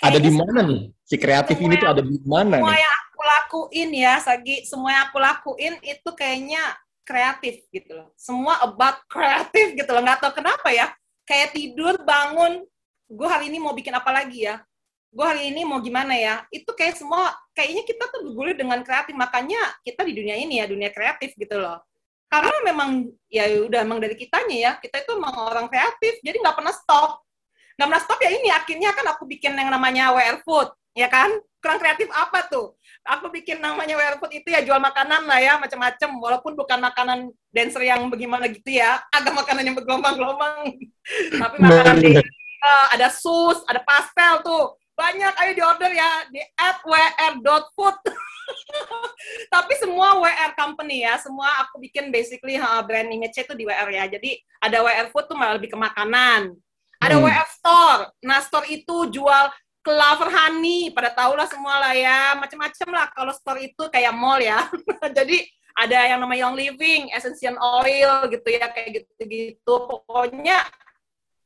Ada 0.00 0.16
di 0.16 0.32
mana 0.32 0.64
nih? 0.64 0.88
Si 1.04 1.20
kreatif 1.20 1.60
ini 1.60 1.76
tuh 1.76 1.92
ada 1.92 2.00
di 2.00 2.16
mana 2.24 2.56
semua 2.56 2.72
nih? 2.72 2.80
yang 2.80 2.96
aku 3.04 3.20
lakuin 3.20 3.90
ya 3.92 4.14
Sagi 4.24 4.56
semua 4.64 4.90
yang 4.96 5.04
aku 5.12 5.18
lakuin 5.20 5.74
itu 5.84 6.10
kayaknya 6.16 6.62
kreatif 7.10 7.66
gitu 7.74 7.90
loh. 7.98 8.14
Semua 8.14 8.62
about 8.62 9.02
kreatif 9.10 9.74
gitu 9.74 9.90
loh. 9.90 9.98
Nggak 10.06 10.22
tahu 10.22 10.38
kenapa 10.38 10.70
ya. 10.70 10.94
Kayak 11.26 11.58
tidur 11.58 11.98
bangun 12.06 12.62
gue 13.10 13.26
hari 13.26 13.50
ini 13.50 13.58
mau 13.58 13.74
bikin 13.74 13.90
apa 13.90 14.14
lagi 14.14 14.46
ya? 14.46 14.62
Gue 15.10 15.26
hari 15.26 15.50
ini 15.50 15.66
mau 15.66 15.82
gimana 15.82 16.14
ya? 16.14 16.46
Itu 16.54 16.70
kayak 16.70 17.02
semua 17.02 17.34
kayaknya 17.50 17.82
kita 17.82 18.06
tuh 18.14 18.30
bergulir 18.30 18.54
dengan 18.54 18.78
kreatif. 18.86 19.18
Makanya 19.18 19.58
kita 19.82 20.06
di 20.06 20.14
dunia 20.14 20.38
ini 20.38 20.62
ya 20.62 20.70
dunia 20.70 20.94
kreatif 20.94 21.34
gitu 21.34 21.58
loh. 21.58 21.82
Karena 22.30 22.54
memang 22.62 23.10
ya 23.26 23.50
udah 23.66 23.82
emang 23.82 23.98
dari 23.98 24.14
kitanya 24.14 24.56
ya. 24.56 24.72
Kita 24.78 25.02
itu 25.02 25.18
emang 25.18 25.34
orang 25.34 25.66
kreatif 25.66 26.22
jadi 26.22 26.38
nggak 26.38 26.54
pernah 26.62 26.70
stop. 26.70 27.26
Nggak 27.74 27.86
pernah 27.90 28.02
stop 28.06 28.18
ya 28.22 28.30
ini 28.30 28.48
akhirnya 28.54 28.90
kan 28.94 29.06
aku 29.10 29.26
bikin 29.26 29.58
yang 29.58 29.74
namanya 29.74 30.14
WR 30.14 30.38
Food 30.46 30.70
ya 30.94 31.08
kan? 31.10 31.30
Kurang 31.60 31.76
kreatif 31.76 32.08
apa 32.08 32.48
tuh? 32.48 32.72
Aku 33.04 33.28
bikin 33.28 33.60
namanya 33.60 33.96
WR 33.96 34.16
Food 34.16 34.32
itu 34.32 34.48
ya 34.48 34.64
jual 34.64 34.80
makanan 34.80 35.28
lah 35.28 35.38
ya 35.40 35.60
macam-macam. 35.60 36.10
Walaupun 36.16 36.52
bukan 36.56 36.80
makanan 36.80 37.28
dancer 37.52 37.84
yang 37.84 38.08
bagaimana 38.08 38.48
gitu 38.48 38.80
ya 38.80 39.00
agak 39.12 39.36
makanan 39.36 39.68
yang 39.68 39.76
bergelombang-gelombang. 39.76 40.72
Tapi 41.42 41.56
makanan 41.60 41.96
di 42.00 42.16
eh, 42.16 42.86
ada 42.96 43.12
sus 43.12 43.60
ada 43.68 43.84
pastel 43.84 44.40
tuh. 44.40 44.76
Banyak 44.96 45.32
ayo 45.32 45.52
di 45.56 45.62
order 45.64 45.90
ya 45.96 46.10
di 46.28 46.40
at 46.60 46.84
wr.food 46.84 47.96
tapi 49.54 49.72
semua 49.78 50.18
WR 50.20 50.52
company 50.58 51.06
ya 51.06 51.16
semua 51.16 51.64
aku 51.64 51.80
bikin 51.80 52.10
basically 52.12 52.58
uh, 52.58 52.82
brand 52.84 53.08
image 53.08 53.36
itu 53.36 53.52
di 53.56 53.64
WR 53.64 53.88
ya. 53.90 54.04
Jadi 54.08 54.40
ada 54.60 54.84
WR 54.84 55.08
food 55.12 55.24
tuh 55.28 55.36
malah 55.36 55.56
lebih 55.56 55.72
ke 55.72 55.78
makanan. 55.78 56.52
Ada 57.00 57.16
Hmm. 57.16 57.24
WR 57.24 57.48
store. 57.48 58.02
Nah 58.24 58.38
store 58.44 58.68
itu 58.68 59.08
jual 59.08 59.44
clover 59.80 60.28
honey 60.28 60.92
pada 60.92 61.10
tahu 61.12 61.32
lah 61.36 61.48
semua 61.48 61.80
lah 61.80 61.92
ya 61.96 62.36
macam-macam 62.36 62.88
lah 62.92 63.06
kalau 63.12 63.32
store 63.32 63.64
itu 63.64 63.82
kayak 63.88 64.12
mall 64.12 64.40
ya 64.40 64.68
jadi 65.18 65.44
ada 65.70 65.98
yang 66.12 66.20
namanya 66.20 66.50
Young 66.50 66.58
Living, 66.58 67.08
Essential 67.14 67.56
Oil 67.56 68.28
gitu 68.28 68.48
ya 68.52 68.68
kayak 68.68 69.00
gitu-gitu 69.00 69.74
pokoknya 69.88 70.60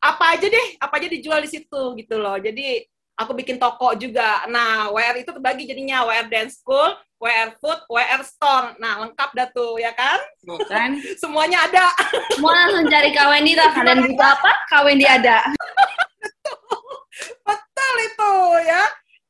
apa 0.02 0.24
aja 0.34 0.46
deh 0.50 0.66
apa 0.82 0.94
aja 0.98 1.06
dijual 1.06 1.38
di 1.38 1.50
situ 1.54 1.82
gitu 1.94 2.18
loh 2.18 2.34
jadi 2.40 2.82
aku 3.14 3.32
bikin 3.34 3.56
toko 3.62 3.94
juga. 3.94 4.42
Nah, 4.50 4.90
WR 4.90 5.22
itu 5.22 5.30
terbagi 5.30 5.70
jadinya 5.70 6.02
WR 6.06 6.26
Dance 6.26 6.58
School, 6.60 6.94
WR 7.22 7.54
Food, 7.62 7.78
WR 7.86 8.22
Store. 8.26 8.74
Nah, 8.82 9.06
lengkap 9.06 9.30
dah 9.34 9.48
tuh, 9.54 9.78
ya 9.78 9.94
kan? 9.94 10.18
Bukan. 10.42 10.98
Semuanya 11.22 11.62
ada. 11.66 11.94
Semua 12.34 12.52
langsung 12.52 12.90
cari 12.90 13.10
Kak 13.14 13.26
Wendy 13.30 13.54
lah. 13.54 13.70
Kalian 13.70 14.02
butuh 14.10 14.28
apa? 14.34 14.52
Kak 14.70 14.82
Wendy 14.86 15.06
ada. 15.06 15.46
Betul 17.46 17.63
itu 18.02 18.32
ya. 18.68 18.82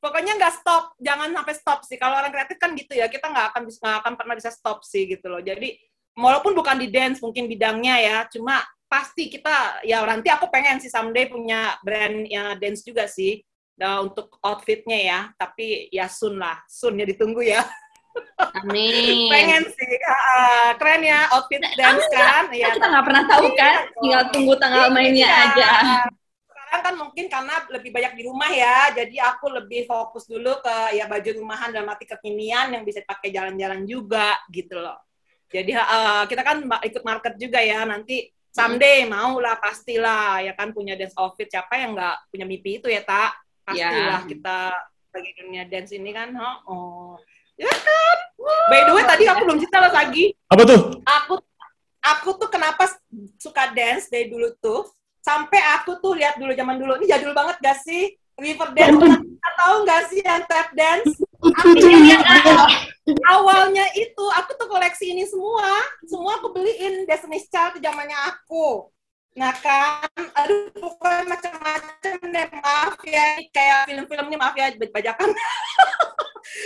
Pokoknya 0.04 0.36
nggak 0.36 0.54
stop, 0.60 0.92
jangan 1.00 1.32
sampai 1.32 1.54
stop 1.56 1.80
sih. 1.88 1.96
Kalau 1.96 2.20
orang 2.20 2.28
kreatif 2.28 2.60
kan 2.60 2.76
gitu 2.76 2.92
ya, 2.92 3.08
kita 3.08 3.24
nggak 3.24 3.56
akan 3.56 3.62
bisa 3.64 3.78
nggak 3.80 3.98
akan 4.04 4.14
pernah 4.20 4.34
bisa 4.36 4.50
stop 4.52 4.84
sih 4.84 5.08
gitu 5.08 5.32
loh. 5.32 5.40
Jadi 5.40 5.80
walaupun 6.12 6.52
bukan 6.52 6.76
di 6.76 6.92
dance 6.92 7.24
mungkin 7.24 7.48
bidangnya 7.48 7.96
ya, 8.04 8.16
cuma 8.28 8.60
pasti 8.84 9.32
kita 9.32 9.80
ya 9.82 10.04
nanti 10.04 10.28
aku 10.28 10.52
pengen 10.52 10.78
sih 10.78 10.92
someday 10.92 11.26
punya 11.26 11.74
brand 11.80 12.28
ya 12.28 12.52
dance 12.54 12.84
juga 12.84 13.08
sih. 13.08 13.40
Nah, 13.74 14.06
untuk 14.06 14.38
outfitnya 14.38 14.98
ya, 15.02 15.20
tapi 15.34 15.90
ya 15.90 16.06
soon 16.06 16.38
lah, 16.38 16.62
soon 16.70 16.94
ya 16.94 17.06
ditunggu 17.10 17.42
ya. 17.42 17.64
Amin. 18.62 19.26
Pengen 19.34 19.66
sih, 19.66 19.92
uh, 19.98 20.78
keren 20.78 21.02
ya 21.02 21.26
outfit 21.34 21.58
dance 21.74 22.06
kan? 22.14 22.54
Ya, 22.54 22.70
kita 22.70 22.86
nggak 22.86 23.04
pernah 23.08 23.24
tahu 23.26 23.46
kan, 23.58 23.90
tinggal 23.98 24.22
tunggu 24.30 24.54
tanggal 24.62 24.94
mainnya 24.94 25.26
iya. 25.26 25.42
aja. 25.50 25.70
Sekarang 26.74 26.90
kan 26.90 27.06
mungkin 27.06 27.30
karena 27.30 27.54
lebih 27.70 27.94
banyak 27.94 28.12
di 28.18 28.22
rumah 28.26 28.50
ya, 28.50 28.90
jadi 28.90 29.30
aku 29.30 29.46
lebih 29.46 29.86
fokus 29.86 30.26
dulu 30.26 30.58
ke 30.58 30.98
ya 30.98 31.06
baju 31.06 31.30
rumahan 31.38 31.70
dan 31.70 31.86
mati 31.86 32.02
kekinian 32.02 32.74
yang 32.74 32.82
bisa 32.82 32.98
pakai 33.06 33.30
jalan-jalan 33.30 33.86
juga 33.86 34.34
gitu 34.50 34.82
loh. 34.82 34.98
Jadi 35.54 35.70
uh, 35.70 36.26
kita 36.26 36.42
kan 36.42 36.66
ikut 36.82 37.06
market 37.06 37.38
juga 37.38 37.62
ya, 37.62 37.86
nanti 37.86 38.26
someday 38.50 39.06
mau 39.06 39.38
lah 39.38 39.54
pastilah 39.62 40.42
ya 40.42 40.50
kan 40.58 40.74
punya 40.74 40.98
dance 40.98 41.14
outfit 41.14 41.46
siapa 41.46 41.78
yang 41.78 41.94
nggak 41.94 42.34
punya 42.34 42.42
mimpi 42.42 42.82
itu 42.82 42.90
ya 42.90 43.06
tak 43.06 43.38
pastilah 43.62 44.26
Ya. 44.26 44.26
kita 44.26 44.58
bagi 45.14 45.30
dunia 45.38 45.62
dance 45.70 45.94
ini 45.94 46.10
kan 46.10 46.34
oh, 46.34 46.58
oh. 46.66 47.14
ya 47.54 47.70
kan 47.70 48.16
by 48.66 48.82
the 48.82 48.92
way 48.98 49.06
tadi 49.06 49.30
aku 49.30 49.46
belum 49.46 49.58
cerita 49.62 49.78
loh 49.78 49.94
lagi 49.94 50.34
Apa 50.50 50.62
tuh? 50.66 50.80
aku 51.02 51.34
aku 52.02 52.30
tuh 52.34 52.50
kenapa 52.50 52.90
suka 53.42 53.70
dance 53.74 54.06
dari 54.10 54.26
dulu 54.26 54.50
tuh 54.58 54.86
sampai 55.24 55.60
aku 55.80 55.96
tuh 56.04 56.12
lihat 56.12 56.36
dulu 56.36 56.52
zaman 56.52 56.76
dulu. 56.76 57.00
Ini 57.00 57.16
jadul 57.16 57.32
banget 57.32 57.56
gak 57.64 57.80
sih? 57.80 58.12
River 58.36 58.76
dance. 58.76 59.00
Pernah 59.00 59.54
tahu 59.56 59.76
gak 59.88 60.02
sih 60.12 60.20
yang 60.20 60.44
tap 60.44 60.68
dance? 60.76 61.16
Awalnya 63.32 63.84
itu 63.96 64.24
aku 64.36 64.50
tuh 64.60 64.68
koleksi 64.68 65.16
ini 65.16 65.24
semua. 65.24 65.80
Semua 66.04 66.36
aku 66.36 66.52
beliin 66.52 67.08
Destiny's 67.08 67.48
Child 67.48 67.80
zamannya 67.80 68.16
aku. 68.28 68.92
Nah 69.34 69.50
kan 69.58 70.06
aduh 70.12 70.70
pokoknya 70.76 71.24
macam-macam 71.26 72.16
deh. 72.20 72.46
Maaf 72.60 73.00
ya 73.08 73.40
ini 73.40 73.48
kayak 73.48 73.88
film-filmnya 73.88 74.36
maaf 74.36 74.54
ya 74.54 74.76
bajakan. 74.76 75.32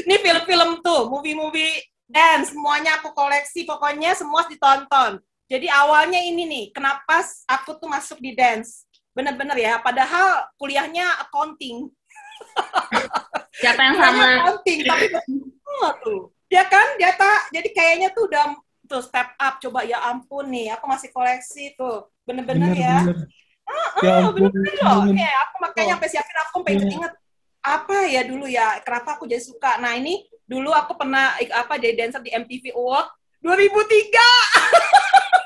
Ini 0.05 0.21
film-film 0.21 0.85
tuh 0.85 1.07
movie-movie 1.07 1.81
dance. 2.11 2.53
Semuanya 2.53 2.99
aku 2.99 3.15
koleksi 3.15 3.63
pokoknya 3.65 4.13
semua 4.13 4.45
ditonton 4.45 5.23
jadi 5.49 5.67
awalnya 5.73 6.21
ini 6.21 6.45
nih 6.45 6.65
kenapa 6.71 7.25
aku 7.49 7.81
tuh 7.81 7.89
masuk 7.89 8.21
di 8.21 8.37
dance 8.37 8.85
bener-bener 9.17 9.57
ya 9.59 9.81
padahal 9.81 10.47
kuliahnya 10.61 11.25
accounting 11.27 11.89
Siapa 13.59 13.81
yang 13.83 13.97
sama? 13.99 14.25
accounting 14.39 14.79
tapi 14.87 15.05
tuh 16.05 16.31
ya 16.49 16.63
kan 16.69 16.95
dia 16.97 17.13
tak 17.17 17.51
jadi 17.51 17.69
kayaknya 17.75 18.09
tuh 18.15 18.31
udah 18.31 18.55
tuh 18.89 19.03
step 19.05 19.35
up 19.37 19.59
coba 19.61 19.85
ya 19.85 20.01
ampun 20.07 20.49
nih 20.49 20.73
aku 20.73 20.87
masih 20.89 21.11
koleksi 21.13 21.75
tuh 21.77 22.09
bener-bener 22.25 22.73
ya 22.73 23.05
Bener-bener. 23.05 23.29
Ah, 23.69 23.89
Ya 24.01 24.09
ah, 24.09 24.19
ampun. 24.33 24.49
bener-bener 24.49 24.75
loh. 24.81 25.03
Kayak 25.13 25.37
aku 25.45 25.57
makanya 25.61 25.93
sampai 26.01 26.09
siapin 26.09 26.37
aku 26.41 26.55
sampai 26.57 26.73
inget-inget 26.73 27.13
apa 27.61 27.97
ya 28.09 28.23
dulu 28.25 28.47
ya, 28.49 28.81
kenapa 28.81 29.09
aku 29.21 29.29
jadi 29.29 29.45
suka. 29.45 29.77
Nah 29.77 29.93
ini 29.93 30.25
dulu 30.49 30.73
aku 30.73 30.97
pernah 30.97 31.37
apa 31.37 31.77
jadi 31.77 31.93
dancer 32.01 32.25
di 32.25 32.33
MTV 32.33 32.73
Award 32.73 33.13
2003. 33.45 34.09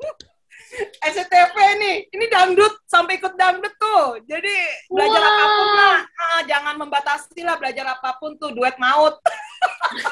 SCTV 1.10 1.56
nih, 1.82 1.96
ini 2.14 2.24
dangdut 2.30 2.74
sampai 2.86 3.18
ikut 3.18 3.34
dangdut 3.34 3.74
tuh. 3.74 4.22
Jadi 4.22 4.54
belajar 4.86 5.20
Wah. 5.20 5.30
apa 5.34 5.44
pun 5.50 5.68
lah, 5.74 5.98
Ah, 6.20 6.40
jangan 6.46 6.74
membatasi 6.78 7.40
lah 7.42 7.56
belajar 7.58 7.86
apa 7.90 8.16
pun 8.22 8.38
tuh 8.38 8.54
duet 8.54 8.78
maut. 8.78 9.18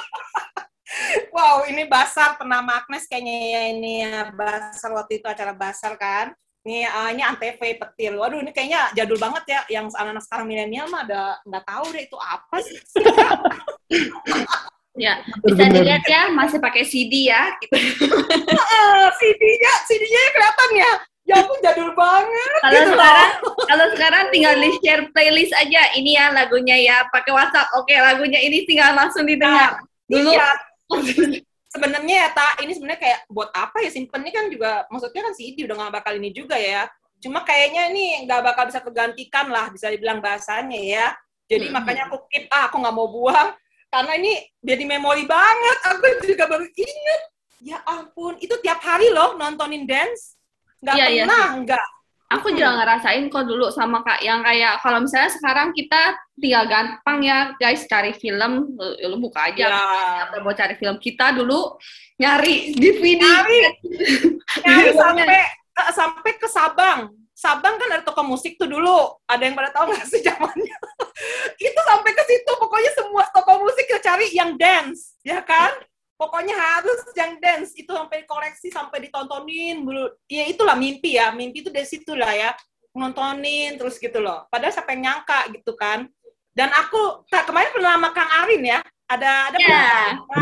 wow, 1.37 1.63
ini 1.69 1.87
basar 1.87 2.35
pernah 2.41 2.65
Agnes 2.65 3.07
kayaknya 3.07 3.37
ya 3.55 3.63
ini 3.71 3.93
ya 4.03 4.35
basar 4.35 4.91
waktu 4.97 5.23
itu 5.23 5.27
acara 5.31 5.55
basar 5.55 5.95
kan. 5.95 6.35
Ini 6.67 6.85
ah, 6.91 7.09
ini 7.15 7.23
antv 7.23 7.55
petir. 7.55 8.13
Waduh, 8.19 8.43
ini 8.43 8.51
kayaknya 8.51 8.93
jadul 8.93 9.17
banget 9.17 9.45
ya. 9.47 9.61
Yang 9.71 9.95
anak-anak 9.95 10.25
sekarang 10.27 10.47
milenial 10.51 10.91
mah 10.91 11.07
ada 11.07 11.39
nggak 11.47 11.65
tahu 11.65 11.85
deh 11.95 12.03
itu 12.03 12.19
apa 12.19 12.57
sih. 12.61 12.79
Ya, 14.99 15.15
bisa 15.41 15.65
dilihat 15.71 16.03
ya, 16.05 16.29
masih 16.29 16.59
pakai 16.59 16.83
CD 16.83 17.31
ya. 17.31 17.55
Gitu. 17.57 17.71
CD-nya, 19.19 19.73
CD-nya 19.87 20.23
kelihatan 20.35 20.71
ya. 20.75 20.93
Ya 21.29 21.35
ampun 21.45 21.61
jadul 21.61 21.93
banget. 21.93 22.53
Kalau 22.65 22.73
gitu 22.73 22.91
sekarang, 22.97 23.31
kalau 23.69 23.87
sekarang 23.93 24.25
tinggal 24.33 24.55
di 24.57 24.71
share 24.81 25.05
playlist 25.13 25.53
aja. 25.53 25.83
Ini 25.93 26.11
ya 26.17 26.25
lagunya 26.33 26.77
ya, 26.81 26.97
pakai 27.13 27.31
WhatsApp. 27.31 27.69
Oke, 27.77 27.93
lagunya 27.93 28.41
ini 28.41 28.65
tinggal 28.65 28.97
langsung 28.97 29.29
didengar. 29.29 29.77
Dulu 30.09 30.33
Iya. 30.33 30.49
sebenarnya 31.69 32.17
ya 32.25 32.29
tak 32.33 32.65
ini 32.65 32.73
sebenarnya 32.73 32.97
kayak 32.97 33.21
buat 33.29 33.53
apa 33.53 33.85
ya 33.85 33.93
simpen 33.93 34.25
ini 34.25 34.33
kan 34.33 34.49
juga 34.49 34.89
maksudnya 34.89 35.21
kan 35.21 35.37
CD 35.37 35.69
udah 35.69 35.77
nggak 35.77 35.95
bakal 36.01 36.17
ini 36.17 36.33
juga 36.33 36.57
ya 36.57 36.89
cuma 37.21 37.45
kayaknya 37.45 37.93
ini 37.93 38.25
nggak 38.25 38.41
bakal 38.41 38.65
bisa 38.73 38.81
tergantikan 38.81 39.53
lah 39.53 39.69
bisa 39.69 39.93
dibilang 39.93 40.25
bahasanya 40.25 40.81
ya 40.81 41.07
jadi 41.45 41.69
Mhm. 41.69 41.77
makanya 41.77 42.03
aku 42.09 42.25
keep 42.33 42.49
ah 42.49 42.73
aku 42.73 42.81
nggak 42.81 42.97
mau 42.97 43.13
buang 43.13 43.53
karena 43.89 44.13
ini 44.21 44.33
jadi 44.61 44.85
memori 44.85 45.25
banget 45.25 45.79
aku 45.89 46.05
juga 46.29 46.45
baru 46.45 46.67
inget 46.69 47.23
ya 47.65 47.79
ampun 47.89 48.39
itu 48.39 48.55
tiap 48.63 48.79
hari 48.85 49.11
loh 49.11 49.35
nontonin 49.35 49.89
dance. 49.89 50.39
Nggak 50.79 50.95
Iya, 50.95 51.07
iya 51.11 51.25
pernah 51.27 51.49
nggak. 51.65 51.87
Aku 52.29 52.53
juga 52.53 52.77
ngerasain 52.77 53.25
kok 53.33 53.49
dulu 53.49 53.73
sama 53.73 54.05
kak 54.05 54.21
yang 54.21 54.45
kayak 54.45 54.85
kalau 54.85 55.01
misalnya 55.01 55.33
sekarang 55.33 55.73
kita 55.73 56.13
tinggal 56.37 56.69
gampang 56.69 57.25
ya 57.25 57.57
guys 57.57 57.89
cari 57.89 58.13
film 58.13 58.77
lu, 58.77 58.89
lu 59.09 59.17
buka 59.17 59.49
aja. 59.49 59.65
Ya. 59.73 59.81
Atau 60.29 60.45
mau 60.45 60.53
cari 60.53 60.77
film? 60.77 61.01
Kita 61.01 61.33
dulu 61.33 61.81
nyari 62.21 62.77
DVD 62.77 63.25
Nyari. 63.25 63.61
nyari 64.69 64.91
Iya, 64.93 65.01
sampai 65.01 65.25
eh, 65.49 65.93
sampai 65.97 66.33
ke 66.37 66.49
Sabang. 66.53 67.01
Sabang 67.39 67.79
kan 67.79 67.87
ada 67.95 68.03
toko 68.03 68.27
musik 68.27 68.59
tuh 68.59 68.67
dulu. 68.67 69.15
Ada 69.31 69.47
yang 69.47 69.55
pada 69.55 69.71
tahu 69.71 69.95
nggak 69.95 70.11
sih 70.11 70.27
zamannya? 70.27 70.79
itu 71.71 71.81
sampai 71.87 72.11
ke 72.11 72.25
situ. 72.27 72.51
Pokoknya 72.59 72.91
semua 72.99 73.31
toko 73.31 73.63
musik 73.63 73.87
kita 73.87 74.03
cari 74.03 74.27
yang 74.35 74.59
dance, 74.59 75.15
ya 75.23 75.39
kan? 75.47 75.71
Pokoknya 76.19 76.59
harus 76.59 76.99
yang 77.15 77.39
dance. 77.39 77.79
Itu 77.79 77.95
sampai 77.95 78.27
koleksi, 78.27 78.75
sampai 78.75 79.07
ditontonin. 79.07 79.87
dulu. 79.87 80.11
Ya 80.27 80.51
itulah 80.51 80.75
mimpi 80.75 81.15
ya. 81.15 81.31
Mimpi 81.31 81.63
itu 81.63 81.71
dari 81.71 81.87
situ 81.87 82.19
lah 82.19 82.35
ya. 82.35 82.51
Nontonin 82.91 83.79
terus 83.79 84.03
gitu 84.03 84.19
loh. 84.19 84.51
Padahal 84.51 84.75
siapa 84.75 84.99
yang 84.99 85.07
nyangka 85.07 85.55
gitu 85.55 85.79
kan. 85.79 86.11
Dan 86.51 86.75
aku, 86.75 87.23
kemarin 87.31 87.71
pernah 87.71 87.95
sama 87.95 88.11
Kang 88.11 88.31
Arin 88.43 88.67
ya. 88.67 88.83
Ada, 89.07 89.55
ada 89.55 89.59
Iya. 89.63 89.87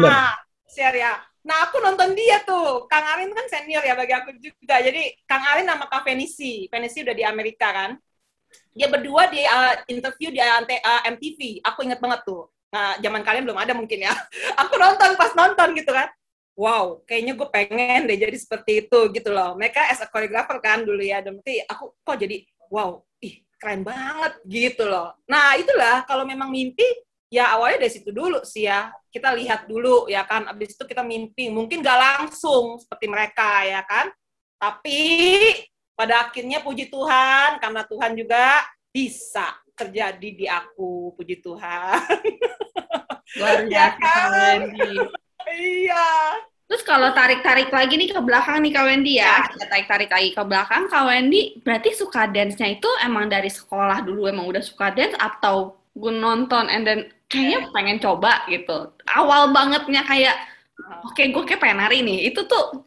Nah, 0.01 0.33
share 0.65 0.97
ya. 0.97 1.21
Nah, 1.47 1.71
aku 1.71 1.79
nonton 1.79 2.11
dia 2.19 2.43
tuh. 2.43 2.91
Kang 2.91 3.07
Arin 3.07 3.31
kan 3.31 3.47
senior 3.47 3.87
ya 3.87 3.95
bagi 3.95 4.11
aku 4.19 4.35
juga. 4.43 4.83
Jadi, 4.83 5.15
Kang 5.31 5.47
Arin 5.47 5.71
sama 5.71 5.87
Kak 5.87 6.03
Venisi. 6.03 6.67
Venisi 6.67 7.07
udah 7.07 7.15
di 7.15 7.23
Amerika 7.23 7.71
kan. 7.71 7.95
Dia 8.75 8.91
berdua 8.91 9.31
di 9.31 9.47
uh, 9.47 9.75
interview 9.87 10.35
di 10.35 10.43
uh, 10.43 11.03
MTV. 11.07 11.63
Aku 11.63 11.87
inget 11.87 12.03
banget 12.03 12.27
tuh. 12.27 12.51
Nah, 12.75 12.99
zaman 12.99 13.23
kalian 13.23 13.47
belum 13.47 13.63
ada 13.63 13.73
mungkin 13.79 14.11
ya. 14.11 14.13
Aku 14.67 14.75
nonton 14.75 15.15
pas 15.15 15.33
nonton 15.39 15.71
gitu 15.79 15.95
kan. 15.95 16.11
Wow, 16.57 17.05
kayaknya 17.05 17.37
gue 17.37 17.49
pengen 17.53 18.09
deh 18.09 18.17
jadi 18.17 18.33
seperti 18.35 18.89
itu 18.89 18.99
gitu 19.13 19.31
loh. 19.31 19.55
Mereka 19.55 19.93
as 19.93 20.03
a 20.03 20.09
choreographer 20.11 20.59
kan 20.59 20.83
dulu 20.83 20.99
ya. 20.99 21.23
Dan 21.23 21.39
berarti 21.39 21.63
aku 21.63 21.95
kok 22.03 22.19
jadi 22.19 22.43
wow, 22.73 23.07
ih 23.23 23.47
keren 23.55 23.87
banget 23.87 24.43
gitu 24.51 24.83
loh. 24.83 25.15
Nah, 25.31 25.55
itulah 25.55 26.03
kalau 26.11 26.27
memang 26.27 26.51
mimpi 26.51 27.06
ya 27.33 27.55
awalnya 27.59 27.87
dari 27.87 27.93
situ 27.93 28.11
dulu 28.15 28.43
sih 28.47 28.67
ya. 28.69 28.91
Kita 29.11 29.33
lihat 29.35 29.67
dulu 29.67 30.07
ya 30.07 30.23
kan. 30.25 30.47
Abis 30.51 30.75
itu 30.77 30.85
kita 30.87 31.03
mimpi. 31.03 31.49
Mungkin 31.51 31.83
gak 31.83 31.99
langsung 31.99 32.79
seperti 32.79 33.07
mereka 33.11 33.65
ya 33.67 33.83
kan. 33.85 34.11
Tapi 34.57 35.01
pada 35.97 36.29
akhirnya 36.29 36.61
puji 36.61 36.89
Tuhan 36.93 37.61
karena 37.61 37.83
Tuhan 37.85 38.12
juga 38.17 38.65
bisa 38.93 39.57
terjadi 39.77 40.29
di 40.33 40.47
aku. 40.49 41.12
Puji 41.17 41.41
Tuhan. 41.45 42.01
Luar 43.41 43.67
Ya 43.69 43.93
biasa 43.93 43.99
kan? 44.01 44.07
Kak 44.07 44.27
Wendy. 44.33 44.95
iya. 45.57 46.09
Terus 46.67 46.83
kalau 46.83 47.15
tarik-tarik 47.15 47.71
lagi 47.71 47.95
nih 47.95 48.11
ke 48.11 48.19
belakang 48.19 48.59
nih 48.59 48.73
Kak 48.75 48.85
Wendy 48.91 49.23
ya, 49.23 49.47
kita 49.47 49.71
tarik-tarik 49.71 50.11
lagi 50.11 50.31
ke 50.35 50.43
belakang, 50.43 50.83
Kak 50.91 51.05
Wendy 51.07 51.62
berarti 51.62 51.95
suka 51.95 52.27
dance-nya 52.27 52.75
itu 52.75 52.91
emang 53.07 53.31
dari 53.31 53.47
sekolah 53.47 54.03
dulu? 54.03 54.27
Emang 54.27 54.51
udah 54.51 54.59
suka 54.59 54.91
dance 54.91 55.15
atau 55.15 55.79
gue 55.97 56.13
nonton 56.13 56.69
and 56.69 56.85
then 56.85 57.01
kayaknya 57.33 57.73
pengen 57.73 57.99
coba 57.99 58.45
gitu. 58.53 58.93
Awal 59.09 59.51
bangetnya 59.57 60.05
kayak, 60.05 60.37
oke 61.09 61.19
gue 61.19 61.43
kayak 61.49 61.61
pengen 61.65 61.81
nari 61.81 62.05
nih, 62.05 62.29
itu 62.29 62.45
tuh 62.45 62.85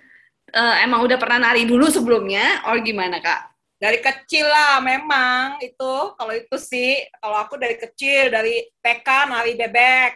eh, 0.53 0.75
emang 0.85 1.01
udah 1.03 1.17
pernah 1.17 1.49
nari 1.49 1.65
dulu 1.65 1.89
sebelumnya, 1.89 2.63
or 2.69 2.77
gimana 2.85 3.17
Kak? 3.17 3.49
dari 3.79 4.03
kecil 4.03 4.45
lah 4.45 4.83
memang 4.83 5.63
itu. 5.63 5.93
Kalau 6.13 6.33
itu 6.35 6.57
sih 6.59 6.99
kalau 7.17 7.39
aku 7.39 7.55
dari 7.55 7.79
kecil 7.79 8.27
dari 8.29 8.67
TK 8.83 9.07
nari 9.31 9.55
bebek. 9.55 10.11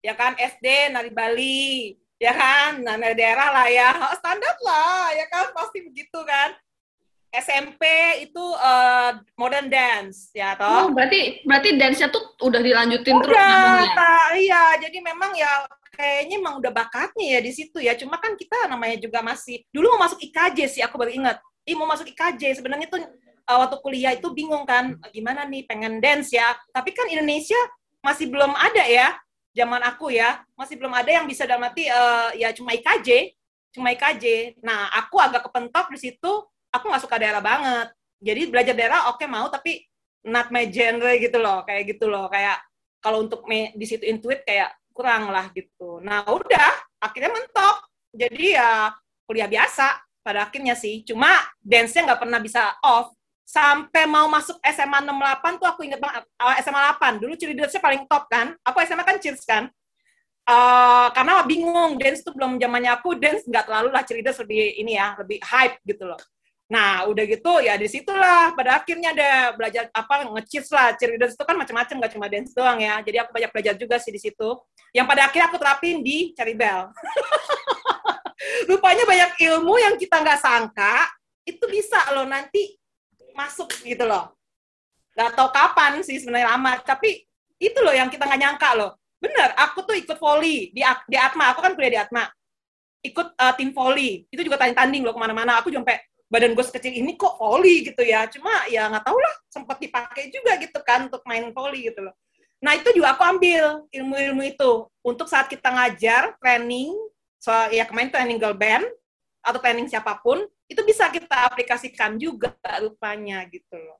Ya 0.00 0.14
kan 0.14 0.38
SD 0.38 0.94
nari 0.94 1.10
Bali. 1.10 1.98
Ya 2.22 2.32
kan 2.34 2.82
nah 2.86 2.94
daerah 2.94 3.50
lah 3.50 3.66
ya. 3.66 3.90
Standar 4.22 4.56
lah 4.62 5.10
ya 5.18 5.26
kan 5.26 5.50
pasti 5.50 5.82
begitu 5.82 6.22
kan 6.22 6.54
SMP 7.58 7.82
itu 8.22 8.44
uh, 8.54 9.18
modern 9.34 9.66
dance 9.66 10.30
ya 10.30 10.54
toh. 10.54 10.70
Oh, 10.70 10.86
berarti 10.94 11.42
berarti 11.42 11.74
dance-nya 11.74 12.08
tuh 12.14 12.22
udah 12.38 12.60
dilanjutin 12.62 13.18
udah, 13.18 13.24
terus 13.26 13.34
namanya. 13.34 13.94
Ta, 13.98 14.14
iya, 14.38 14.64
jadi 14.78 14.98
memang 15.02 15.34
ya 15.34 15.66
kayaknya 15.98 16.38
emang 16.38 16.54
udah 16.62 16.70
bakatnya 16.70 17.26
ya 17.34 17.40
di 17.42 17.50
situ 17.50 17.82
ya. 17.82 17.98
Cuma 17.98 18.22
kan 18.22 18.38
kita 18.38 18.70
namanya 18.70 18.96
juga 19.02 19.18
masih 19.26 19.66
dulu 19.74 19.98
mau 19.98 20.06
masuk 20.06 20.22
IKJ 20.22 20.58
sih 20.78 20.82
aku 20.86 20.94
baru 20.94 21.10
ingat. 21.10 21.42
Ih 21.66 21.74
mau 21.74 21.90
masuk 21.90 22.06
IKJ 22.06 22.62
sebenarnya 22.62 22.86
tuh 22.86 23.02
uh, 23.50 23.58
waktu 23.66 23.76
kuliah 23.82 24.14
itu 24.14 24.30
bingung 24.30 24.62
kan 24.62 24.94
gimana 25.10 25.42
nih 25.44 25.66
pengen 25.66 25.98
dance 25.98 26.30
ya. 26.30 26.54
Tapi 26.70 26.94
kan 26.94 27.10
Indonesia 27.10 27.58
masih 27.98 28.30
belum 28.30 28.54
ada 28.54 28.86
ya 28.86 29.18
zaman 29.50 29.82
aku 29.82 30.14
ya 30.14 30.38
masih 30.54 30.78
belum 30.78 30.94
ada 30.94 31.10
yang 31.10 31.26
bisa 31.26 31.42
dalam 31.42 31.66
arti 31.66 31.90
uh, 31.90 32.30
ya 32.38 32.54
cuma 32.54 32.70
IKJ 32.78 33.34
cuma 33.74 33.90
IKJ. 33.90 34.56
Nah 34.62 34.88
aku 34.94 35.18
agak 35.18 35.50
kepentok 35.50 35.90
di 35.90 35.98
situ 35.98 36.32
aku 36.78 36.88
nggak 36.88 37.04
suka 37.04 37.16
daerah 37.18 37.42
banget. 37.42 37.90
Jadi 38.18 38.42
belajar 38.50 38.74
daerah 38.74 39.00
oke 39.10 39.22
okay, 39.22 39.28
mau 39.30 39.46
tapi 39.50 39.84
not 40.26 40.50
my 40.50 40.66
genre 40.70 41.12
gitu 41.18 41.38
loh, 41.38 41.62
kayak 41.66 41.82
gitu 41.94 42.06
loh. 42.10 42.26
Kayak 42.30 42.62
kalau 42.98 43.22
untuk 43.22 43.46
me, 43.46 43.70
di 43.78 43.86
situ 43.86 44.02
intuit 44.06 44.42
kayak 44.42 44.74
kurang 44.90 45.30
lah 45.30 45.50
gitu. 45.54 46.02
Nah 46.02 46.26
udah 46.26 46.70
akhirnya 46.98 47.30
mentok. 47.30 47.76
Jadi 48.10 48.58
ya 48.58 48.90
kuliah 49.28 49.46
biasa 49.46 50.02
pada 50.24 50.50
akhirnya 50.50 50.74
sih. 50.74 51.06
Cuma 51.06 51.30
dance-nya 51.62 52.10
nggak 52.12 52.20
pernah 52.26 52.40
bisa 52.42 52.74
off. 52.82 53.14
Sampai 53.48 54.04
mau 54.04 54.28
masuk 54.28 54.60
SMA 54.60 55.00
68 55.00 55.56
tuh 55.56 55.68
aku 55.72 55.80
inget 55.80 55.96
banget, 55.96 56.20
SMA 56.60 56.80
8. 57.00 57.16
Dulu 57.16 57.32
cheerleadersnya 57.32 57.80
paling 57.80 58.04
top 58.04 58.28
kan. 58.28 58.52
Aku 58.60 58.76
SMA 58.84 59.04
kan 59.08 59.16
cheers 59.16 59.40
kan. 59.48 59.72
Uh, 60.48 61.08
karena 61.12 61.44
bingung, 61.44 62.00
dance 62.00 62.24
tuh 62.24 62.32
belum 62.32 62.56
zamannya 62.56 62.92
aku, 62.92 63.16
dance 63.20 63.44
nggak 63.44 63.68
terlalu 63.68 63.88
lah 63.92 64.00
cheerleaders 64.04 64.40
lebih 64.44 64.80
ini 64.80 64.96
ya, 64.96 65.16
lebih 65.20 65.40
hype 65.44 65.76
gitu 65.84 66.08
loh. 66.08 66.20
Nah, 66.68 67.08
udah 67.08 67.24
gitu 67.24 67.64
ya 67.64 67.80
di 67.80 67.88
situlah 67.88 68.52
pada 68.52 68.76
akhirnya 68.76 69.16
ada 69.16 69.56
belajar 69.56 69.88
apa 69.88 70.28
ngecis 70.36 70.68
lah. 70.68 70.92
Cheerleaders 71.00 71.32
itu 71.32 71.44
kan 71.48 71.56
macam-macam 71.56 71.94
gak 72.04 72.12
cuma 72.12 72.26
dance 72.28 72.52
doang 72.52 72.76
ya. 72.76 73.00
Jadi 73.00 73.16
aku 73.24 73.30
banyak 73.32 73.50
belajar 73.56 73.74
juga 73.80 73.96
sih 73.96 74.12
di 74.12 74.20
situ. 74.20 74.48
Yang 74.92 75.06
pada 75.08 75.22
akhirnya 75.32 75.46
aku 75.48 75.56
terapin 75.56 76.04
di 76.04 76.36
Bell. 76.36 76.92
Rupanya 78.68 79.04
banyak 79.08 79.30
ilmu 79.48 79.74
yang 79.80 79.94
kita 79.96 80.20
nggak 80.22 80.38
sangka 80.38 81.08
itu 81.48 81.64
bisa 81.66 81.98
loh 82.12 82.28
nanti 82.28 82.76
masuk 83.32 83.72
gitu 83.80 84.04
loh. 84.04 84.36
Gak 85.16 85.34
tau 85.34 85.48
kapan 85.48 86.04
sih 86.04 86.20
sebenarnya 86.20 86.52
lama, 86.52 86.78
tapi 86.84 87.24
itu 87.58 87.78
loh 87.80 87.96
yang 87.96 88.12
kita 88.12 88.28
nggak 88.28 88.40
nyangka 88.44 88.70
loh. 88.76 88.92
Bener, 89.18 89.50
aku 89.58 89.82
tuh 89.82 89.96
ikut 89.98 90.20
volley 90.20 90.70
di, 90.70 90.84
di 90.84 91.16
Atma. 91.18 91.50
Aku 91.50 91.64
kan 91.64 91.74
kuliah 91.74 91.90
di 91.90 91.98
Atma. 91.98 92.28
Ikut 93.02 93.34
uh, 93.34 93.54
tim 93.58 93.74
volley. 93.74 94.28
Itu 94.30 94.46
juga 94.46 94.62
tanding-tanding 94.62 95.02
loh 95.02 95.10
ke 95.16 95.20
mana-mana. 95.20 95.58
Aku 95.58 95.74
sampai 95.74 95.98
badan 96.28 96.52
gue 96.52 96.64
sekecil 96.64 96.92
ini 96.92 97.16
kok 97.16 97.40
volley 97.40 97.88
gitu 97.88 98.04
ya. 98.04 98.28
Cuma 98.28 98.68
ya 98.68 98.86
nggak 98.88 99.04
tahu 99.04 99.18
lah 99.18 99.34
sempat 99.48 99.76
dipakai 99.80 100.28
juga 100.28 100.60
gitu 100.60 100.78
kan 100.84 101.08
untuk 101.08 101.24
main 101.24 101.48
volley 101.50 101.88
gitu 101.88 102.04
loh. 102.04 102.14
Nah 102.60 102.76
itu 102.76 102.92
juga 102.92 103.16
aku 103.16 103.24
ambil 103.24 103.88
ilmu-ilmu 103.90 104.42
itu. 104.44 104.72
Untuk 105.02 105.26
saat 105.26 105.48
kita 105.48 105.72
ngajar 105.72 106.36
training 106.38 106.92
so 107.40 107.50
ya 107.72 107.88
kemarin 107.88 108.12
training 108.12 108.38
girl 108.38 108.54
band 108.54 108.84
atau 109.40 109.58
training 109.62 109.88
siapa 109.88 110.18
pun 110.20 110.42
itu 110.68 110.80
bisa 110.84 111.08
kita 111.08 111.48
aplikasikan 111.48 112.20
juga 112.20 112.52
rupanya 112.84 113.42
gitu 113.48 113.74
loh. 113.80 113.98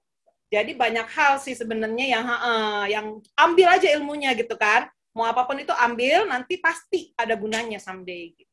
Jadi 0.48 0.72
banyak 0.72 1.08
hal 1.12 1.36
sih 1.40 1.52
sebenarnya 1.52 2.06
yang 2.08 2.24
uh, 2.24 2.86
yang 2.88 3.06
ambil 3.36 3.68
aja 3.72 3.88
ilmunya 3.92 4.32
gitu 4.36 4.56
kan. 4.56 4.88
Mau 5.16 5.24
apa 5.24 5.48
pun 5.48 5.56
itu 5.56 5.72
ambil 5.72 6.28
nanti 6.28 6.60
pasti 6.60 7.10
ada 7.16 7.34
gunanya 7.34 7.80
someday 7.80 8.36
gitu 8.36 8.48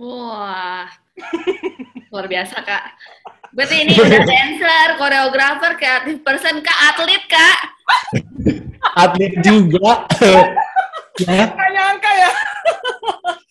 Wah, 0.00 0.88
luar 2.08 2.24
biasa 2.24 2.56
kak. 2.64 2.84
Berarti 3.52 3.84
ini 3.84 4.00
udah 4.00 4.20
dancer, 4.32 4.88
koreografer, 4.96 5.76
kreatif 5.76 6.24
person, 6.24 6.64
kak, 6.64 6.78
atlet 6.88 7.24
kak. 7.28 7.58
atlet 9.04 9.34
juga. 9.44 10.08
ya. 11.20 11.52
Gak 11.52 11.70
nyangka 11.76 12.10
ya. 12.16 12.30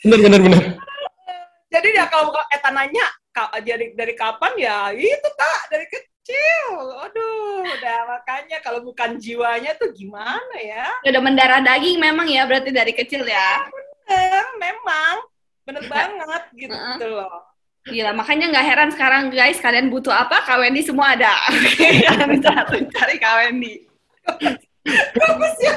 bener, 0.02 0.20
bener, 0.26 0.39
bener. 0.42 0.63
Jadi 1.70 1.89
ya 2.02 2.10
kalau 2.10 2.34
Eta 2.50 2.74
nanya, 2.74 3.06
dari, 3.62 3.94
dari 3.94 4.13
kapan 4.18 4.54
ya 4.58 4.89
itu 4.89 5.30
tak, 5.38 5.62
dari 5.70 5.86
kecil. 5.86 6.98
Aduh, 6.98 7.62
udah 7.62 8.00
makanya 8.10 8.58
kalau 8.66 8.82
bukan 8.82 9.22
jiwanya 9.22 9.78
tuh 9.78 9.94
gimana 9.94 10.58
ya. 10.58 10.89
Udah 11.06 11.22
mendarah 11.22 11.62
daging 11.62 12.02
memang 12.02 12.26
ya, 12.26 12.42
berarti 12.50 12.74
dari 12.74 12.94
kecil 12.98 13.22
ya. 13.22 13.70
Bener, 13.70 14.46
memang 14.58 15.33
bener 15.63 15.84
banget 15.88 16.43
gitu 16.56 16.76
uh 16.76 16.99
-uh. 16.99 17.12
loh 17.12 17.54
Gila, 17.84 18.15
makanya 18.15 18.47
nggak 18.47 18.63
heran 18.63 18.89
sekarang 18.95 19.28
guys, 19.28 19.60
kalian 19.60 19.91
butuh 19.91 20.15
apa? 20.15 20.39
Kak 20.47 20.56
Wendy 20.56 20.80
semua 20.88 21.19
ada. 21.19 21.36
Kalian 22.08 22.32
bisa 22.39 22.63
cari 22.71 23.15
Kak 23.19 23.36
Wendy. 23.43 23.84
Bagus 25.19 25.56
ya. 25.60 25.76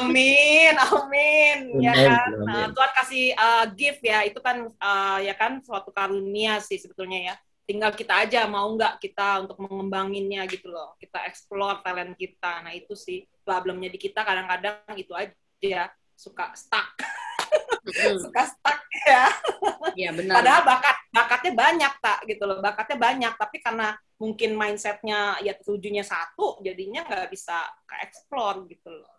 amin, 0.00 0.72
amin. 0.72 1.84
Ya 1.84 1.92
kan, 1.92 2.30
uh, 2.48 2.66
Tuhan 2.72 2.92
kasih 2.96 3.36
uh, 3.36 3.64
gift 3.76 4.00
ya, 4.00 4.24
itu 4.24 4.40
kan 4.40 4.64
uh, 4.64 5.20
ya 5.20 5.36
kan 5.36 5.60
suatu 5.60 5.92
karunia 5.92 6.64
sih 6.64 6.80
sebetulnya 6.80 7.20
ya. 7.20 7.34
Tinggal 7.68 7.92
kita 7.92 8.24
aja 8.24 8.48
mau 8.48 8.64
nggak 8.72 9.04
kita 9.04 9.44
untuk 9.44 9.60
mengembanginnya 9.60 10.48
gitu 10.48 10.72
loh. 10.72 10.96
Kita 10.96 11.28
explore 11.28 11.84
talent 11.84 12.16
kita. 12.16 12.64
Nah 12.64 12.72
itu 12.72 12.96
sih 12.96 13.20
problemnya 13.44 13.92
di 13.92 14.00
kita 14.00 14.24
kadang-kadang 14.24 14.96
itu 14.96 15.12
aja 15.12 15.92
suka 16.16 16.56
stuck 16.56 16.96
suka 18.24 18.42
stuck 18.48 18.78
ya. 19.06 19.24
Iya 19.94 20.10
benar. 20.16 20.34
Padahal 20.40 20.62
bakat 20.66 20.96
bakatnya 21.14 21.52
banyak 21.54 21.92
tak 22.02 22.18
gitu 22.26 22.42
loh, 22.48 22.58
bakatnya 22.58 22.96
banyak 22.98 23.32
tapi 23.38 23.56
karena 23.62 23.94
mungkin 24.18 24.56
mindsetnya 24.56 25.38
ya 25.44 25.54
tujuannya 25.58 26.04
satu, 26.04 26.58
jadinya 26.64 27.04
nggak 27.06 27.30
bisa 27.30 27.62
ke 27.86 27.94
explore 28.02 28.66
gitu 28.66 28.90
loh. 28.90 29.14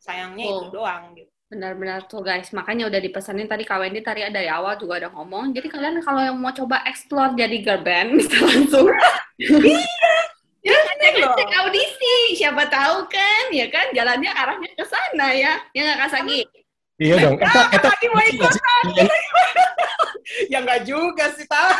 Sayangnya 0.00 0.44
oh. 0.46 0.52
itu 0.52 0.66
doang 0.70 1.12
gitu. 1.16 1.30
Benar-benar 1.50 2.06
tuh 2.06 2.22
guys, 2.22 2.54
makanya 2.54 2.86
udah 2.86 3.02
dipesanin 3.02 3.50
tadi 3.50 3.66
Kak 3.66 3.82
Wendy 3.82 4.06
tadi 4.06 4.22
dari 4.30 4.46
awal 4.46 4.78
juga 4.78 5.02
ada 5.02 5.10
ngomong. 5.10 5.50
Jadi 5.50 5.66
kalian 5.66 5.98
kalau 5.98 6.22
yang 6.22 6.38
mau 6.38 6.54
coba 6.54 6.86
explore 6.86 7.34
jadi 7.34 7.56
girl 7.58 7.82
band 7.82 8.14
bisa 8.18 8.38
langsung. 8.38 8.86
iya. 9.40 9.58
Ya, 10.60 10.76
cek, 10.76 11.16
cek 11.16 11.50
audisi, 11.56 12.36
siapa 12.36 12.68
tahu 12.68 13.08
kan, 13.08 13.48
ya 13.48 13.72
kan 13.72 13.96
jalannya 13.96 14.28
arahnya 14.28 14.68
ke 14.76 14.84
sana 14.84 15.32
ya, 15.32 15.56
ya 15.72 15.80
nggak 15.88 16.04
Kasagi? 16.04 16.44
Iya 17.00 17.14
dong. 17.16 17.36
Eta, 17.40 17.60
eta, 17.72 17.88
lagi 17.88 18.06
mau 18.12 18.20
ikutan. 18.20 18.84
ya 20.52 20.58
nggak 20.60 20.80
juga 20.84 21.32
sih, 21.32 21.48
tahu. 21.48 21.72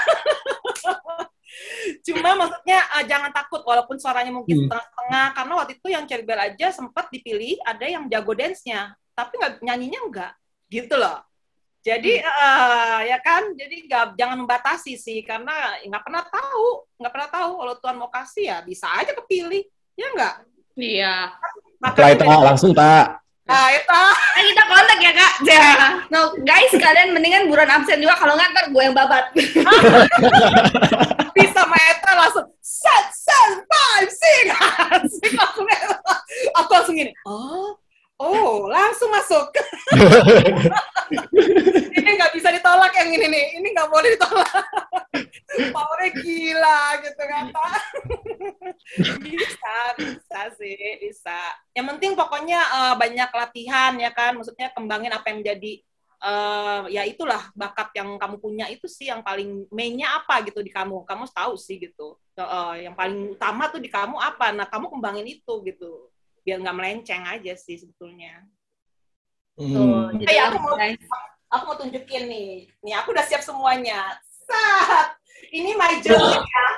Cuma 2.09 2.33
maksudnya 2.41 2.81
uh, 2.97 3.05
jangan 3.05 3.29
takut 3.29 3.61
walaupun 3.69 4.01
suaranya 4.01 4.33
mungkin 4.33 4.57
hmm. 4.57 4.65
setengah-setengah 4.65 5.27
karena 5.37 5.53
waktu 5.61 5.73
itu 5.77 5.89
yang 5.93 6.05
Cerbel 6.09 6.41
aja 6.41 6.67
sempat 6.73 7.13
dipilih 7.13 7.61
ada 7.69 7.85
yang 7.85 8.09
jago 8.09 8.33
dance-nya, 8.33 8.97
tapi 9.13 9.37
nggak 9.37 9.61
nyanyinya 9.61 10.01
enggak. 10.09 10.33
Gitu 10.73 10.97
loh. 10.97 11.21
Jadi 11.85 12.17
hmm. 12.17 12.25
uh, 12.25 13.01
ya 13.05 13.19
kan, 13.21 13.53
jadi 13.53 13.77
nggak 13.85 14.05
jangan 14.17 14.37
membatasi 14.41 14.97
sih 14.97 15.21
karena 15.21 15.77
nggak 15.85 16.01
pernah 16.01 16.25
tahu, 16.33 16.89
nggak 16.97 17.13
pernah 17.13 17.29
tahu 17.29 17.51
kalau 17.61 17.75
Tuhan 17.77 17.97
mau 18.01 18.09
kasih 18.09 18.45
ya 18.49 18.59
bisa 18.65 18.89
aja 18.89 19.13
kepilih, 19.13 19.69
ya 20.01 20.07
nggak? 20.17 20.35
Iya. 20.81 21.15
Makanya 21.81 22.41
langsung 22.41 22.73
tak 22.73 23.21
Nah, 23.51 23.67
itu. 23.75 23.91
Nah, 23.91 24.43
kita 24.47 24.63
kontak 24.71 24.99
ya, 25.03 25.11
Kak. 25.11 25.33
Ya. 25.43 25.75
No, 26.07 26.31
guys, 26.47 26.71
kalian 26.71 27.11
mendingan 27.11 27.51
buruan 27.51 27.67
absen 27.67 27.99
juga. 27.99 28.15
Kalau 28.15 28.39
nggak, 28.39 28.51
ntar 28.55 28.67
gue 28.71 28.83
yang 28.87 28.95
babat. 28.95 29.27
Bisa 31.35 31.51
sama 31.51 31.79
Eta 31.79 32.11
langsung, 32.15 32.47
set, 32.63 33.07
set, 33.11 33.53
five, 33.67 34.09
six. 34.11 34.47
Aku, 35.51 35.61
aku 36.55 36.71
langsung 36.75 36.95
gini, 36.95 37.11
oh, 37.27 37.75
Oh, 38.21 38.69
langsung 38.69 39.09
masuk. 39.09 39.49
ini 41.97 42.11
nggak 42.21 42.37
bisa 42.37 42.53
ditolak 42.53 42.93
yang 42.93 43.17
ini 43.17 43.27
nih. 43.33 43.47
Ini 43.57 43.69
nggak 43.73 43.89
boleh 43.89 44.13
ditolak. 44.13 44.53
Powernya 45.73 46.11
gila 46.21 46.83
gitu 47.01 47.23
kan, 47.25 47.45
bisa, 49.25 49.77
bisa 49.97 50.41
sih, 50.61 51.01
bisa. 51.01 51.41
Yang 51.73 51.97
penting 51.97 52.13
pokoknya 52.13 52.61
uh, 52.61 52.95
banyak 53.01 53.33
latihan 53.33 53.97
ya 53.97 54.13
kan. 54.13 54.37
Maksudnya 54.37 54.69
kembangin 54.77 55.17
apa 55.17 55.33
yang 55.33 55.41
menjadi 55.41 55.81
uh, 56.21 56.93
ya 56.93 57.09
itulah 57.09 57.49
bakat 57.57 57.89
yang 57.97 58.21
kamu 58.21 58.37
punya 58.37 58.69
itu 58.69 58.85
sih 58.85 59.09
yang 59.09 59.25
paling 59.25 59.65
mainnya 59.73 60.21
apa 60.21 60.45
gitu 60.45 60.61
di 60.61 60.69
kamu. 60.69 61.09
Kamu 61.09 61.25
tahu 61.33 61.57
sih 61.57 61.81
gitu. 61.81 62.21
Uh, 62.37 62.77
yang 62.77 62.93
paling 62.93 63.33
utama 63.33 63.73
tuh 63.73 63.81
di 63.81 63.89
kamu 63.89 64.21
apa. 64.21 64.53
Nah, 64.53 64.69
kamu 64.69 64.93
kembangin 64.93 65.25
itu 65.25 65.55
gitu 65.65 66.10
biar 66.43 66.59
nggak 66.61 66.77
melenceng 66.77 67.23
aja 67.27 67.53
sih 67.57 67.77
sebetulnya. 67.81 68.45
Hmm. 69.61 69.75
Tuh, 69.77 70.25
jadi 70.25 70.51
aku 70.51 70.57
mau 70.63 70.77
aku 71.51 71.63
mau 71.67 71.77
tunjukin 71.77 72.25
nih. 72.31 72.51
Nih 72.81 72.95
aku 72.97 73.13
udah 73.13 73.25
siap 73.27 73.43
semuanya. 73.45 74.17
Sat. 74.47 75.17
Ini 75.51 75.75
my 75.75 75.99
journey 76.05 76.39
ya. 76.55 76.69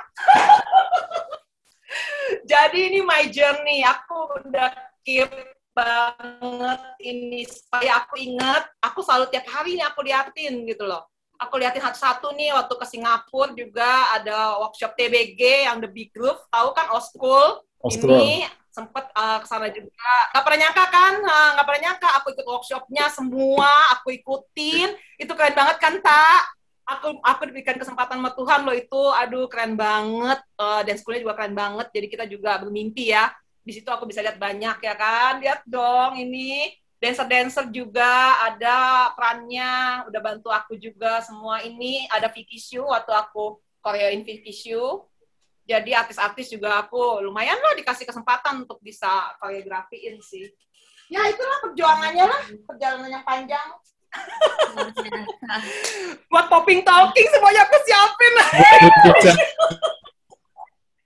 jadi 2.51 2.79
ini 2.91 2.99
my 3.05 3.29
journey. 3.29 3.85
Aku 3.85 4.41
udah 4.41 4.71
keep 5.03 5.29
banget 5.73 6.81
ini 7.01 7.49
supaya 7.49 8.05
aku 8.05 8.13
ingat 8.21 8.69
aku 8.77 9.01
selalu 9.01 9.33
tiap 9.33 9.49
hari 9.49 9.73
ini 9.73 9.83
aku 9.83 10.05
liatin 10.05 10.69
gitu 10.69 10.85
loh 10.85 11.01
aku 11.41 11.57
liatin 11.57 11.81
satu-satu 11.81 12.29
nih 12.37 12.53
waktu 12.53 12.73
ke 12.77 12.85
Singapura 12.85 13.51
juga 13.57 14.13
ada 14.13 14.61
workshop 14.61 14.93
TBG 14.93 15.65
yang 15.65 15.81
The 15.81 15.89
Big 15.89 16.13
Group 16.13 16.37
tahu 16.53 16.69
kan 16.77 16.93
Oskul 16.93 17.65
ini 17.89 18.45
sempet 18.73 19.05
uh, 19.13 19.37
ke 19.37 19.47
sana 19.47 19.69
juga. 19.69 20.09
Nggak 20.33 20.43
pernah 20.43 20.59
nyangka 20.65 20.85
kan? 20.89 21.13
Nggak 21.53 21.65
pernah 21.69 21.81
nyangka. 21.85 22.09
Aku 22.19 22.27
ikut 22.33 22.45
workshopnya 22.49 23.05
semua 23.13 23.69
aku 23.93 24.17
ikutin. 24.17 24.97
Itu 25.21 25.37
keren 25.37 25.53
banget 25.53 25.77
kan 25.77 26.01
tak 26.01 26.41
aku 26.83 27.15
aku 27.23 27.41
diberikan 27.47 27.79
kesempatan 27.79 28.19
sama 28.19 28.33
Tuhan 28.33 28.59
loh 28.65 28.75
itu. 28.75 29.03
Aduh 29.21 29.45
keren 29.45 29.77
banget. 29.77 30.41
Uh, 30.57 30.81
dan 30.81 30.97
sekolahnya 30.97 31.23
juga 31.29 31.37
keren 31.37 31.55
banget. 31.55 31.87
Jadi 31.93 32.07
kita 32.09 32.25
juga 32.25 32.57
bermimpi 32.57 33.13
ya. 33.13 33.29
Di 33.63 33.71
situ 33.71 33.87
aku 33.87 34.09
bisa 34.09 34.19
lihat 34.25 34.41
banyak 34.41 34.81
ya 34.81 34.93
kan? 34.97 35.39
Lihat 35.39 35.61
dong 35.69 36.17
ini. 36.17 36.73
Dancer-dancer 36.97 37.67
juga 37.69 38.41
ada 38.47 39.11
perannya. 39.13 40.07
Udah 40.07 40.21
bantu 40.23 40.49
aku 40.49 40.79
juga 40.81 41.21
semua 41.21 41.61
ini. 41.61 42.09
Ada 42.09 42.31
Vicky 42.31 42.57
Shu 42.57 42.83
waktu 42.89 43.11
aku 43.13 43.61
Koreain 43.83 44.23
Vicky 44.23 44.55
Shu 44.55 45.03
jadi 45.63 46.03
artis-artis 46.03 46.51
juga 46.51 46.83
aku 46.83 47.23
lumayan 47.23 47.55
lah 47.55 47.71
dikasih 47.79 48.03
kesempatan 48.03 48.67
untuk 48.67 48.83
bisa 48.83 49.31
koreografiin 49.39 50.19
sih. 50.19 50.51
Ya 51.07 51.23
itulah 51.31 51.63
perjuangannya 51.63 52.25
lah. 52.27 52.43
Perjalanan 52.67 53.07
yang 53.07 53.23
panjang. 53.23 53.71
Buat 56.31 56.51
popping 56.51 56.83
talking 56.83 57.27
semuanya 57.31 57.63
aku 57.63 57.77
siapin. 57.87 58.33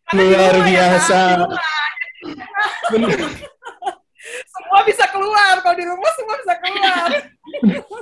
Luar 0.17 0.55
biasa. 0.63 1.19
Semua 4.27 4.83
bisa 4.83 5.07
keluar. 5.07 5.63
Kalau 5.63 5.75
di 5.75 5.85
rumah 5.87 6.11
semua 6.15 6.35
bisa 6.35 6.55
keluar. 6.59 7.09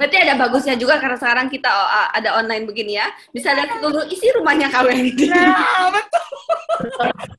Berarti 0.01 0.17
ada 0.17 0.33
bagusnya 0.37 0.73
juga 0.73 0.97
karena 0.97 1.17
sekarang 1.21 1.47
kita 1.53 1.69
uh, 1.69 2.09
ada 2.13 2.41
online 2.41 2.65
begini 2.65 2.97
ya. 2.97 3.07
Bisa 3.29 3.53
lihat 3.53 3.77
seluruh 3.77 4.09
isi 4.09 4.33
rumahnya 4.33 4.73
kalian. 4.73 5.13
Nah, 5.29 5.93
betul. 5.93 6.25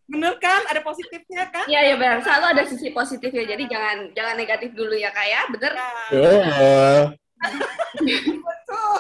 Bener 0.06 0.34
kan? 0.40 0.60
Ada 0.70 0.80
positifnya 0.80 1.44
kan? 1.50 1.66
Iya, 1.68 1.80
iya 1.92 1.94
benar. 1.98 2.22
Selalu 2.24 2.46
ada 2.56 2.62
sisi 2.68 2.88
positifnya. 2.90 3.44
Jadi 3.56 3.64
jangan 3.68 3.96
jangan 4.16 4.34
negatif 4.38 4.70
dulu 4.72 4.94
ya, 4.96 5.10
Kak 5.12 5.26
ya. 5.26 5.40
Bener? 5.52 5.72
Nah. 5.76 7.12
betul. 8.48 8.98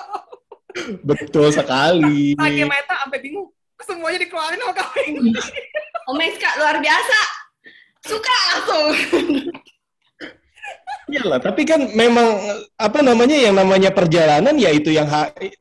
Betul 1.06 1.48
sekali. 1.54 2.36
Lagi 2.36 2.62
Meta 2.64 2.94
sampai 3.06 3.20
bingung. 3.24 3.48
Semuanya 3.84 4.18
dikeluarin 4.20 4.60
sama 4.60 4.74
kamu. 4.74 5.20
Oh, 6.06 6.14
Kak, 6.14 6.54
luar 6.62 6.78
biasa. 6.78 7.18
Suka 8.06 8.36
langsung. 8.54 8.94
Iyalah, 11.06 11.38
tapi 11.42 11.62
kan 11.62 11.82
memang 11.94 12.34
apa 12.74 12.98
namanya 12.98 13.34
yang 13.34 13.54
namanya 13.54 13.94
perjalanan 13.94 14.54
ya 14.58 14.74
itu 14.74 14.90
yang 14.90 15.06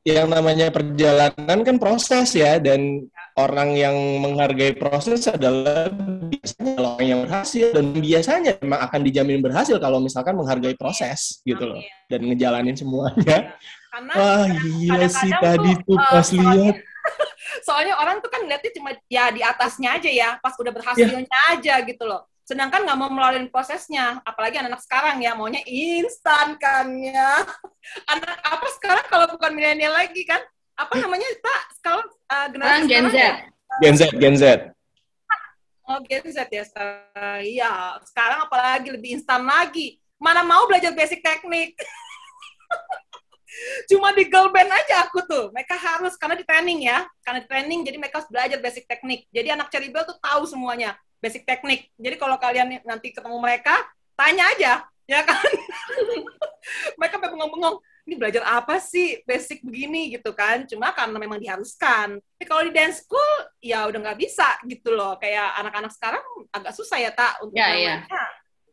yang 0.02 0.26
namanya 0.26 0.74
perjalanan 0.74 1.62
kan 1.62 1.78
proses 1.78 2.34
ya 2.34 2.58
dan 2.58 3.06
orang 3.36 3.76
yang 3.76 3.95
menghargai 4.24 4.80
proses 4.80 5.28
adalah 5.28 5.91
biasanya 6.32 6.80
orang 6.80 7.08
yang 7.08 7.19
berhasil 7.28 7.67
dan 7.76 7.86
biasanya 7.91 8.52
memang 8.63 8.80
akan 8.88 9.02
dijamin 9.04 9.43
berhasil 9.43 9.76
kalau 9.76 10.00
misalkan 10.00 10.39
menghargai 10.39 10.80
proses 10.80 11.43
gitu 11.43 11.67
loh 11.67 11.84
dan 12.08 12.24
ngejalanin 12.24 12.80
semuanya. 12.80 13.60
Karena 13.91 14.13
Wah 14.15 14.48
gila 14.48 15.08
sih 15.12 15.32
tadi 15.36 15.71
tuh 15.84 16.00
uh, 16.00 16.08
pas 16.08 16.30
lihat. 16.32 16.76
Soalnya 17.67 18.00
orang 18.00 18.24
tuh 18.24 18.32
kan 18.32 18.41
lihatnya 18.48 18.71
cuma 18.76 18.91
ya 19.12 19.30
di 19.30 19.43
atasnya 19.43 20.00
aja 20.00 20.10
ya, 20.10 20.30
pas 20.39 20.56
udah 20.56 20.71
berhasilnya 20.74 21.28
ya. 21.28 21.41
aja 21.56 21.76
gitu 21.84 22.08
loh 22.08 22.28
sedangkan 22.45 22.86
nggak 22.86 23.00
mau 23.02 23.10
melalui 23.10 23.50
prosesnya 23.50 24.21
apalagi 24.21 24.62
anak-anak 24.62 24.86
sekarang 24.86 25.17
ya 25.17 25.34
maunya 25.34 25.65
instan 25.65 26.54
kan 26.62 26.93
ya 26.93 27.41
anak 28.13 28.38
apa 28.45 28.67
sekarang 28.78 29.06
kalau 29.10 29.26
bukan 29.34 29.50
milenial 29.58 29.98
lagi 29.98 30.21
kan 30.30 30.45
apa 30.76 30.94
namanya 31.00 31.28
pak? 31.40 31.62
Kalau 31.80 32.04
uh, 32.04 32.48
generasi 32.52 32.88
Gen 32.88 33.08
Z. 33.10 33.16
ya? 33.16 33.34
Gen 33.82 33.96
Z 33.96 34.02
Gen 34.16 34.36
Z. 34.36 34.44
Oh 35.86 36.00
Gen 36.04 36.26
Z 36.28 36.38
ya 36.50 36.64
sekarang 36.66 37.40
iya 37.46 38.00
sekarang 38.06 38.40
apalagi 38.46 38.90
lebih 38.92 39.20
instan 39.20 39.44
lagi. 39.44 40.00
Mana 40.20 40.44
mau 40.44 40.68
belajar 40.68 40.92
basic 40.96 41.24
teknik. 41.24 41.76
Cuma 43.90 44.12
di 44.12 44.28
girl 44.28 44.52
band 44.52 44.68
aja 44.68 45.08
aku 45.08 45.24
tuh. 45.24 45.48
Mereka 45.56 45.80
harus 45.80 46.20
karena 46.20 46.36
di 46.36 46.44
training 46.44 46.92
ya. 46.92 47.08
Karena 47.24 47.40
di 47.44 47.48
training 47.48 47.88
jadi 47.88 47.98
mereka 48.00 48.20
harus 48.20 48.32
belajar 48.32 48.60
basic 48.60 48.84
teknik. 48.88 49.28
Jadi 49.32 49.56
anak 49.56 49.72
ceribel 49.72 50.04
tuh 50.04 50.20
tahu 50.20 50.44
semuanya 50.44 51.00
basic 51.26 51.42
teknik. 51.48 51.90
Jadi 51.98 52.16
kalau 52.22 52.38
kalian 52.38 52.78
nanti 52.86 53.10
ketemu 53.10 53.42
mereka, 53.42 53.74
tanya 54.14 54.46
aja, 54.54 54.86
ya 55.10 55.26
kan? 55.26 55.42
mereka 57.02 57.18
bengong-bengong, 57.18 57.82
ini 58.06 58.15
belajar 58.22 58.46
apa 58.46 58.78
sih 58.78 59.26
basic 59.26 59.65
begini 59.65 60.13
gitu 60.13 60.30
kan? 60.38 60.70
Cuma 60.70 60.94
karena 60.94 61.18
memang 61.18 61.41
diharuskan. 61.41 62.22
Tapi 62.22 62.46
kalau 62.46 62.62
di 62.62 62.72
dance 62.72 63.02
school, 63.02 63.32
ya 63.58 63.89
udah 63.89 64.00
nggak 64.00 64.20
bisa 64.22 64.62
gitu 64.70 64.94
loh. 64.94 65.18
Kayak 65.18 65.58
anak-anak 65.65 65.91
sekarang 65.91 66.24
agak 66.54 66.74
susah 66.78 67.02
ya 67.02 67.12
tak 67.12 67.41
untuk 67.41 67.58
ya, 67.58 67.74
ya 67.74 67.96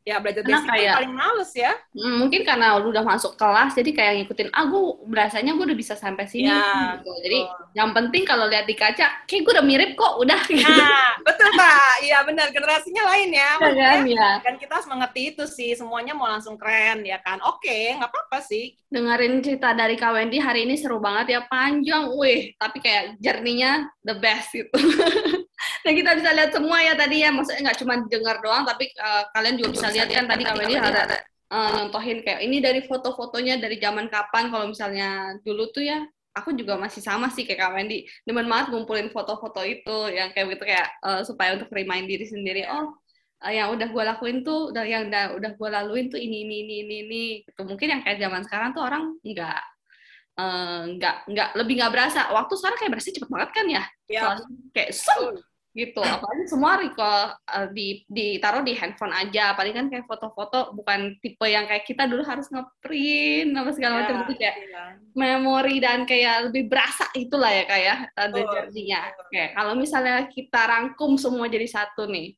ya 0.02 0.18
belajar 0.18 0.42
basic 0.42 0.66
kayak, 0.66 0.96
paling 0.98 1.14
males 1.14 1.52
ya. 1.54 1.72
Hmm, 1.94 2.26
mungkin 2.26 2.42
karena 2.42 2.74
udah 2.82 3.06
masuk 3.06 3.38
kelas 3.38 3.78
jadi 3.78 3.90
kayak 3.94 4.12
ngikutin 4.22 4.50
ah 4.50 4.66
gue 4.66 4.82
berasanya 5.06 5.54
gue 5.54 5.64
udah 5.70 5.78
bisa 5.78 5.94
sampai 5.94 6.26
sini 6.26 6.50
ya, 6.50 6.98
gitu. 6.98 7.10
Jadi 7.22 7.38
oh. 7.46 7.70
yang 7.78 7.90
penting 7.94 8.26
kalau 8.26 8.50
lihat 8.50 8.66
di 8.66 8.74
kaca 8.74 9.22
kayak 9.30 9.42
gue 9.46 9.52
udah 9.54 9.66
mirip 9.66 9.94
kok 9.94 10.18
udah 10.18 10.40
gitu. 10.50 10.66
Nah, 10.66 11.14
betul 11.22 11.50
Pak. 11.54 11.94
Iya 12.02 12.18
benar 12.26 12.46
generasinya 12.50 13.02
lain 13.14 13.30
ya. 13.30 13.50
Iya 13.62 13.70
kan, 13.70 14.00
ya. 14.10 14.30
kan 14.42 14.54
kita 14.58 14.72
harus 14.82 14.88
mengerti 14.90 15.20
itu 15.34 15.44
sih 15.46 15.70
semuanya 15.78 16.18
mau 16.18 16.26
langsung 16.26 16.58
keren 16.58 17.06
ya 17.06 17.22
kan. 17.22 17.38
Oke, 17.46 17.94
nggak 17.94 18.10
apa-apa 18.10 18.42
sih. 18.42 18.74
Dengerin 18.90 19.40
cerita 19.40 19.72
dari 19.72 19.94
Kak 19.94 20.12
Wendy 20.18 20.42
hari 20.42 20.66
ini 20.66 20.74
seru 20.76 20.98
banget 20.98 21.38
ya 21.38 21.40
panjang, 21.48 22.12
wih, 22.12 22.52
tapi 22.60 22.82
kayak 22.82 23.16
jerninya 23.22 23.88
the 24.04 24.18
best 24.18 24.52
gitu. 24.52 24.68
nah 25.82 25.92
kita 25.92 26.10
bisa 26.18 26.30
lihat 26.34 26.50
semua 26.54 26.78
ya 26.82 26.94
tadi 26.94 27.16
ya. 27.22 27.30
Maksudnya 27.34 27.60
nggak 27.70 27.78
cuma 27.82 27.94
dengar 28.06 28.36
doang 28.42 28.62
tapi 28.62 28.90
uh, 28.98 29.24
kalian 29.34 29.54
juga 29.58 29.70
bisa 29.74 29.88
lihat 29.90 30.08
kan 30.10 30.24
tadi 30.30 30.42
kami 30.46 30.62
ada. 30.78 31.20
uh, 31.52 31.70
nyontohin 31.78 32.22
kayak 32.22 32.40
ini 32.42 32.62
dari 32.62 32.80
foto-fotonya 32.86 33.58
dari 33.58 33.76
zaman 33.82 34.06
kapan? 34.08 34.48
Kalau 34.48 34.66
misalnya 34.70 35.36
dulu 35.42 35.68
tuh 35.74 35.84
ya 35.84 36.00
aku 36.32 36.56
juga 36.56 36.80
masih 36.80 37.04
sama 37.04 37.28
sih 37.28 37.44
kayak 37.44 37.60
Kak 37.60 37.72
Wendy. 37.76 38.08
Demen 38.24 38.48
banget 38.48 38.72
ngumpulin 38.72 39.12
foto-foto 39.12 39.60
itu 39.62 39.98
yang 40.10 40.32
kayak 40.32 40.56
gitu 40.56 40.64
kayak 40.64 40.88
uh, 41.04 41.20
supaya 41.22 41.56
untuk 41.56 41.68
remind 41.70 42.08
diri 42.08 42.24
sendiri 42.24 42.64
oh 42.68 42.96
uh, 43.44 43.52
yang 43.52 43.74
udah 43.74 43.88
gue 43.90 44.02
lakuin 44.02 44.40
tuh 44.40 44.72
udah 44.72 44.84
yang 44.86 45.12
udah, 45.12 45.36
udah 45.36 45.50
gue 45.52 45.68
laluin 45.68 46.06
tuh 46.08 46.18
ini 46.18 46.46
ini 46.48 46.56
ini 46.64 46.74
ini 46.86 46.96
ini. 47.04 47.24
Gitu. 47.44 47.60
Mungkin 47.66 47.88
yang 47.90 48.00
kayak 48.00 48.18
zaman 48.22 48.42
sekarang 48.48 48.70
tuh 48.72 48.82
orang 48.82 49.18
nggak 49.20 49.62
nggak 50.32 51.16
uh, 51.20 51.28
nggak 51.28 51.48
lebih 51.60 51.74
nggak 51.82 51.92
berasa. 51.92 52.32
Waktu 52.32 52.54
sekarang 52.56 52.78
kayak 52.80 52.92
berasa 52.96 53.12
cepet 53.12 53.28
banget 53.28 53.50
kan 53.52 53.66
ya, 53.68 53.84
ya. 54.08 54.22
kayak 54.72 54.90
seng 54.96 55.36
gitu. 55.72 56.04
Apalagi 56.04 56.44
semua 56.48 56.76
recall 56.76 57.32
uh, 57.48 57.66
di 57.72 58.04
ditaruh 58.06 58.60
di 58.60 58.76
handphone 58.76 59.12
aja. 59.16 59.56
Paling 59.56 59.74
kan 59.74 59.86
kayak 59.88 60.04
foto-foto 60.04 60.76
bukan 60.76 61.16
tipe 61.24 61.48
yang 61.48 61.64
kayak 61.64 61.88
kita 61.88 62.04
dulu 62.04 62.20
harus 62.24 62.46
ngeprint 62.52 63.56
apa 63.56 63.70
segala 63.72 64.04
macam. 64.04 64.28
Itu 64.28 64.36
kayak 64.36 64.56
yeah. 64.68 64.92
memori 65.16 65.80
dan 65.80 66.04
kayak 66.04 66.52
lebih 66.52 66.68
berasa 66.68 67.08
itulah 67.16 67.52
ya 67.52 67.64
kayak 67.68 67.96
ada 68.16 68.40
oh, 68.40 68.48
jadinya 68.48 69.00
oke 69.12 69.42
kalau 69.52 69.72
misalnya 69.76 70.24
kita 70.32 70.60
rangkum 70.64 71.20
semua 71.20 71.44
jadi 71.48 71.68
satu 71.68 72.08
nih 72.08 72.32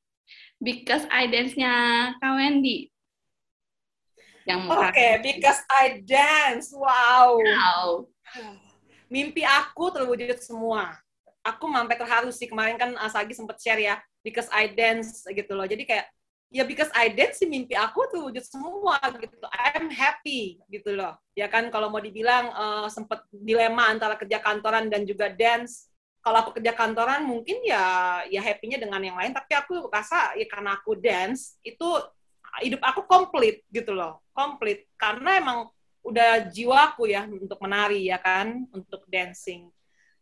because 0.63 1.05
I 1.13 1.29
dance-nya 1.29 1.75
Kak 2.19 2.33
Wendy. 2.41 2.89
Yang 4.45 4.61
oke 4.69 4.93
okay, 4.93 5.21
because 5.25 5.61
I 5.69 6.05
dance. 6.05 6.73
Wow. 6.73 7.41
wow. 7.41 8.09
Mimpi 9.09 9.45
aku 9.45 9.93
terwujud 9.93 10.41
semua 10.41 11.04
aku 11.45 11.69
sampai 11.69 11.97
terharu 12.01 12.31
sih. 12.33 12.49
Kemarin 12.49 12.81
kan 12.81 12.91
Asagi 12.97 13.37
sempat 13.37 13.61
share 13.61 13.79
ya 13.79 14.01
because 14.25 14.49
I 14.51 14.73
dance 14.73 15.23
gitu 15.29 15.53
loh. 15.53 15.69
Jadi 15.69 15.85
kayak 15.85 16.09
ya 16.49 16.65
because 16.65 16.89
I 16.97 17.13
dance 17.13 17.39
sih 17.39 17.47
mimpi 17.47 17.77
aku 17.77 18.09
tuh 18.09 18.33
wujud 18.33 18.43
semua 18.43 18.97
gitu. 19.21 19.45
I'm 19.53 19.93
happy 19.93 20.65
gitu 20.73 20.97
loh. 20.97 21.15
Ya 21.37 21.47
kan 21.53 21.69
kalau 21.69 21.93
mau 21.93 22.01
dibilang 22.01 22.49
uh, 22.51 22.89
sempet 22.89 23.21
dilema 23.31 23.93
antara 23.93 24.17
kerja 24.17 24.41
kantoran 24.41 24.89
dan 24.89 25.05
juga 25.05 25.29
dance. 25.29 25.93
Kalau 26.25 26.41
aku 26.41 26.57
kerja 26.57 26.73
kantoran 26.73 27.21
mungkin 27.29 27.61
ya 27.61 27.85
ya 28.33 28.41
happy-nya 28.41 28.81
dengan 28.81 29.05
yang 29.05 29.21
lain. 29.21 29.37
Tapi 29.37 29.53
aku 29.53 29.93
rasa 29.93 30.33
ya 30.41 30.49
karena 30.49 30.81
aku 30.81 30.97
dance 30.97 31.61
itu 31.61 31.85
hidup 32.65 32.81
aku 32.81 33.05
komplit 33.05 33.61
gitu 33.69 33.93
loh. 33.93 34.25
Komplit. 34.33 34.89
Karena 34.97 35.37
emang 35.37 35.69
udah 36.01 36.49
jiwaku 36.49 37.13
ya 37.13 37.29
untuk 37.29 37.61
menari 37.61 38.09
ya 38.09 38.17
kan? 38.17 38.65
Untuk 38.73 39.05
dancing 39.11 39.74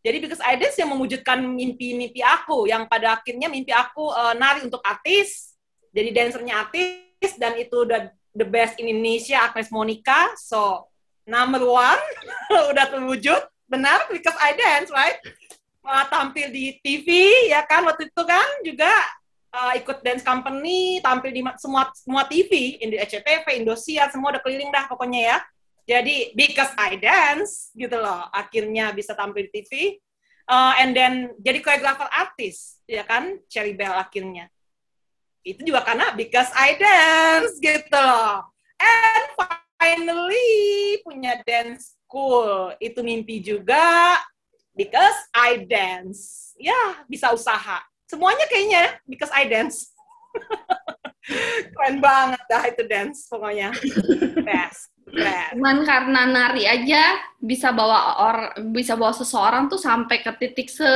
jadi 0.03 0.19
because 0.19 0.43
I 0.43 0.59
dance 0.59 0.75
yang 0.75 0.91
mewujudkan 0.91 1.39
mimpi-mimpi 1.39 2.27
aku, 2.27 2.67
yang 2.67 2.91
pada 2.91 3.23
akhirnya 3.23 3.47
mimpi 3.47 3.71
aku 3.71 4.11
uh, 4.11 4.35
nari 4.35 4.67
untuk 4.67 4.83
artis, 4.83 5.55
jadi 5.95 6.11
dancernya 6.11 6.67
artis, 6.67 7.39
dan 7.39 7.55
itu 7.55 7.87
udah 7.87 8.11
the 8.35 8.43
best 8.43 8.83
in 8.83 8.91
Indonesia, 8.91 9.39
Agnes 9.39 9.71
Monica. 9.71 10.35
So, 10.43 10.91
number 11.23 11.63
one, 11.63 12.03
udah 12.75 12.91
terwujud, 12.91 13.47
benar, 13.71 14.11
because 14.11 14.35
I 14.43 14.59
dance, 14.59 14.91
right? 14.91 15.23
Malah 15.87 16.11
tampil 16.11 16.51
di 16.51 16.83
TV, 16.83 17.07
ya 17.55 17.63
kan, 17.63 17.87
waktu 17.87 18.11
itu 18.11 18.23
kan 18.27 18.49
juga 18.67 18.91
uh, 19.55 19.73
ikut 19.79 20.03
dance 20.03 20.27
company, 20.27 20.99
tampil 20.99 21.31
di 21.31 21.47
semua 21.63 21.95
semua 21.95 22.27
TV, 22.27 22.83
Indo 22.83 22.99
SCTV, 22.99 23.63
Indosiar, 23.63 24.11
semua 24.11 24.35
udah 24.35 24.43
keliling 24.43 24.75
dah 24.75 24.91
pokoknya 24.91 25.21
ya. 25.23 25.39
Jadi 25.83 26.37
because 26.39 26.71
I 26.79 26.95
dance 27.01 27.75
gitu 27.75 27.99
loh, 27.99 28.31
akhirnya 28.31 28.95
bisa 28.95 29.19
tampil 29.19 29.49
di 29.49 29.51
TV. 29.51 29.73
Uh, 30.47 30.75
and 30.79 30.95
then 30.95 31.33
jadi 31.39 31.63
choreographer 31.63 32.07
artis, 32.11 32.83
ya 32.87 33.07
kan, 33.07 33.39
Cherry 33.47 33.75
Bell 33.75 33.95
akhirnya. 33.95 34.51
Itu 35.43 35.67
juga 35.67 35.83
karena 35.83 36.15
because 36.15 36.51
I 36.55 36.79
dance 36.79 37.59
gitu 37.59 37.99
loh. 37.99 38.47
And 38.79 39.25
finally 39.79 41.03
punya 41.03 41.43
dance 41.43 41.99
school, 41.99 42.75
itu 42.79 43.03
mimpi 43.03 43.43
juga 43.43 44.19
because 44.75 45.19
I 45.35 45.67
dance. 45.67 46.55
Ya, 46.59 47.03
bisa 47.11 47.35
usaha 47.35 47.83
semuanya 48.13 48.45
kayaknya 48.53 48.85
because 49.09 49.33
I 49.33 49.49
dance. 49.49 49.89
Keren 51.73 52.05
banget 52.05 52.45
dah 52.45 52.63
itu 52.69 52.85
dance 52.85 53.25
pokoknya. 53.25 53.73
Best. 54.45 54.92
Best. 55.11 55.59
Cuman 55.59 55.83
karena 55.83 56.21
nari 56.25 56.65
aja 56.65 57.19
bisa 57.43 57.75
bawa 57.75 58.23
or 58.23 58.37
bisa 58.71 58.95
bawa 58.95 59.11
seseorang 59.11 59.67
tuh 59.67 59.77
sampai 59.77 60.23
ke 60.23 60.31
titik 60.39 60.71
se 60.71 60.89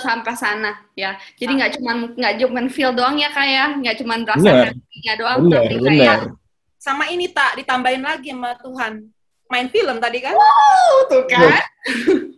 sampai 0.00 0.34
sana 0.34 0.72
ya. 0.96 1.14
Jadi 1.36 1.52
nggak 1.60 1.72
cuman 1.78 1.96
nggak 2.16 2.34
cuman 2.40 2.66
feel 2.72 2.96
doang 2.96 3.20
ya 3.20 3.28
kayak 3.30 3.52
ya. 3.52 3.66
nggak 3.78 3.96
cuman 4.00 4.18
rasa 4.26 4.50
doang 5.20 5.38
bener, 5.46 5.60
tapi 5.60 5.74
bener. 5.76 5.90
kayak 5.92 6.18
sama 6.80 7.04
ini 7.12 7.28
tak 7.28 7.60
ditambahin 7.60 8.00
lagi 8.00 8.32
sama 8.32 8.56
Tuhan 8.56 8.92
main 9.50 9.68
film 9.68 9.96
tadi 10.00 10.18
kan? 10.22 10.32
Wow, 10.32 10.94
tuh 11.10 11.24
kan? 11.26 11.60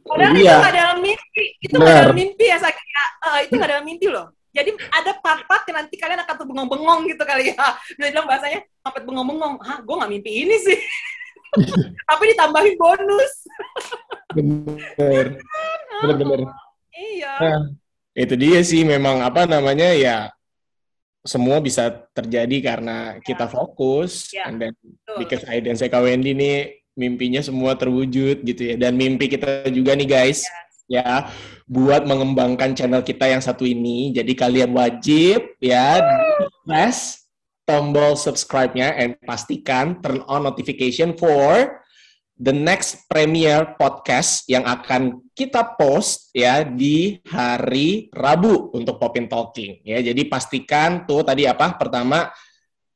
Padahal 0.02 0.34
iya. 0.34 0.42
itu 0.42 0.56
nggak 0.58 0.74
dalam 0.74 0.98
mimpi, 0.98 1.44
itu 1.60 1.74
nggak 1.76 1.96
dalam 2.02 2.16
mimpi 2.16 2.44
ya 2.48 2.56
saya 2.58 2.74
kira. 2.74 3.04
Uh, 3.22 3.38
itu 3.44 3.52
nggak 3.54 3.70
dalam 3.70 3.84
mimpi 3.86 4.06
loh. 4.10 4.26
Jadi 4.52 4.70
ada 4.92 5.16
part-part 5.20 5.64
yang 5.64 5.76
nanti 5.80 5.96
kalian 5.96 6.20
akan 6.24 6.34
tuh 6.36 6.46
bengong-bengong 6.48 7.00
gitu 7.08 7.22
kali 7.24 7.52
ya. 7.52 7.66
Bisa 7.96 8.08
bilang 8.12 8.28
bahasanya, 8.28 8.60
sampai 8.82 9.00
bengong-bengong. 9.06 9.62
Hah, 9.62 9.78
gue 9.80 9.94
nggak 9.94 10.12
mimpi 10.12 10.32
ini 10.44 10.56
sih. 10.58 10.78
Tapi 12.10 12.22
ditambahin 12.34 12.74
bonus. 12.74 13.32
Bener. 14.34 15.38
Bener-bener. 16.02 16.40
Iya. 16.92 17.32
Nah, 17.38 17.60
itu 18.12 18.34
dia 18.36 18.60
sih 18.60 18.82
memang 18.84 19.24
apa 19.24 19.48
namanya 19.48 19.94
ya 19.96 20.28
semua 21.22 21.62
bisa 21.62 21.88
terjadi 22.12 22.74
karena 22.74 23.22
kita 23.22 23.46
ya. 23.46 23.52
fokus 23.54 24.34
ya. 24.34 24.50
and 24.50 24.58
then 24.58 24.74
Betul. 24.74 25.16
because 25.22 25.42
I 25.46 25.62
dan 25.62 25.78
Seka 25.78 26.02
Wendy 26.02 26.34
nih 26.34 26.82
mimpinya 26.98 27.40
semua 27.40 27.78
terwujud 27.78 28.42
gitu 28.44 28.62
ya. 28.62 28.74
Dan 28.76 28.98
mimpi 28.98 29.30
kita 29.30 29.70
juga 29.72 29.96
nih 29.96 30.08
guys, 30.08 30.44
yes. 30.44 30.52
ya, 30.90 31.30
buat 31.64 32.04
mengembangkan 32.04 32.76
channel 32.76 33.00
kita 33.00 33.30
yang 33.30 33.40
satu 33.40 33.64
ini. 33.64 34.12
Jadi 34.12 34.32
kalian 34.36 34.76
wajib 34.76 35.56
ya 35.62 36.02
press 36.66 37.21
tombol 37.72 38.20
subscribe-nya 38.20 38.92
and 39.00 39.16
pastikan 39.24 39.96
turn 40.04 40.20
on 40.28 40.44
notification 40.44 41.16
for 41.16 41.80
the 42.36 42.52
next 42.52 43.08
premiere 43.08 43.72
podcast 43.80 44.44
yang 44.44 44.68
akan 44.68 45.24
kita 45.32 45.72
post 45.80 46.28
ya 46.36 46.68
di 46.68 47.16
hari 47.24 48.12
Rabu 48.12 48.76
untuk 48.76 49.00
Popin 49.00 49.24
Talking 49.24 49.80
ya. 49.88 50.04
Jadi 50.04 50.28
pastikan 50.28 51.08
tuh 51.08 51.24
tadi 51.24 51.48
apa? 51.48 51.80
Pertama 51.80 52.28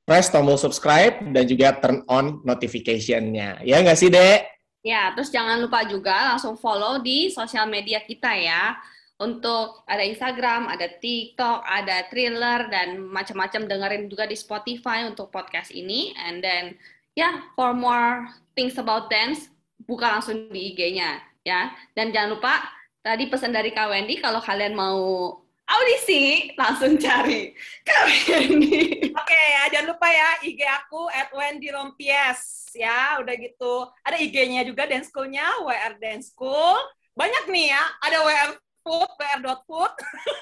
press 0.05 0.29
tombol 0.29 0.61
subscribe 0.61 1.25
dan 1.33 1.49
juga 1.49 1.73
turn 1.81 2.05
on 2.13 2.45
notification-nya. 2.45 3.65
Ya 3.65 3.81
nggak 3.81 3.97
sih, 3.97 4.13
Dek? 4.13 4.45
Ya, 4.85 5.11
terus 5.17 5.33
jangan 5.33 5.59
lupa 5.59 5.83
juga 5.89 6.37
langsung 6.37 6.55
follow 6.55 7.01
di 7.01 7.33
sosial 7.33 7.65
media 7.67 7.99
kita 8.05 8.37
ya. 8.37 8.77
Untuk 9.17 9.81
ada 9.89 10.05
Instagram, 10.05 10.69
ada 10.69 10.93
TikTok, 11.01 11.65
ada 11.65 12.05
Thriller, 12.13 12.69
dan 12.69 13.01
macam-macam 13.01 13.65
dengerin 13.65 14.13
juga 14.13 14.29
di 14.29 14.37
Spotify 14.37 15.09
untuk 15.09 15.33
podcast 15.33 15.73
ini. 15.73 16.13
And 16.21 16.45
then, 16.45 16.77
ya, 17.17 17.25
yeah, 17.25 17.35
for 17.57 17.73
more 17.73 18.29
things 18.53 18.77
about 18.77 19.09
dance, 19.09 19.49
buka 19.89 20.21
langsung 20.21 20.53
di 20.53 20.73
IG-nya 20.73 21.21
ya. 21.47 21.71
Dan 21.95 22.11
jangan 22.11 22.37
lupa, 22.37 22.61
tadi 23.01 23.31
pesan 23.31 23.55
dari 23.55 23.71
Kak 23.71 23.89
Wendy, 23.89 24.19
kalau 24.19 24.43
kalian 24.43 24.75
mau 24.75 25.33
audisi, 25.67 26.53
langsung 26.59 26.99
cari 26.99 27.55
Kak 27.87 28.03
Wendy. 28.05 28.77
Oke 29.17 29.33
okay, 29.33 29.47
ya, 29.55 29.63
jangan 29.73 29.95
lupa 29.95 30.09
ya 30.11 30.29
IG 30.43 30.61
aku 30.67 31.07
at 31.15 31.31
Wendy 31.31 31.71
Rompies 31.71 32.69
ya, 32.75 33.17
udah 33.23 33.35
gitu. 33.39 33.87
Ada 34.03 34.19
IG-nya 34.19 34.67
juga 34.67 34.91
Dance 34.91 35.09
School-nya, 35.09 35.63
WR 35.63 35.95
Dance 36.03 36.35
School. 36.35 36.77
Banyak 37.17 37.49
nih 37.49 37.73
ya, 37.73 37.83
ada 38.05 38.19
WR 38.21 38.51
Food, 38.87 39.11
WR.food, 39.19 39.95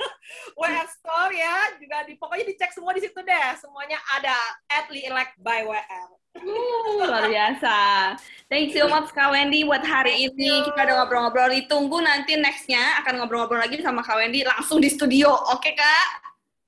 WR 0.61 0.89
Store 0.93 1.33
ya, 1.33 1.81
juga 1.81 2.05
di 2.05 2.13
pokoknya 2.21 2.45
dicek 2.53 2.77
semua 2.77 2.93
di 2.93 3.01
situ 3.01 3.17
deh. 3.25 3.57
Semuanya 3.57 3.97
ada 4.13 4.37
at 4.69 4.85
Elect 4.93 5.41
by 5.41 5.65
WR. 5.65 6.09
Uh, 6.37 7.09
luar 7.09 7.25
biasa. 7.25 7.77
Thank 8.53 8.77
you 8.77 8.85
so 8.85 8.93
much 8.93 9.09
Kak 9.17 9.33
Wendy 9.33 9.65
buat 9.65 9.81
hari 9.81 10.13
Thank 10.13 10.37
ini. 10.37 10.61
You. 10.61 10.69
Kita 10.69 10.77
udah 10.77 10.95
ngobrol-ngobrol. 11.01 11.57
Ditunggu 11.57 12.05
nanti 12.05 12.37
nextnya 12.37 13.01
akan 13.01 13.25
ngobrol-ngobrol 13.25 13.65
lagi 13.65 13.81
sama 13.81 14.05
Kak 14.05 14.21
Wendy 14.21 14.45
langsung 14.45 14.77
di 14.77 14.93
studio. 14.93 15.33
Oke, 15.57 15.73
okay, 15.73 15.81
Kak? 15.81 16.09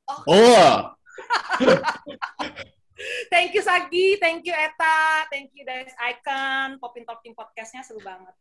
Okay. 0.09 0.33
Oh. 0.33 0.97
thank 3.33 3.53
you 3.53 3.61
Sagi, 3.61 4.16
thank 4.16 4.49
you 4.49 4.55
Eta, 4.57 5.29
thank 5.29 5.53
you 5.53 5.66
Dice 5.66 5.93
Icon, 5.99 6.81
Popin 6.81 7.05
Talking 7.05 7.35
Podcastnya 7.35 7.85
seru 7.85 8.01
banget 8.01 8.33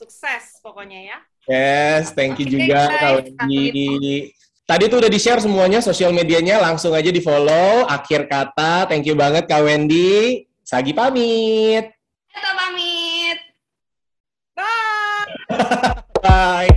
sukses 0.00 0.56
pokoknya 0.64 1.12
ya. 1.12 1.18
Yes, 1.44 2.16
thank 2.16 2.40
you 2.40 2.48
okay, 2.48 2.56
juga 2.56 2.80
Kak 2.88 3.12
Wendy. 3.20 4.32
Tadi 4.64 4.86
tuh 4.86 5.02
udah 5.02 5.10
di-share 5.10 5.42
semuanya 5.42 5.82
sosial 5.82 6.14
medianya, 6.14 6.62
langsung 6.62 6.94
aja 6.96 7.10
di-follow. 7.12 7.84
Akhir 7.90 8.30
kata, 8.30 8.88
thank 8.88 9.04
you 9.04 9.18
banget 9.18 9.44
Kak 9.44 9.60
Wendy. 9.66 10.46
Sagi 10.64 10.94
pamit. 10.94 11.90
Kita 12.30 12.50
pamit. 12.54 13.38
Bye. 14.54 15.26
Bye. 16.24 16.70